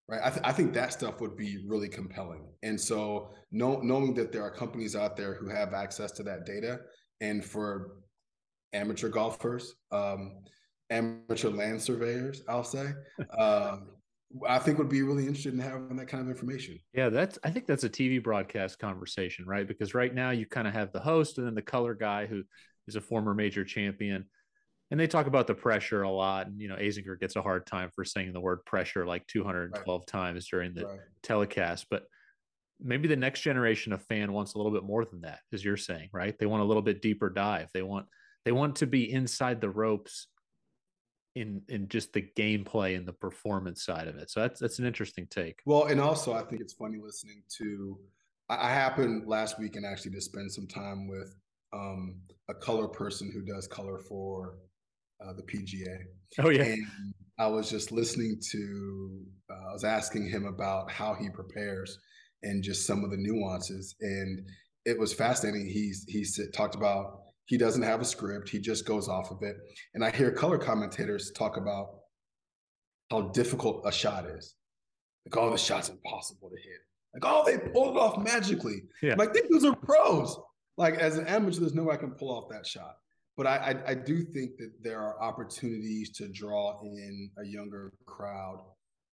Right. 0.08 0.20
I, 0.22 0.30
th- 0.30 0.42
I 0.44 0.52
think 0.52 0.72
that 0.74 0.92
stuff 0.92 1.20
would 1.20 1.36
be 1.36 1.64
really 1.66 1.88
compelling. 1.88 2.46
And 2.62 2.80
so 2.80 3.30
know, 3.50 3.80
knowing 3.80 4.14
that 4.14 4.30
there 4.30 4.42
are 4.42 4.52
companies 4.52 4.94
out 4.94 5.16
there 5.16 5.34
who 5.34 5.48
have 5.48 5.74
access 5.74 6.12
to 6.12 6.22
that 6.24 6.46
data 6.46 6.78
and 7.20 7.44
for 7.44 7.96
amateur 8.72 9.08
golfers, 9.08 9.74
um, 9.90 10.44
amateur 10.90 11.50
land 11.50 11.82
surveyors, 11.82 12.42
I'll 12.48 12.62
say, 12.62 12.92
um, 13.36 13.88
I 14.46 14.58
think 14.58 14.78
would 14.78 14.88
be 14.88 15.02
really 15.02 15.26
interested 15.26 15.54
in 15.54 15.60
having 15.60 15.96
that 15.96 16.08
kind 16.08 16.22
of 16.22 16.28
information. 16.28 16.78
Yeah, 16.92 17.08
that's 17.08 17.38
I 17.44 17.50
think 17.50 17.66
that's 17.66 17.84
a 17.84 17.88
TV 17.88 18.22
broadcast 18.22 18.78
conversation, 18.78 19.46
right? 19.46 19.66
Because 19.66 19.94
right 19.94 20.14
now 20.14 20.30
you 20.30 20.46
kind 20.46 20.66
of 20.66 20.74
have 20.74 20.92
the 20.92 21.00
host 21.00 21.38
and 21.38 21.46
then 21.46 21.54
the 21.54 21.62
color 21.62 21.94
guy 21.94 22.26
who 22.26 22.42
is 22.88 22.96
a 22.96 23.00
former 23.00 23.34
major 23.34 23.64
champion. 23.64 24.26
And 24.90 25.00
they 25.00 25.08
talk 25.08 25.26
about 25.26 25.46
the 25.46 25.54
pressure 25.54 26.02
a 26.02 26.10
lot. 26.10 26.46
And, 26.46 26.60
you 26.60 26.68
know, 26.68 26.76
Azinger 26.76 27.18
gets 27.18 27.34
a 27.34 27.42
hard 27.42 27.66
time 27.66 27.90
for 27.94 28.04
saying 28.04 28.32
the 28.32 28.40
word 28.40 28.64
pressure 28.64 29.04
like 29.04 29.26
212 29.26 30.00
right. 30.00 30.06
times 30.06 30.48
during 30.48 30.74
the 30.74 30.86
right. 30.86 30.98
telecast. 31.22 31.86
But 31.90 32.04
maybe 32.80 33.08
the 33.08 33.16
next 33.16 33.40
generation 33.40 33.92
of 33.92 34.02
fan 34.04 34.32
wants 34.32 34.54
a 34.54 34.58
little 34.58 34.72
bit 34.72 34.84
more 34.84 35.04
than 35.04 35.22
that, 35.22 35.40
as 35.52 35.64
you're 35.64 35.76
saying, 35.76 36.10
right? 36.12 36.38
They 36.38 36.46
want 36.46 36.62
a 36.62 36.66
little 36.66 36.82
bit 36.82 37.02
deeper 37.02 37.30
dive. 37.30 37.68
They 37.74 37.82
want 37.82 38.06
they 38.44 38.52
want 38.52 38.76
to 38.76 38.86
be 38.86 39.10
inside 39.10 39.60
the 39.60 39.70
ropes 39.70 40.28
in 41.36 41.60
in 41.68 41.86
just 41.86 42.12
the 42.14 42.22
gameplay 42.36 42.96
and 42.96 43.06
the 43.06 43.12
performance 43.12 43.84
side 43.84 44.08
of 44.08 44.16
it. 44.16 44.30
So 44.30 44.40
that's 44.40 44.58
that's 44.58 44.78
an 44.80 44.86
interesting 44.86 45.26
take. 45.30 45.60
Well, 45.66 45.84
and 45.84 46.00
also 46.00 46.32
I 46.32 46.42
think 46.42 46.62
it's 46.62 46.72
funny 46.72 46.98
listening 47.00 47.42
to 47.58 47.98
I 48.48 48.70
happened 48.70 49.28
last 49.28 49.58
week 49.58 49.76
and 49.76 49.84
actually 49.84 50.12
to 50.12 50.20
spend 50.20 50.50
some 50.50 50.66
time 50.66 51.08
with 51.08 51.36
um, 51.72 52.16
a 52.48 52.54
color 52.54 52.88
person 52.88 53.30
who 53.32 53.42
does 53.42 53.66
color 53.66 53.98
for 53.98 54.58
uh, 55.24 55.32
the 55.34 55.42
PGA. 55.42 55.98
Oh 56.38 56.48
yeah. 56.48 56.62
And 56.62 56.86
I 57.38 57.46
was 57.46 57.70
just 57.70 57.92
listening 57.92 58.40
to. 58.50 59.20
Uh, 59.50 59.70
I 59.70 59.72
was 59.72 59.84
asking 59.84 60.28
him 60.28 60.46
about 60.46 60.90
how 60.90 61.14
he 61.14 61.28
prepares 61.28 61.98
and 62.42 62.62
just 62.62 62.86
some 62.86 63.04
of 63.04 63.10
the 63.10 63.16
nuances, 63.18 63.94
and 64.00 64.40
it 64.86 64.98
was 64.98 65.12
fascinating. 65.12 65.66
He's 65.66 66.04
he 66.08 66.24
talked 66.52 66.76
about 66.76 67.25
he 67.46 67.56
doesn't 67.56 67.82
have 67.82 68.00
a 68.00 68.04
script; 68.04 68.48
he 68.48 68.58
just 68.58 68.86
goes 68.86 69.08
off 69.08 69.30
of 69.30 69.42
it. 69.42 69.56
And 69.94 70.04
I 70.04 70.10
hear 70.10 70.30
color 70.30 70.58
commentators 70.58 71.32
talk 71.32 71.56
about 71.56 71.86
how 73.10 73.28
difficult 73.28 73.82
a 73.86 73.92
shot 73.92 74.26
is. 74.26 74.54
Like, 75.24 75.36
oh, 75.42 75.50
the 75.50 75.58
shot's 75.58 75.88
impossible 75.88 76.50
to 76.50 76.56
hit. 76.56 76.80
Like, 77.14 77.24
oh, 77.24 77.44
they 77.44 77.58
pulled 77.72 77.96
it 77.96 78.00
off 78.00 78.18
magically. 78.22 78.82
Yeah. 79.02 79.14
Like, 79.16 79.32
these 79.32 79.64
are 79.64 79.74
pros 79.74 80.38
like 80.76 80.94
as 80.94 81.16
an 81.16 81.26
amateur, 81.26 81.60
there's 81.60 81.74
no 81.74 81.84
way 81.84 81.94
I 81.94 81.98
can 81.98 82.12
pull 82.12 82.30
off 82.30 82.48
that 82.50 82.66
shot. 82.66 82.96
But 83.36 83.46
I, 83.46 83.56
I, 83.56 83.90
I 83.90 83.94
do 83.94 84.22
think 84.22 84.56
that 84.58 84.72
there 84.82 85.00
are 85.00 85.20
opportunities 85.22 86.10
to 86.16 86.28
draw 86.28 86.80
in 86.82 87.30
a 87.38 87.46
younger 87.46 87.92
crowd, 88.06 88.60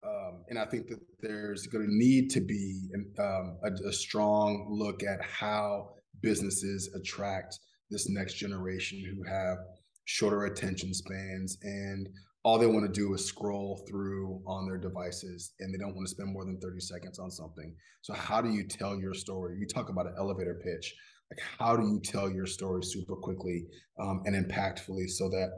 um, 0.06 0.44
and 0.48 0.58
I 0.58 0.64
think 0.64 0.88
that 0.88 1.00
there's 1.20 1.66
going 1.66 1.86
to 1.86 1.94
need 1.94 2.30
to 2.30 2.40
be 2.40 2.88
an, 2.92 3.12
um, 3.18 3.58
a, 3.64 3.88
a 3.88 3.92
strong 3.92 4.66
look 4.70 5.02
at 5.02 5.22
how 5.22 5.90
businesses 6.22 6.90
attract 6.94 7.58
this 7.94 8.10
next 8.10 8.34
generation 8.34 9.02
who 9.02 9.22
have 9.22 9.58
shorter 10.04 10.46
attention 10.46 10.92
spans 10.92 11.56
and 11.62 12.08
all 12.42 12.58
they 12.58 12.66
want 12.66 12.84
to 12.84 13.00
do 13.00 13.14
is 13.14 13.24
scroll 13.24 13.82
through 13.88 14.42
on 14.46 14.66
their 14.66 14.76
devices 14.76 15.54
and 15.60 15.72
they 15.72 15.78
don't 15.78 15.94
want 15.94 16.06
to 16.06 16.10
spend 16.10 16.30
more 16.30 16.44
than 16.44 16.60
30 16.60 16.80
seconds 16.80 17.18
on 17.18 17.30
something. 17.30 17.74
So 18.02 18.12
how 18.12 18.42
do 18.42 18.50
you 18.50 18.64
tell 18.64 18.98
your 18.98 19.14
story? 19.14 19.56
You 19.58 19.66
talk 19.66 19.88
about 19.88 20.06
an 20.06 20.14
elevator 20.18 20.60
pitch. 20.62 20.94
Like 21.30 21.40
how 21.58 21.74
do 21.76 21.86
you 21.86 22.00
tell 22.00 22.30
your 22.30 22.46
story 22.46 22.82
super 22.82 23.16
quickly 23.16 23.64
um, 23.98 24.22
and 24.26 24.34
impactfully 24.34 25.08
so 25.08 25.30
that 25.30 25.50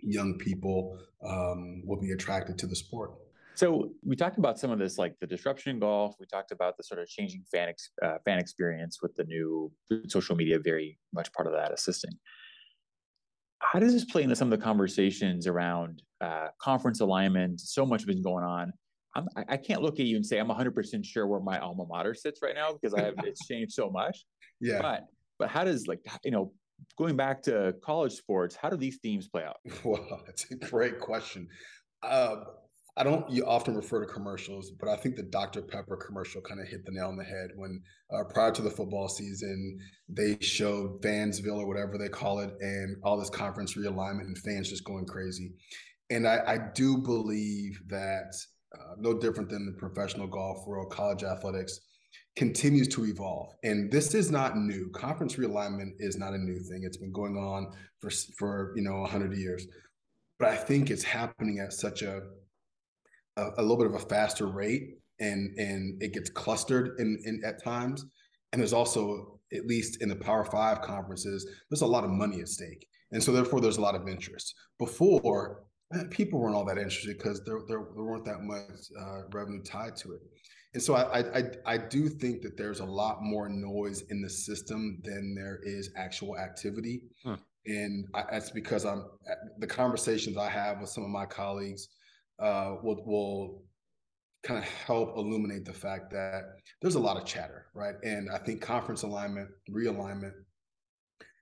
young 0.00 0.38
people 0.38 0.98
um, 1.28 1.82
will 1.84 2.00
be 2.00 2.12
attracted 2.12 2.56
to 2.58 2.66
the 2.66 2.76
sport? 2.76 3.10
So 3.58 3.90
we 4.04 4.14
talked 4.14 4.38
about 4.38 4.56
some 4.56 4.70
of 4.70 4.78
this, 4.78 4.98
like 4.98 5.16
the 5.20 5.26
disruption 5.26 5.72
in 5.72 5.80
golf. 5.80 6.14
We 6.20 6.26
talked 6.26 6.52
about 6.52 6.76
the 6.76 6.84
sort 6.84 7.00
of 7.00 7.08
changing 7.08 7.42
fan 7.50 7.68
ex- 7.68 7.90
uh, 8.00 8.18
fan 8.24 8.38
experience 8.38 9.02
with 9.02 9.16
the 9.16 9.24
new 9.24 9.72
social 10.06 10.36
media, 10.36 10.60
very 10.60 10.96
much 11.12 11.32
part 11.32 11.48
of 11.48 11.54
that 11.54 11.72
assisting. 11.72 12.12
How 13.58 13.80
does 13.80 13.92
this 13.92 14.04
play 14.04 14.22
into 14.22 14.36
some 14.36 14.52
of 14.52 14.56
the 14.56 14.64
conversations 14.64 15.48
around 15.48 16.02
uh, 16.20 16.50
conference 16.62 17.00
alignment? 17.00 17.60
So 17.60 17.84
much 17.84 18.02
has 18.02 18.06
been 18.06 18.22
going 18.22 18.44
on. 18.44 18.72
I'm, 19.16 19.26
I 19.48 19.56
can't 19.56 19.82
look 19.82 19.98
at 19.98 20.06
you 20.06 20.14
and 20.14 20.24
say 20.24 20.38
I'm 20.38 20.46
100% 20.46 21.04
sure 21.04 21.26
where 21.26 21.40
my 21.40 21.58
alma 21.58 21.84
mater 21.84 22.14
sits 22.14 22.38
right 22.40 22.54
now 22.54 22.72
because 22.72 22.94
I 22.94 23.02
have 23.02 23.14
it's 23.24 23.44
changed 23.44 23.72
so 23.72 23.90
much. 23.90 24.24
Yeah. 24.60 24.80
But 24.80 25.06
but 25.40 25.48
how 25.48 25.64
does 25.64 25.88
like 25.88 25.98
you 26.22 26.30
know 26.30 26.52
going 26.96 27.16
back 27.16 27.42
to 27.42 27.74
college 27.82 28.12
sports, 28.12 28.54
how 28.54 28.70
do 28.70 28.76
these 28.76 28.98
themes 29.02 29.26
play 29.26 29.42
out? 29.42 29.56
Well, 29.84 30.22
that's 30.26 30.48
a 30.52 30.54
great 30.54 31.00
question. 31.00 31.48
Uh, 32.04 32.36
I 32.98 33.04
don't 33.04 33.30
you 33.30 33.46
often 33.46 33.76
refer 33.76 34.04
to 34.04 34.12
commercials, 34.12 34.72
but 34.72 34.88
I 34.88 34.96
think 34.96 35.14
the 35.14 35.22
Dr. 35.22 35.62
Pepper 35.62 35.96
commercial 35.96 36.40
kind 36.40 36.60
of 36.60 36.66
hit 36.66 36.84
the 36.84 36.90
nail 36.90 37.06
on 37.06 37.16
the 37.16 37.24
head 37.24 37.50
when 37.54 37.80
uh, 38.12 38.24
prior 38.24 38.50
to 38.50 38.62
the 38.62 38.70
football 38.70 39.08
season, 39.08 39.78
they 40.08 40.36
showed 40.40 41.00
Fansville 41.00 41.58
or 41.58 41.66
whatever 41.66 41.96
they 41.96 42.08
call 42.08 42.40
it, 42.40 42.50
and 42.60 42.96
all 43.04 43.16
this 43.16 43.30
conference 43.30 43.76
realignment 43.76 44.22
and 44.22 44.36
fans 44.38 44.68
just 44.68 44.84
going 44.84 45.06
crazy. 45.06 45.52
And 46.10 46.26
I, 46.26 46.40
I 46.46 46.58
do 46.74 46.98
believe 46.98 47.80
that 47.88 48.34
uh, 48.74 48.94
no 48.98 49.18
different 49.18 49.48
than 49.48 49.64
the 49.64 49.78
professional 49.78 50.26
golf 50.26 50.66
world, 50.66 50.90
college 50.90 51.22
athletics 51.22 51.78
continues 52.36 52.88
to 52.88 53.04
evolve. 53.06 53.52
And 53.62 53.90
this 53.92 54.14
is 54.14 54.30
not 54.30 54.56
new. 54.56 54.90
Conference 54.90 55.36
realignment 55.36 55.92
is 55.98 56.16
not 56.16 56.34
a 56.34 56.38
new 56.38 56.58
thing. 56.60 56.82
It's 56.84 56.96
been 56.96 57.12
going 57.12 57.36
on 57.36 57.72
for 58.00 58.10
for 58.38 58.72
you 58.74 58.82
know 58.82 59.00
100 59.00 59.36
years. 59.36 59.66
But 60.38 60.48
I 60.48 60.56
think 60.56 60.90
it's 60.90 61.04
happening 61.04 61.58
at 61.58 61.72
such 61.72 62.02
a 62.02 62.22
a, 63.38 63.50
a, 63.58 63.62
little 63.62 63.76
bit 63.76 63.86
of 63.86 63.94
a 63.94 64.06
faster 64.06 64.46
rate 64.46 64.98
and 65.20 65.56
and 65.58 66.02
it 66.02 66.12
gets 66.12 66.30
clustered 66.30 66.98
in, 66.98 67.18
in 67.24 67.42
at 67.44 67.62
times. 67.62 68.04
And 68.52 68.60
there's 68.60 68.72
also 68.72 69.40
at 69.52 69.66
least 69.66 70.02
in 70.02 70.08
the 70.08 70.16
power 70.16 70.44
five 70.44 70.82
conferences 70.82 71.46
there's 71.70 71.82
a 71.82 71.86
lot 71.86 72.04
of 72.04 72.10
money 72.10 72.40
at 72.40 72.48
stake. 72.48 72.86
And 73.12 73.22
so 73.22 73.32
therefore 73.32 73.60
there's 73.60 73.78
a 73.78 73.82
lot 73.82 73.94
of 73.94 74.08
interest. 74.08 74.54
Before 74.78 75.64
people 76.10 76.38
weren't 76.38 76.54
all 76.54 76.66
that 76.66 76.78
interested 76.78 77.16
because 77.16 77.42
there, 77.44 77.60
there, 77.66 77.86
there 77.94 78.04
weren't 78.04 78.24
that 78.26 78.42
much 78.42 78.90
uh, 79.00 79.22
revenue 79.32 79.62
tied 79.62 79.96
to 79.96 80.12
it. 80.12 80.20
And 80.74 80.82
so 80.82 80.94
I, 80.94 81.38
I 81.38 81.42
i 81.64 81.78
do 81.78 82.08
think 82.08 82.42
that 82.42 82.56
there's 82.58 82.80
a 82.80 82.84
lot 82.84 83.22
more 83.22 83.48
noise 83.48 84.02
in 84.10 84.20
the 84.20 84.28
system 84.28 84.98
than 85.02 85.34
there 85.34 85.60
is 85.62 85.90
actual 85.96 86.38
activity. 86.38 87.02
Huh. 87.24 87.36
and 87.66 88.06
I, 88.14 88.24
that's 88.30 88.50
because 88.50 88.84
i'm 88.84 89.04
the 89.58 89.66
conversations 89.66 90.36
i 90.36 90.48
have 90.48 90.80
with 90.80 90.90
some 90.90 91.04
of 91.04 91.10
my 91.10 91.26
colleagues 91.26 91.88
uh, 92.38 92.76
will 92.82 93.02
will 93.06 93.62
kind 94.42 94.58
of 94.58 94.64
help 94.64 95.16
illuminate 95.16 95.64
the 95.64 95.72
fact 95.72 96.10
that 96.12 96.42
there's 96.80 96.94
a 96.94 97.00
lot 97.00 97.16
of 97.16 97.24
chatter, 97.24 97.66
right? 97.74 97.96
And 98.04 98.30
I 98.30 98.38
think 98.38 98.60
conference 98.60 99.02
alignment, 99.02 99.48
realignment 99.70 100.32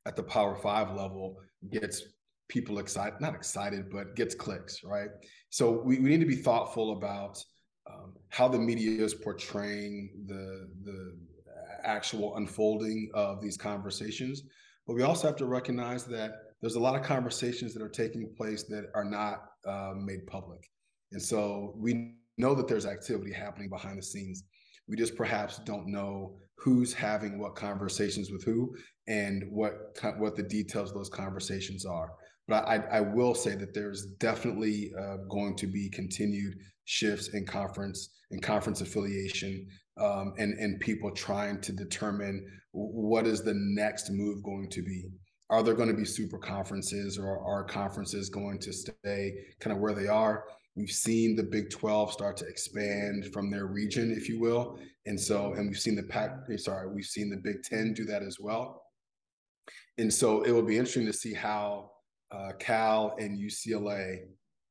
at 0.06 0.16
the 0.16 0.22
Power 0.22 0.56
Five 0.56 0.96
level 0.96 1.36
gets 1.70 2.02
people 2.48 2.78
excited, 2.78 3.20
not 3.20 3.34
excited, 3.34 3.90
but 3.90 4.16
gets 4.16 4.34
clicks, 4.34 4.82
right? 4.84 5.08
So 5.50 5.82
we, 5.82 5.98
we 5.98 6.08
need 6.08 6.20
to 6.20 6.26
be 6.26 6.36
thoughtful 6.36 6.92
about 6.92 7.42
um, 7.90 8.14
how 8.30 8.48
the 8.48 8.58
media 8.58 9.04
is 9.04 9.14
portraying 9.14 10.10
the 10.26 10.68
the 10.84 11.16
actual 11.84 12.36
unfolding 12.36 13.10
of 13.14 13.40
these 13.40 13.56
conversations. 13.56 14.42
But 14.86 14.94
we 14.94 15.02
also 15.02 15.26
have 15.26 15.36
to 15.36 15.46
recognize 15.46 16.04
that 16.06 16.32
there's 16.60 16.74
a 16.74 16.80
lot 16.80 16.96
of 16.96 17.02
conversations 17.02 17.74
that 17.74 17.82
are 17.82 17.88
taking 17.88 18.32
place 18.36 18.64
that 18.64 18.90
are 18.94 19.04
not 19.04 19.44
uh, 19.66 19.92
made 19.96 20.26
public. 20.26 20.68
And 21.16 21.22
so 21.22 21.72
we 21.78 22.12
know 22.36 22.54
that 22.54 22.68
there's 22.68 22.84
activity 22.84 23.32
happening 23.32 23.70
behind 23.70 23.96
the 23.96 24.02
scenes. 24.02 24.44
We 24.86 24.96
just 24.96 25.16
perhaps 25.16 25.56
don't 25.60 25.86
know 25.86 26.36
who's 26.58 26.92
having 26.92 27.38
what 27.38 27.54
conversations 27.54 28.30
with 28.30 28.44
who 28.44 28.76
and 29.08 29.44
what 29.50 29.96
what 30.18 30.36
the 30.36 30.42
details 30.42 30.90
of 30.90 30.94
those 30.94 31.08
conversations 31.08 31.86
are. 31.86 32.10
But 32.46 32.68
I, 32.68 32.84
I 32.92 33.00
will 33.00 33.34
say 33.34 33.54
that 33.54 33.72
there's 33.72 34.08
definitely 34.20 34.92
uh, 35.00 35.16
going 35.30 35.56
to 35.56 35.66
be 35.66 35.88
continued 35.88 36.58
shifts 36.84 37.28
in 37.28 37.46
conference 37.46 38.10
and 38.30 38.42
conference 38.42 38.82
affiliation 38.82 39.66
um, 39.98 40.34
and 40.36 40.52
and 40.58 40.78
people 40.80 41.10
trying 41.12 41.62
to 41.62 41.72
determine 41.72 42.46
what 42.72 43.26
is 43.26 43.42
the 43.42 43.54
next 43.54 44.10
move 44.10 44.42
going 44.42 44.68
to 44.68 44.82
be. 44.82 45.06
Are 45.48 45.62
there 45.62 45.74
going 45.74 45.88
to 45.88 45.94
be 45.94 46.04
super 46.04 46.36
conferences 46.36 47.18
or 47.18 47.38
are 47.38 47.64
conferences 47.64 48.28
going 48.28 48.58
to 48.58 48.72
stay 48.74 49.32
kind 49.60 49.74
of 49.74 49.80
where 49.80 49.94
they 49.94 50.08
are? 50.08 50.44
We've 50.76 50.90
seen 50.90 51.36
the 51.36 51.42
Big 51.42 51.70
12 51.70 52.12
start 52.12 52.36
to 52.38 52.46
expand 52.46 53.32
from 53.32 53.50
their 53.50 53.64
region, 53.64 54.12
if 54.12 54.28
you 54.28 54.38
will. 54.38 54.78
And 55.06 55.18
so, 55.18 55.54
and 55.54 55.68
we've 55.68 55.80
seen 55.80 55.96
the 55.96 56.02
Pac, 56.02 56.32
eh, 56.52 56.58
sorry, 56.58 56.92
we've 56.92 57.06
seen 57.06 57.30
the 57.30 57.38
Big 57.38 57.62
10 57.62 57.94
do 57.94 58.04
that 58.04 58.22
as 58.22 58.38
well. 58.38 58.82
And 59.96 60.12
so 60.12 60.42
it 60.42 60.50
will 60.50 60.62
be 60.62 60.76
interesting 60.76 61.06
to 61.06 61.14
see 61.14 61.32
how 61.32 61.92
uh, 62.30 62.52
Cal 62.58 63.16
and 63.18 63.38
UCLA, 63.38 64.24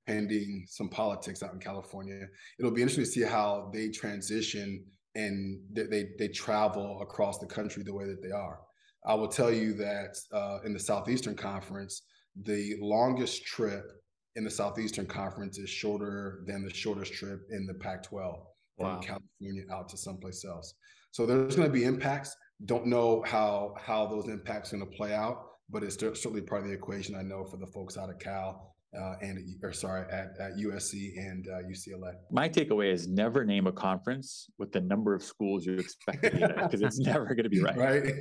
pending 0.06 0.66
some 0.70 0.88
politics 0.88 1.42
out 1.42 1.54
in 1.54 1.60
California, 1.60 2.28
it'll 2.60 2.70
be 2.70 2.84
interesting 2.84 3.06
to 3.06 3.10
see 3.10 3.24
how 3.24 3.72
they 3.74 3.90
transition 3.90 4.86
and 5.16 5.60
they, 5.74 5.84
they, 5.84 6.10
they 6.20 6.28
travel 6.28 7.02
across 7.02 7.40
the 7.40 7.48
country 7.48 7.82
the 7.82 7.94
way 7.94 8.06
that 8.06 8.22
they 8.22 8.30
are. 8.30 8.60
I 9.08 9.16
will 9.16 9.28
tell 9.28 9.52
you 9.52 9.74
that 9.74 10.16
uh, 10.32 10.60
in 10.64 10.74
the 10.74 10.80
Southeastern 10.80 11.36
Conference, 11.36 12.04
the 12.44 12.76
longest 12.80 13.46
trip 13.46 13.92
in 14.36 14.44
the 14.44 14.52
Southeastern 14.52 15.06
Conference 15.06 15.58
is 15.58 15.70
shorter 15.70 16.44
than 16.46 16.64
the 16.64 16.74
shortest 16.74 17.14
trip 17.14 17.42
in 17.52 17.66
the 17.66 17.74
Pac-12 17.74 18.12
wow. 18.22 18.44
from 18.78 19.02
California 19.02 19.64
out 19.72 19.90
to 19.90 19.98
someplace 19.98 20.44
else. 20.46 20.74
So 21.12 21.26
there's 21.26 21.56
going 21.56 21.68
to 21.68 21.74
be 21.74 21.86
impacts. 21.86 22.36
Don't 22.66 22.86
know 22.86 23.24
how 23.26 23.74
how 23.80 24.06
those 24.06 24.28
impacts 24.28 24.74
are 24.74 24.78
going 24.78 24.90
to 24.90 24.98
play 24.98 25.14
out, 25.14 25.46
but 25.70 25.84
it's 25.84 25.98
certainly 25.98 26.42
part 26.42 26.62
of 26.62 26.68
the 26.68 26.74
equation. 26.74 27.16
I 27.16 27.22
know 27.22 27.46
for 27.46 27.58
the 27.58 27.68
folks 27.68 27.98
out 27.98 28.10
of 28.10 28.20
Cal 28.20 28.76
uh, 28.98 29.16
and 29.22 29.40
or 29.64 29.74
sorry 29.74 30.06
at, 30.12 30.38
at 30.40 30.58
USC 30.58 31.18
and 31.18 31.48
uh, 31.48 31.68
UCLA. 31.70 32.14
My 32.32 32.50
takeaway 32.50 32.92
is 32.92 33.08
never 33.08 33.46
name 33.46 33.68
a 33.68 33.72
conference 33.72 34.48
with 34.58 34.72
the 34.72 34.82
number 34.82 35.14
of 35.14 35.24
schools 35.24 35.66
you 35.66 35.76
expect 35.76 36.22
because 36.22 36.82
it's 36.82 37.00
never 37.06 37.34
going 37.36 37.44
to 37.44 37.50
be 37.50 37.62
right. 37.62 37.78
Right 37.78 38.14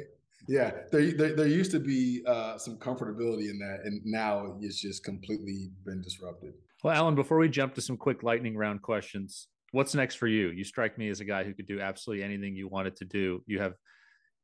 yeah, 0.49 0.73
there, 0.93 1.13
there, 1.13 1.35
there 1.35 1.47
used 1.47 1.71
to 1.73 1.81
be 1.81 2.23
uh, 2.27 2.59
some 2.59 2.77
comfortability 2.77 3.51
in 3.51 3.59
that, 3.59 3.81
and 3.85 4.01
now 4.05 4.57
it's 4.61 4.81
just 4.81 5.05
completely 5.05 5.71
been 5.85 6.03
disrupted. 6.03 6.55
Well, 6.83 6.95
Alan, 6.95 7.15
before 7.15 7.39
we 7.39 7.49
jump 7.49 7.75
to 7.75 7.81
some 7.81 7.97
quick 7.97 8.23
lightning 8.23 8.57
round 8.57 8.83
questions, 8.83 9.49
what's 9.73 9.95
next 9.95 10.17
for 10.17 10.27
you? 10.27 10.49
You 10.51 10.65
strike 10.65 10.99
me 10.99 11.09
as 11.09 11.21
a 11.21 11.25
guy 11.25 11.45
who 11.45 11.55
could 11.55 11.67
do 11.67 11.81
absolutely 11.81 12.25
anything 12.25 12.55
you 12.55 12.69
wanted 12.69 12.97
to 12.97 13.05
do. 13.05 13.43
You 13.47 13.61
have 13.61 13.75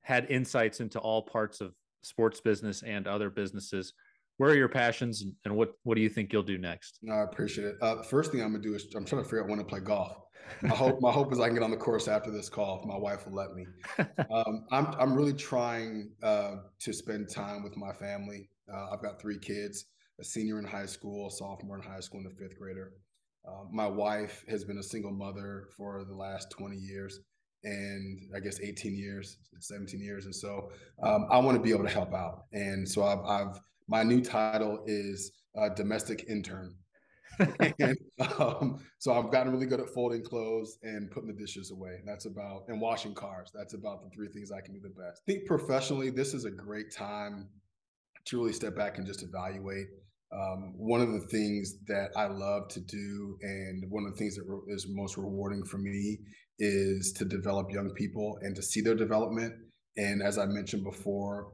had 0.02 0.30
insights 0.30 0.80
into 0.80 0.98
all 0.98 1.22
parts 1.22 1.60
of 1.60 1.74
sports 2.02 2.40
business 2.40 2.82
and 2.82 3.06
other 3.06 3.28
businesses. 3.28 3.92
Where 4.38 4.50
are 4.50 4.56
your 4.56 4.70
passions, 4.70 5.22
and 5.44 5.54
what 5.54 5.72
what 5.82 5.96
do 5.96 6.00
you 6.00 6.08
think 6.08 6.32
you'll 6.32 6.42
do 6.42 6.56
next? 6.56 6.98
No, 7.02 7.12
I 7.12 7.24
appreciate 7.24 7.66
it. 7.66 7.76
Uh, 7.82 8.02
first 8.02 8.32
thing 8.32 8.40
I'm 8.40 8.52
gonna 8.52 8.62
do 8.62 8.74
is 8.74 8.86
I'm 8.96 9.04
trying 9.04 9.22
to 9.22 9.28
figure 9.28 9.42
out 9.42 9.50
when 9.50 9.58
to 9.58 9.64
play 9.64 9.80
golf 9.80 10.16
my 10.62 10.74
hope 10.74 11.00
my 11.00 11.10
hope 11.10 11.32
is 11.32 11.40
I 11.40 11.46
can 11.46 11.54
get 11.54 11.62
on 11.62 11.70
the 11.70 11.76
course 11.76 12.08
after 12.08 12.30
this 12.30 12.48
call 12.48 12.80
if 12.80 12.86
my 12.86 12.96
wife 12.96 13.26
will 13.26 13.34
let 13.34 13.54
me. 13.54 13.66
Um, 14.30 14.64
I'm 14.70 14.86
I'm 14.98 15.14
really 15.14 15.32
trying 15.32 16.10
uh, 16.22 16.56
to 16.78 16.92
spend 16.92 17.28
time 17.28 17.62
with 17.62 17.76
my 17.76 17.92
family. 17.92 18.48
Uh, 18.72 18.90
I've 18.92 19.02
got 19.02 19.20
three 19.20 19.38
kids: 19.38 19.86
a 20.20 20.24
senior 20.24 20.58
in 20.58 20.64
high 20.64 20.86
school, 20.86 21.28
a 21.28 21.30
sophomore 21.30 21.76
in 21.76 21.82
high 21.82 22.00
school, 22.00 22.20
and 22.20 22.30
a 22.30 22.34
fifth 22.34 22.58
grader. 22.58 22.92
Uh, 23.46 23.64
my 23.72 23.86
wife 23.86 24.44
has 24.48 24.64
been 24.64 24.78
a 24.78 24.82
single 24.82 25.10
mother 25.10 25.68
for 25.76 26.04
the 26.04 26.14
last 26.14 26.50
20 26.50 26.76
years, 26.76 27.20
and 27.64 28.20
I 28.36 28.40
guess 28.40 28.60
18 28.60 28.94
years, 28.94 29.38
17 29.58 30.00
years, 30.00 30.26
and 30.26 30.34
so 30.34 30.70
um, 31.02 31.26
I 31.30 31.38
want 31.38 31.56
to 31.56 31.62
be 31.62 31.70
able 31.70 31.84
to 31.84 31.90
help 31.90 32.14
out. 32.14 32.44
And 32.52 32.88
so 32.88 33.02
I've, 33.02 33.24
I've 33.24 33.60
my 33.88 34.02
new 34.04 34.20
title 34.20 34.84
is 34.86 35.32
domestic 35.74 36.26
intern 36.28 36.74
and 37.78 37.96
um, 38.38 38.78
so 38.98 39.12
I've 39.12 39.30
gotten 39.30 39.52
really 39.52 39.66
good 39.66 39.80
at 39.80 39.88
folding 39.90 40.22
clothes 40.22 40.78
and 40.82 41.10
putting 41.10 41.28
the 41.28 41.34
dishes 41.34 41.70
away. 41.70 41.96
And 41.98 42.08
that's 42.08 42.26
about 42.26 42.64
and 42.68 42.80
washing 42.80 43.14
cars. 43.14 43.50
That's 43.54 43.74
about 43.74 44.02
the 44.02 44.10
three 44.14 44.28
things 44.28 44.50
I 44.52 44.60
can 44.60 44.74
do 44.74 44.80
the 44.80 44.90
best. 44.90 45.22
I 45.28 45.32
think 45.32 45.46
professionally, 45.46 46.10
this 46.10 46.34
is 46.34 46.44
a 46.44 46.50
great 46.50 46.92
time 46.92 47.48
to 48.26 48.38
really 48.40 48.52
step 48.52 48.76
back 48.76 48.98
and 48.98 49.06
just 49.06 49.22
evaluate. 49.22 49.86
Um, 50.32 50.74
one 50.76 51.00
of 51.00 51.12
the 51.12 51.26
things 51.28 51.74
that 51.88 52.10
I 52.16 52.26
love 52.26 52.68
to 52.68 52.80
do, 52.80 53.36
and 53.42 53.84
one 53.90 54.04
of 54.06 54.12
the 54.12 54.16
things 54.18 54.36
that 54.36 54.44
is 54.68 54.86
most 54.88 55.16
rewarding 55.16 55.64
for 55.64 55.78
me, 55.78 56.18
is 56.58 57.12
to 57.14 57.24
develop 57.24 57.72
young 57.72 57.90
people 57.94 58.38
and 58.42 58.54
to 58.54 58.62
see 58.62 58.80
their 58.82 58.94
development 58.94 59.54
And 59.96 60.22
as 60.22 60.38
I 60.38 60.46
mentioned 60.46 60.84
before, 60.84 61.52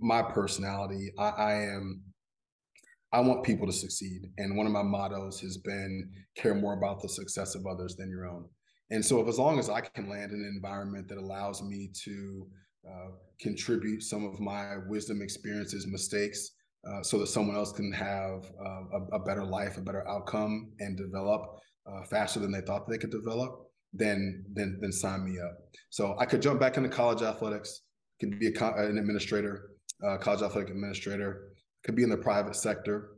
my 0.00 0.22
personality, 0.22 1.12
I, 1.18 1.28
I 1.28 1.54
am 1.64 2.02
I 3.16 3.20
want 3.20 3.44
people 3.44 3.66
to 3.66 3.72
succeed. 3.72 4.30
And 4.36 4.58
one 4.58 4.66
of 4.66 4.72
my 4.72 4.82
mottos 4.82 5.40
has 5.40 5.56
been 5.56 6.10
care 6.36 6.54
more 6.54 6.74
about 6.74 7.00
the 7.00 7.08
success 7.08 7.54
of 7.54 7.66
others 7.66 7.96
than 7.96 8.10
your 8.10 8.26
own. 8.26 8.44
And 8.90 9.02
so, 9.02 9.22
if 9.22 9.26
as 9.26 9.38
long 9.38 9.58
as 9.58 9.70
I 9.70 9.80
can 9.80 10.10
land 10.10 10.32
in 10.32 10.40
an 10.40 10.52
environment 10.54 11.08
that 11.08 11.16
allows 11.16 11.62
me 11.62 11.88
to 12.04 12.46
uh, 12.86 13.08
contribute 13.40 14.02
some 14.02 14.26
of 14.26 14.38
my 14.38 14.76
wisdom, 14.86 15.22
experiences, 15.22 15.86
mistakes, 15.86 16.50
uh, 16.86 17.02
so 17.02 17.18
that 17.18 17.28
someone 17.28 17.56
else 17.56 17.72
can 17.72 17.90
have 17.90 18.44
uh, 18.62 18.98
a, 18.98 19.16
a, 19.16 19.18
better 19.24 19.44
life, 19.44 19.78
a 19.78 19.80
better 19.80 20.06
outcome, 20.06 20.70
and 20.80 20.98
develop 20.98 21.58
uh, 21.90 22.04
faster 22.04 22.38
than 22.38 22.52
they 22.52 22.60
thought 22.60 22.86
they 22.86 22.98
could 22.98 23.10
develop, 23.10 23.70
then 23.94 24.44
then 24.52 24.78
then 24.82 24.92
sign 24.92 25.24
me 25.24 25.40
up. 25.40 25.56
So 25.88 26.16
I 26.18 26.26
could 26.26 26.42
jump 26.42 26.60
back 26.60 26.76
into 26.76 26.90
college 26.90 27.22
athletics, 27.22 27.80
could 28.20 28.38
be 28.38 28.48
a, 28.48 28.74
an 28.74 28.98
administrator, 28.98 29.70
uh, 30.06 30.18
college 30.18 30.42
athletic 30.42 30.70
administrator, 30.70 31.55
could 31.86 31.94
be 31.94 32.02
in 32.02 32.10
the 32.10 32.16
private 32.16 32.56
sector. 32.56 33.12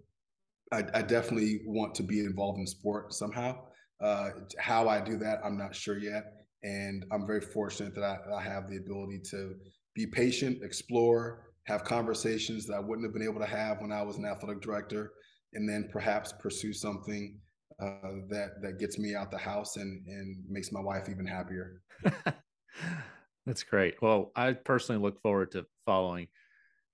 I, 0.71 0.85
I 0.95 1.03
definitely 1.03 1.63
want 1.65 1.95
to 1.97 2.03
be 2.03 2.21
involved 2.21 2.61
in 2.61 2.67
sport 2.67 3.15
somehow. 3.15 3.65
Uh, 4.01 4.31
how 4.59 4.89
I 4.89 5.01
do 5.01 5.17
that, 5.17 5.41
I'm 5.43 5.57
not 5.57 5.75
sure 5.75 5.99
yet. 5.99 6.25
And 6.63 7.05
I'm 7.11 7.27
very 7.27 7.41
fortunate 7.41 7.95
that 7.95 8.05
I, 8.05 8.19
I, 8.37 8.43
have 8.43 8.69
the 8.69 8.77
ability 8.77 9.21
to 9.31 9.55
be 9.95 10.07
patient, 10.07 10.59
explore, 10.63 11.53
have 11.65 11.85
conversations 11.85 12.67
that 12.67 12.75
I 12.75 12.81
wouldn't 12.81 13.07
have 13.07 13.15
been 13.15 13.23
able 13.23 13.41
to 13.41 13.47
have 13.47 13.81
when 13.81 13.91
I 13.91 14.03
was 14.03 14.19
an 14.19 14.25
athletic 14.25 14.61
director, 14.61 15.13
and 15.55 15.69
then 15.69 15.89
perhaps 15.91 16.33
pursue 16.39 16.73
something 16.73 17.39
uh, 17.81 18.19
that 18.29 18.61
that 18.61 18.79
gets 18.81 18.99
me 18.99 19.15
out 19.15 19.31
the 19.31 19.39
house 19.39 19.77
and 19.77 20.05
and 20.09 20.37
makes 20.49 20.73
my 20.73 20.81
wife 20.81 21.09
even 21.09 21.27
happier. 21.27 21.81
That's 23.47 23.63
great. 23.63 23.95
Well, 24.03 24.33
I 24.35 24.53
personally 24.53 25.01
look 25.01 25.23
forward 25.23 25.53
to 25.53 25.65
following 25.87 26.27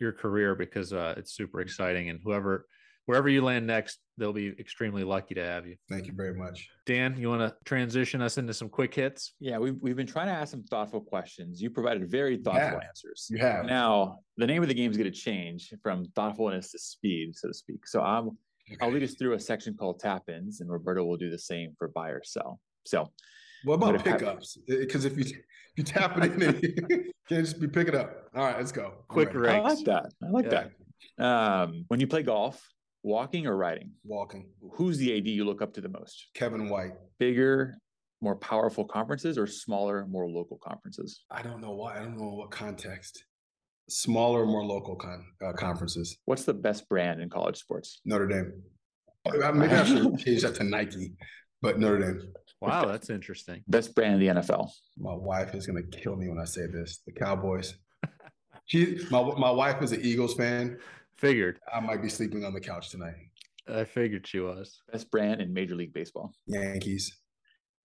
your 0.05 0.13
career 0.13 0.55
because 0.55 0.93
uh, 0.93 1.15
it's 1.17 1.35
super 1.35 1.61
exciting, 1.61 2.11
and 2.11 2.21
whoever 2.23 2.67
wherever 3.07 3.29
you 3.29 3.43
land 3.43 3.67
next, 3.67 3.99
they'll 4.17 4.33
be 4.33 4.55
extremely 4.59 5.05
lucky 5.05 5.35
to 5.35 5.45
have 5.45 5.67
you. 5.67 5.77
Thank 5.91 6.07
you 6.07 6.13
very 6.15 6.35
much. 6.35 6.69
Dan, 6.87 7.17
you 7.19 7.29
want 7.29 7.43
to 7.43 7.55
transition 7.65 8.23
us 8.23 8.39
into 8.39 8.55
some 8.55 8.69
quick 8.69 8.95
hits? 8.95 9.35
Yeah, 9.41 9.59
we've, 9.59 9.77
we've 9.81 9.97
been 9.97 10.07
trying 10.07 10.27
to 10.29 10.33
ask 10.33 10.51
some 10.51 10.63
thoughtful 10.65 11.01
questions. 11.01 11.61
You 11.61 11.71
provided 11.71 12.09
very 12.11 12.39
thoughtful 12.39 12.79
yeah, 12.81 12.89
answers. 12.89 13.27
You 13.31 13.39
have. 13.39 13.67
Now, 13.67 14.21
the 14.37 14.47
name 14.47 14.63
of 14.63 14.69
the 14.69 14.75
game 14.75 14.91
is 14.91 14.97
going 14.97 15.11
to 15.11 15.19
change 15.19 15.73
from 15.83 16.07
thoughtfulness 16.15 16.71
to 16.73 16.79
speed, 16.79 17.37
so 17.37 17.49
to 17.49 17.55
speak. 17.55 17.87
So 17.87 18.01
I'm, 18.01 18.29
okay. 18.29 18.79
I'll 18.81 18.91
lead 18.91 19.03
us 19.03 19.15
through 19.15 19.35
a 19.35 19.41
section 19.41 19.75
called 19.75 20.01
tap 20.01 20.29
ins, 20.29 20.61
and 20.61 20.71
Roberto 20.71 21.05
will 21.05 21.19
do 21.19 21.31
the 21.31 21.39
same 21.39 21.75
for 21.79 21.89
buy 21.89 22.09
or 22.09 22.23
sell. 22.25 22.61
So, 22.87 23.11
what 23.65 23.75
about 23.75 24.05
pickups? 24.05 24.59
Because 24.67 25.05
if 25.05 25.17
you 25.17 25.25
if 25.25 25.33
you 25.77 25.85
tap 25.85 26.17
it 26.19 26.33
in, 26.33 26.61
you 26.63 26.73
can't 27.29 27.45
just 27.45 27.61
be 27.61 27.69
picking 27.69 27.95
it 27.95 28.01
up. 28.01 28.29
All 28.35 28.45
right, 28.45 28.57
let's 28.57 28.73
go. 28.73 28.95
Quick 29.09 29.35
right. 29.35 29.57
I 29.57 29.61
like 29.61 29.85
that. 29.85 30.13
I 30.23 30.31
like 30.31 30.47
yeah. 30.47 30.69
that. 31.19 31.25
Um, 31.25 31.85
when 31.89 32.01
you 32.01 32.07
play 32.07 32.23
golf, 32.23 32.63
Walking 33.05 33.47
or 33.47 33.55
riding? 33.55 33.91
Walking. 34.03 34.49
Who's 34.73 34.97
the 34.97 35.15
AD 35.15 35.27
you 35.27 35.45
look 35.45 35.61
up 35.61 35.75
to 35.75 35.83
the 35.83 35.91
most? 35.91 36.29
Kevin 36.33 36.71
White. 36.71 36.95
Bigger, 37.19 37.75
more 38.23 38.35
powerful 38.35 38.87
conferences 38.87 39.37
or 39.37 39.47
smaller, 39.47 40.07
more 40.07 40.27
local 40.27 40.57
conferences? 40.57 41.23
I 41.31 41.43
don't 41.43 41.61
know 41.61 41.73
why. 41.73 41.97
I 41.97 41.99
don't 41.99 42.17
know 42.17 42.31
what 42.31 42.51
context. 42.51 43.23
Smaller, 43.91 44.47
more 44.47 44.65
local 44.65 44.97
con- 44.97 45.27
uh, 45.45 45.53
conferences. 45.53 46.17
What's 46.25 46.45
the 46.45 46.55
best 46.55 46.89
brand 46.89 47.21
in 47.21 47.29
college 47.29 47.59
sports? 47.59 48.01
Notre 48.07 48.27
Dame. 48.27 48.63
Maybe 49.27 49.75
I 49.75 49.85
should 49.85 50.19
change 50.19 50.41
that 50.41 50.55
to 50.55 50.65
Nike, 50.65 51.13
but 51.61 51.79
Notre 51.79 51.99
Dame. 51.99 52.33
Wow, 52.69 52.87
that's 52.87 53.11
interesting. 53.11 53.63
Best 53.69 53.95
brand 53.95 54.15
in 54.15 54.21
the 54.21 54.41
NFL. 54.41 54.71
My 54.99 55.15
wife 55.15 55.55
is 55.55 55.67
gonna 55.67 55.83
kill 55.83 56.17
me 56.17 56.29
when 56.29 56.39
I 56.39 56.45
say 56.45 56.67
this. 56.67 57.01
The 57.07 57.13
Cowboys. 57.13 57.75
She, 58.67 58.99
my 59.11 59.21
my 59.37 59.51
wife 59.51 59.83
is 59.83 59.93
an 59.93 60.01
Eagles 60.01 60.33
fan, 60.33 60.79
Figured. 61.17 61.61
I 61.73 61.81
might 61.81 62.03
be 62.03 62.09
sleeping 62.09 62.45
on 62.45 62.53
the 62.53 62.61
couch 62.61 62.91
tonight. 62.91 63.15
I 63.69 63.85
figured 63.85 64.27
she 64.27 64.41
was. 64.41 64.81
Best 64.93 65.11
brand 65.11 65.41
in 65.41 65.53
Major 65.53 65.75
League 65.75 65.95
Baseball. 65.95 66.35
Yankees. 66.47 67.17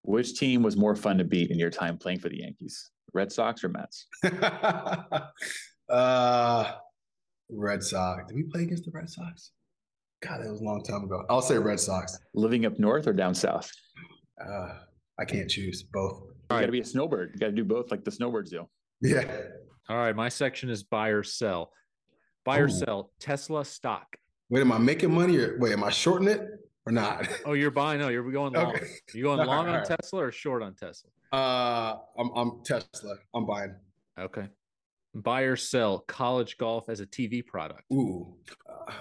Which 0.01 0.37
team 0.37 0.63
was 0.63 0.75
more 0.75 0.95
fun 0.95 1.17
to 1.19 1.23
beat 1.23 1.51
in 1.51 1.59
your 1.59 1.69
time 1.69 1.97
playing 1.97 2.19
for 2.19 2.29
the 2.29 2.39
Yankees? 2.39 2.89
Red 3.13 3.31
Sox 3.31 3.63
or 3.63 3.69
Mets? 3.69 4.07
uh, 5.89 6.71
Red 7.49 7.83
Sox. 7.83 8.23
Did 8.27 8.35
we 8.35 8.43
play 8.43 8.63
against 8.63 8.85
the 8.85 8.91
Red 8.91 9.09
Sox? 9.09 9.51
God, 10.21 10.41
that 10.41 10.51
was 10.51 10.59
a 10.59 10.63
long 10.63 10.83
time 10.83 11.03
ago. 11.03 11.23
I'll 11.29 11.41
say 11.41 11.57
Red 11.57 11.79
Sox. 11.79 12.17
Living 12.33 12.65
up 12.65 12.77
north 12.77 13.07
or 13.07 13.13
down 13.13 13.33
south? 13.33 13.71
Uh, 14.45 14.73
I 15.19 15.25
can't 15.25 15.49
choose 15.49 15.83
both. 15.83 16.23
You 16.51 16.59
got 16.59 16.65
to 16.65 16.71
be 16.71 16.79
a 16.79 16.85
snowbird. 16.85 17.31
You 17.33 17.39
got 17.39 17.47
to 17.47 17.51
do 17.51 17.63
both, 17.63 17.91
like 17.91 18.03
the 18.03 18.11
snowbirds 18.11 18.51
do. 18.51 18.67
Yeah. 19.01 19.25
All 19.87 19.97
right. 19.97 20.15
My 20.15 20.29
section 20.29 20.69
is 20.69 20.83
buy 20.83 21.09
or 21.09 21.23
sell. 21.23 21.71
Buy 22.45 22.59
Ooh. 22.59 22.63
or 22.63 22.69
sell 22.69 23.11
Tesla 23.19 23.65
stock. 23.65 24.15
Wait, 24.49 24.61
am 24.61 24.71
I 24.71 24.77
making 24.77 25.13
money 25.13 25.37
or 25.37 25.57
wait, 25.59 25.73
am 25.73 25.83
I 25.83 25.91
shorting 25.91 26.27
it 26.27 26.41
or 26.85 26.91
not? 26.91 27.27
Oh, 27.45 27.53
you're 27.53 27.69
buying. 27.71 27.99
No, 27.99 28.07
you're 28.09 28.29
going 28.31 28.53
long. 28.53 28.75
Okay. 28.75 28.85
You 29.13 29.23
going 29.23 29.39
long 29.45 29.67
on 29.67 29.85
Tesla 29.85 30.23
or 30.25 30.31
short 30.31 30.63
on 30.63 30.73
Tesla? 30.75 31.11
Uh, 31.31 31.97
I'm 32.17 32.31
I'm 32.35 32.63
Tesla. 32.63 33.15
I'm 33.35 33.45
buying. 33.45 33.75
Okay. 34.19 34.47
Buy 35.13 35.41
or 35.41 35.55
sell 35.55 35.99
college 35.99 36.57
golf 36.57 36.89
as 36.89 36.99
a 36.99 37.05
TV 37.05 37.45
product. 37.45 37.83
Ooh, 37.93 38.35
uh, 38.67 38.91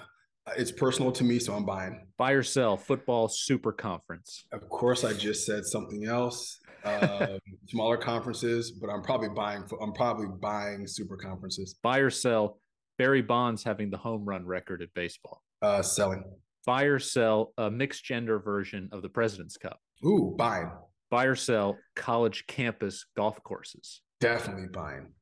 it's 0.57 0.73
personal 0.73 1.13
to 1.13 1.25
me, 1.25 1.39
so 1.39 1.55
I'm 1.55 1.65
buying. 1.65 2.07
Buy 2.17 2.33
or 2.33 2.43
sell 2.43 2.77
football 2.77 3.29
super 3.29 3.73
conference. 3.73 4.45
Of 4.53 4.69
course, 4.69 5.05
I 5.05 5.13
just 5.13 5.47
said 5.47 5.65
something 5.65 6.05
else. 6.07 6.59
Uh, 6.85 7.39
smaller 7.69 7.97
conferences, 7.97 8.73
but 8.73 8.89
I'm 8.89 9.03
probably 9.03 9.29
buying. 9.29 9.65
I'm 9.81 9.93
probably 9.93 10.29
buying 10.41 10.87
super 10.87 11.17
conferences. 11.17 11.77
Buy 11.83 11.99
or 11.99 12.11
sell 12.11 12.59
Barry 12.99 13.23
Bonds 13.23 13.63
having 13.63 13.91
the 13.91 13.97
home 13.97 14.25
run 14.25 14.47
record 14.47 14.83
at 14.83 14.93
baseball. 14.95 15.43
Uh, 15.63 15.83
selling. 15.83 16.25
Buy 16.67 16.83
or 16.85 16.99
sell 16.99 17.53
a 17.57 17.71
mixed 17.71 18.05
gender 18.05 18.39
version 18.39 18.89
of 18.93 19.03
the 19.03 19.09
President's 19.09 19.57
Cup. 19.57 19.81
Ooh, 20.05 20.35
buying. 20.37 20.71
Buy 21.11 21.25
or 21.25 21.35
sell 21.35 21.79
college 21.97 22.47
campus 22.47 23.07
golf 23.17 23.43
courses. 23.43 24.03
Definitely 24.21 24.69
buying. 24.73 25.13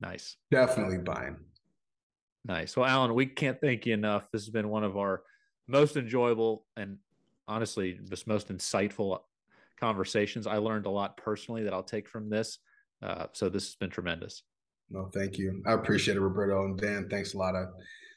Nice. 0.00 0.36
Definitely 0.50 0.98
buying. 0.98 1.36
Nice. 2.44 2.76
Well, 2.76 2.86
Alan, 2.86 3.14
we 3.14 3.26
can't 3.26 3.60
thank 3.60 3.86
you 3.86 3.94
enough. 3.94 4.30
This 4.32 4.42
has 4.42 4.50
been 4.50 4.68
one 4.68 4.84
of 4.84 4.96
our 4.96 5.22
most 5.68 5.96
enjoyable 5.96 6.64
and 6.76 6.98
honestly, 7.46 7.98
just 8.08 8.26
most 8.26 8.48
insightful 8.48 9.20
conversations. 9.78 10.46
I 10.46 10.56
learned 10.56 10.86
a 10.86 10.90
lot 10.90 11.16
personally 11.16 11.64
that 11.64 11.72
I'll 11.72 11.82
take 11.82 12.08
from 12.08 12.30
this. 12.30 12.58
Uh, 13.02 13.26
so 13.32 13.48
this 13.48 13.64
has 13.64 13.74
been 13.74 13.90
tremendous. 13.90 14.42
No, 14.90 15.10
thank 15.12 15.38
you. 15.38 15.62
I 15.66 15.72
appreciate 15.72 16.16
it, 16.16 16.20
Roberto 16.20 16.64
and 16.64 16.78
Dan. 16.78 17.08
Thanks 17.08 17.34
a 17.34 17.38
lot. 17.38 17.54
I 17.54 17.64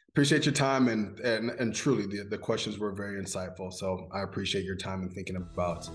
appreciate 0.09 0.45
your 0.45 0.53
time 0.53 0.87
and 0.89 1.19
and 1.21 1.51
and 1.51 1.73
truly 1.73 2.05
the 2.05 2.23
the 2.29 2.37
questions 2.37 2.79
were 2.79 2.91
very 2.91 3.21
insightful. 3.21 3.71
So 3.71 4.07
I 4.13 4.21
appreciate 4.21 4.65
your 4.65 4.75
time 4.75 5.01
and 5.01 5.11
thinking 5.11 5.35
about 5.35 5.89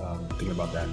um, 0.00 0.28
thinking 0.30 0.52
about 0.52 0.72
that. 0.72 0.88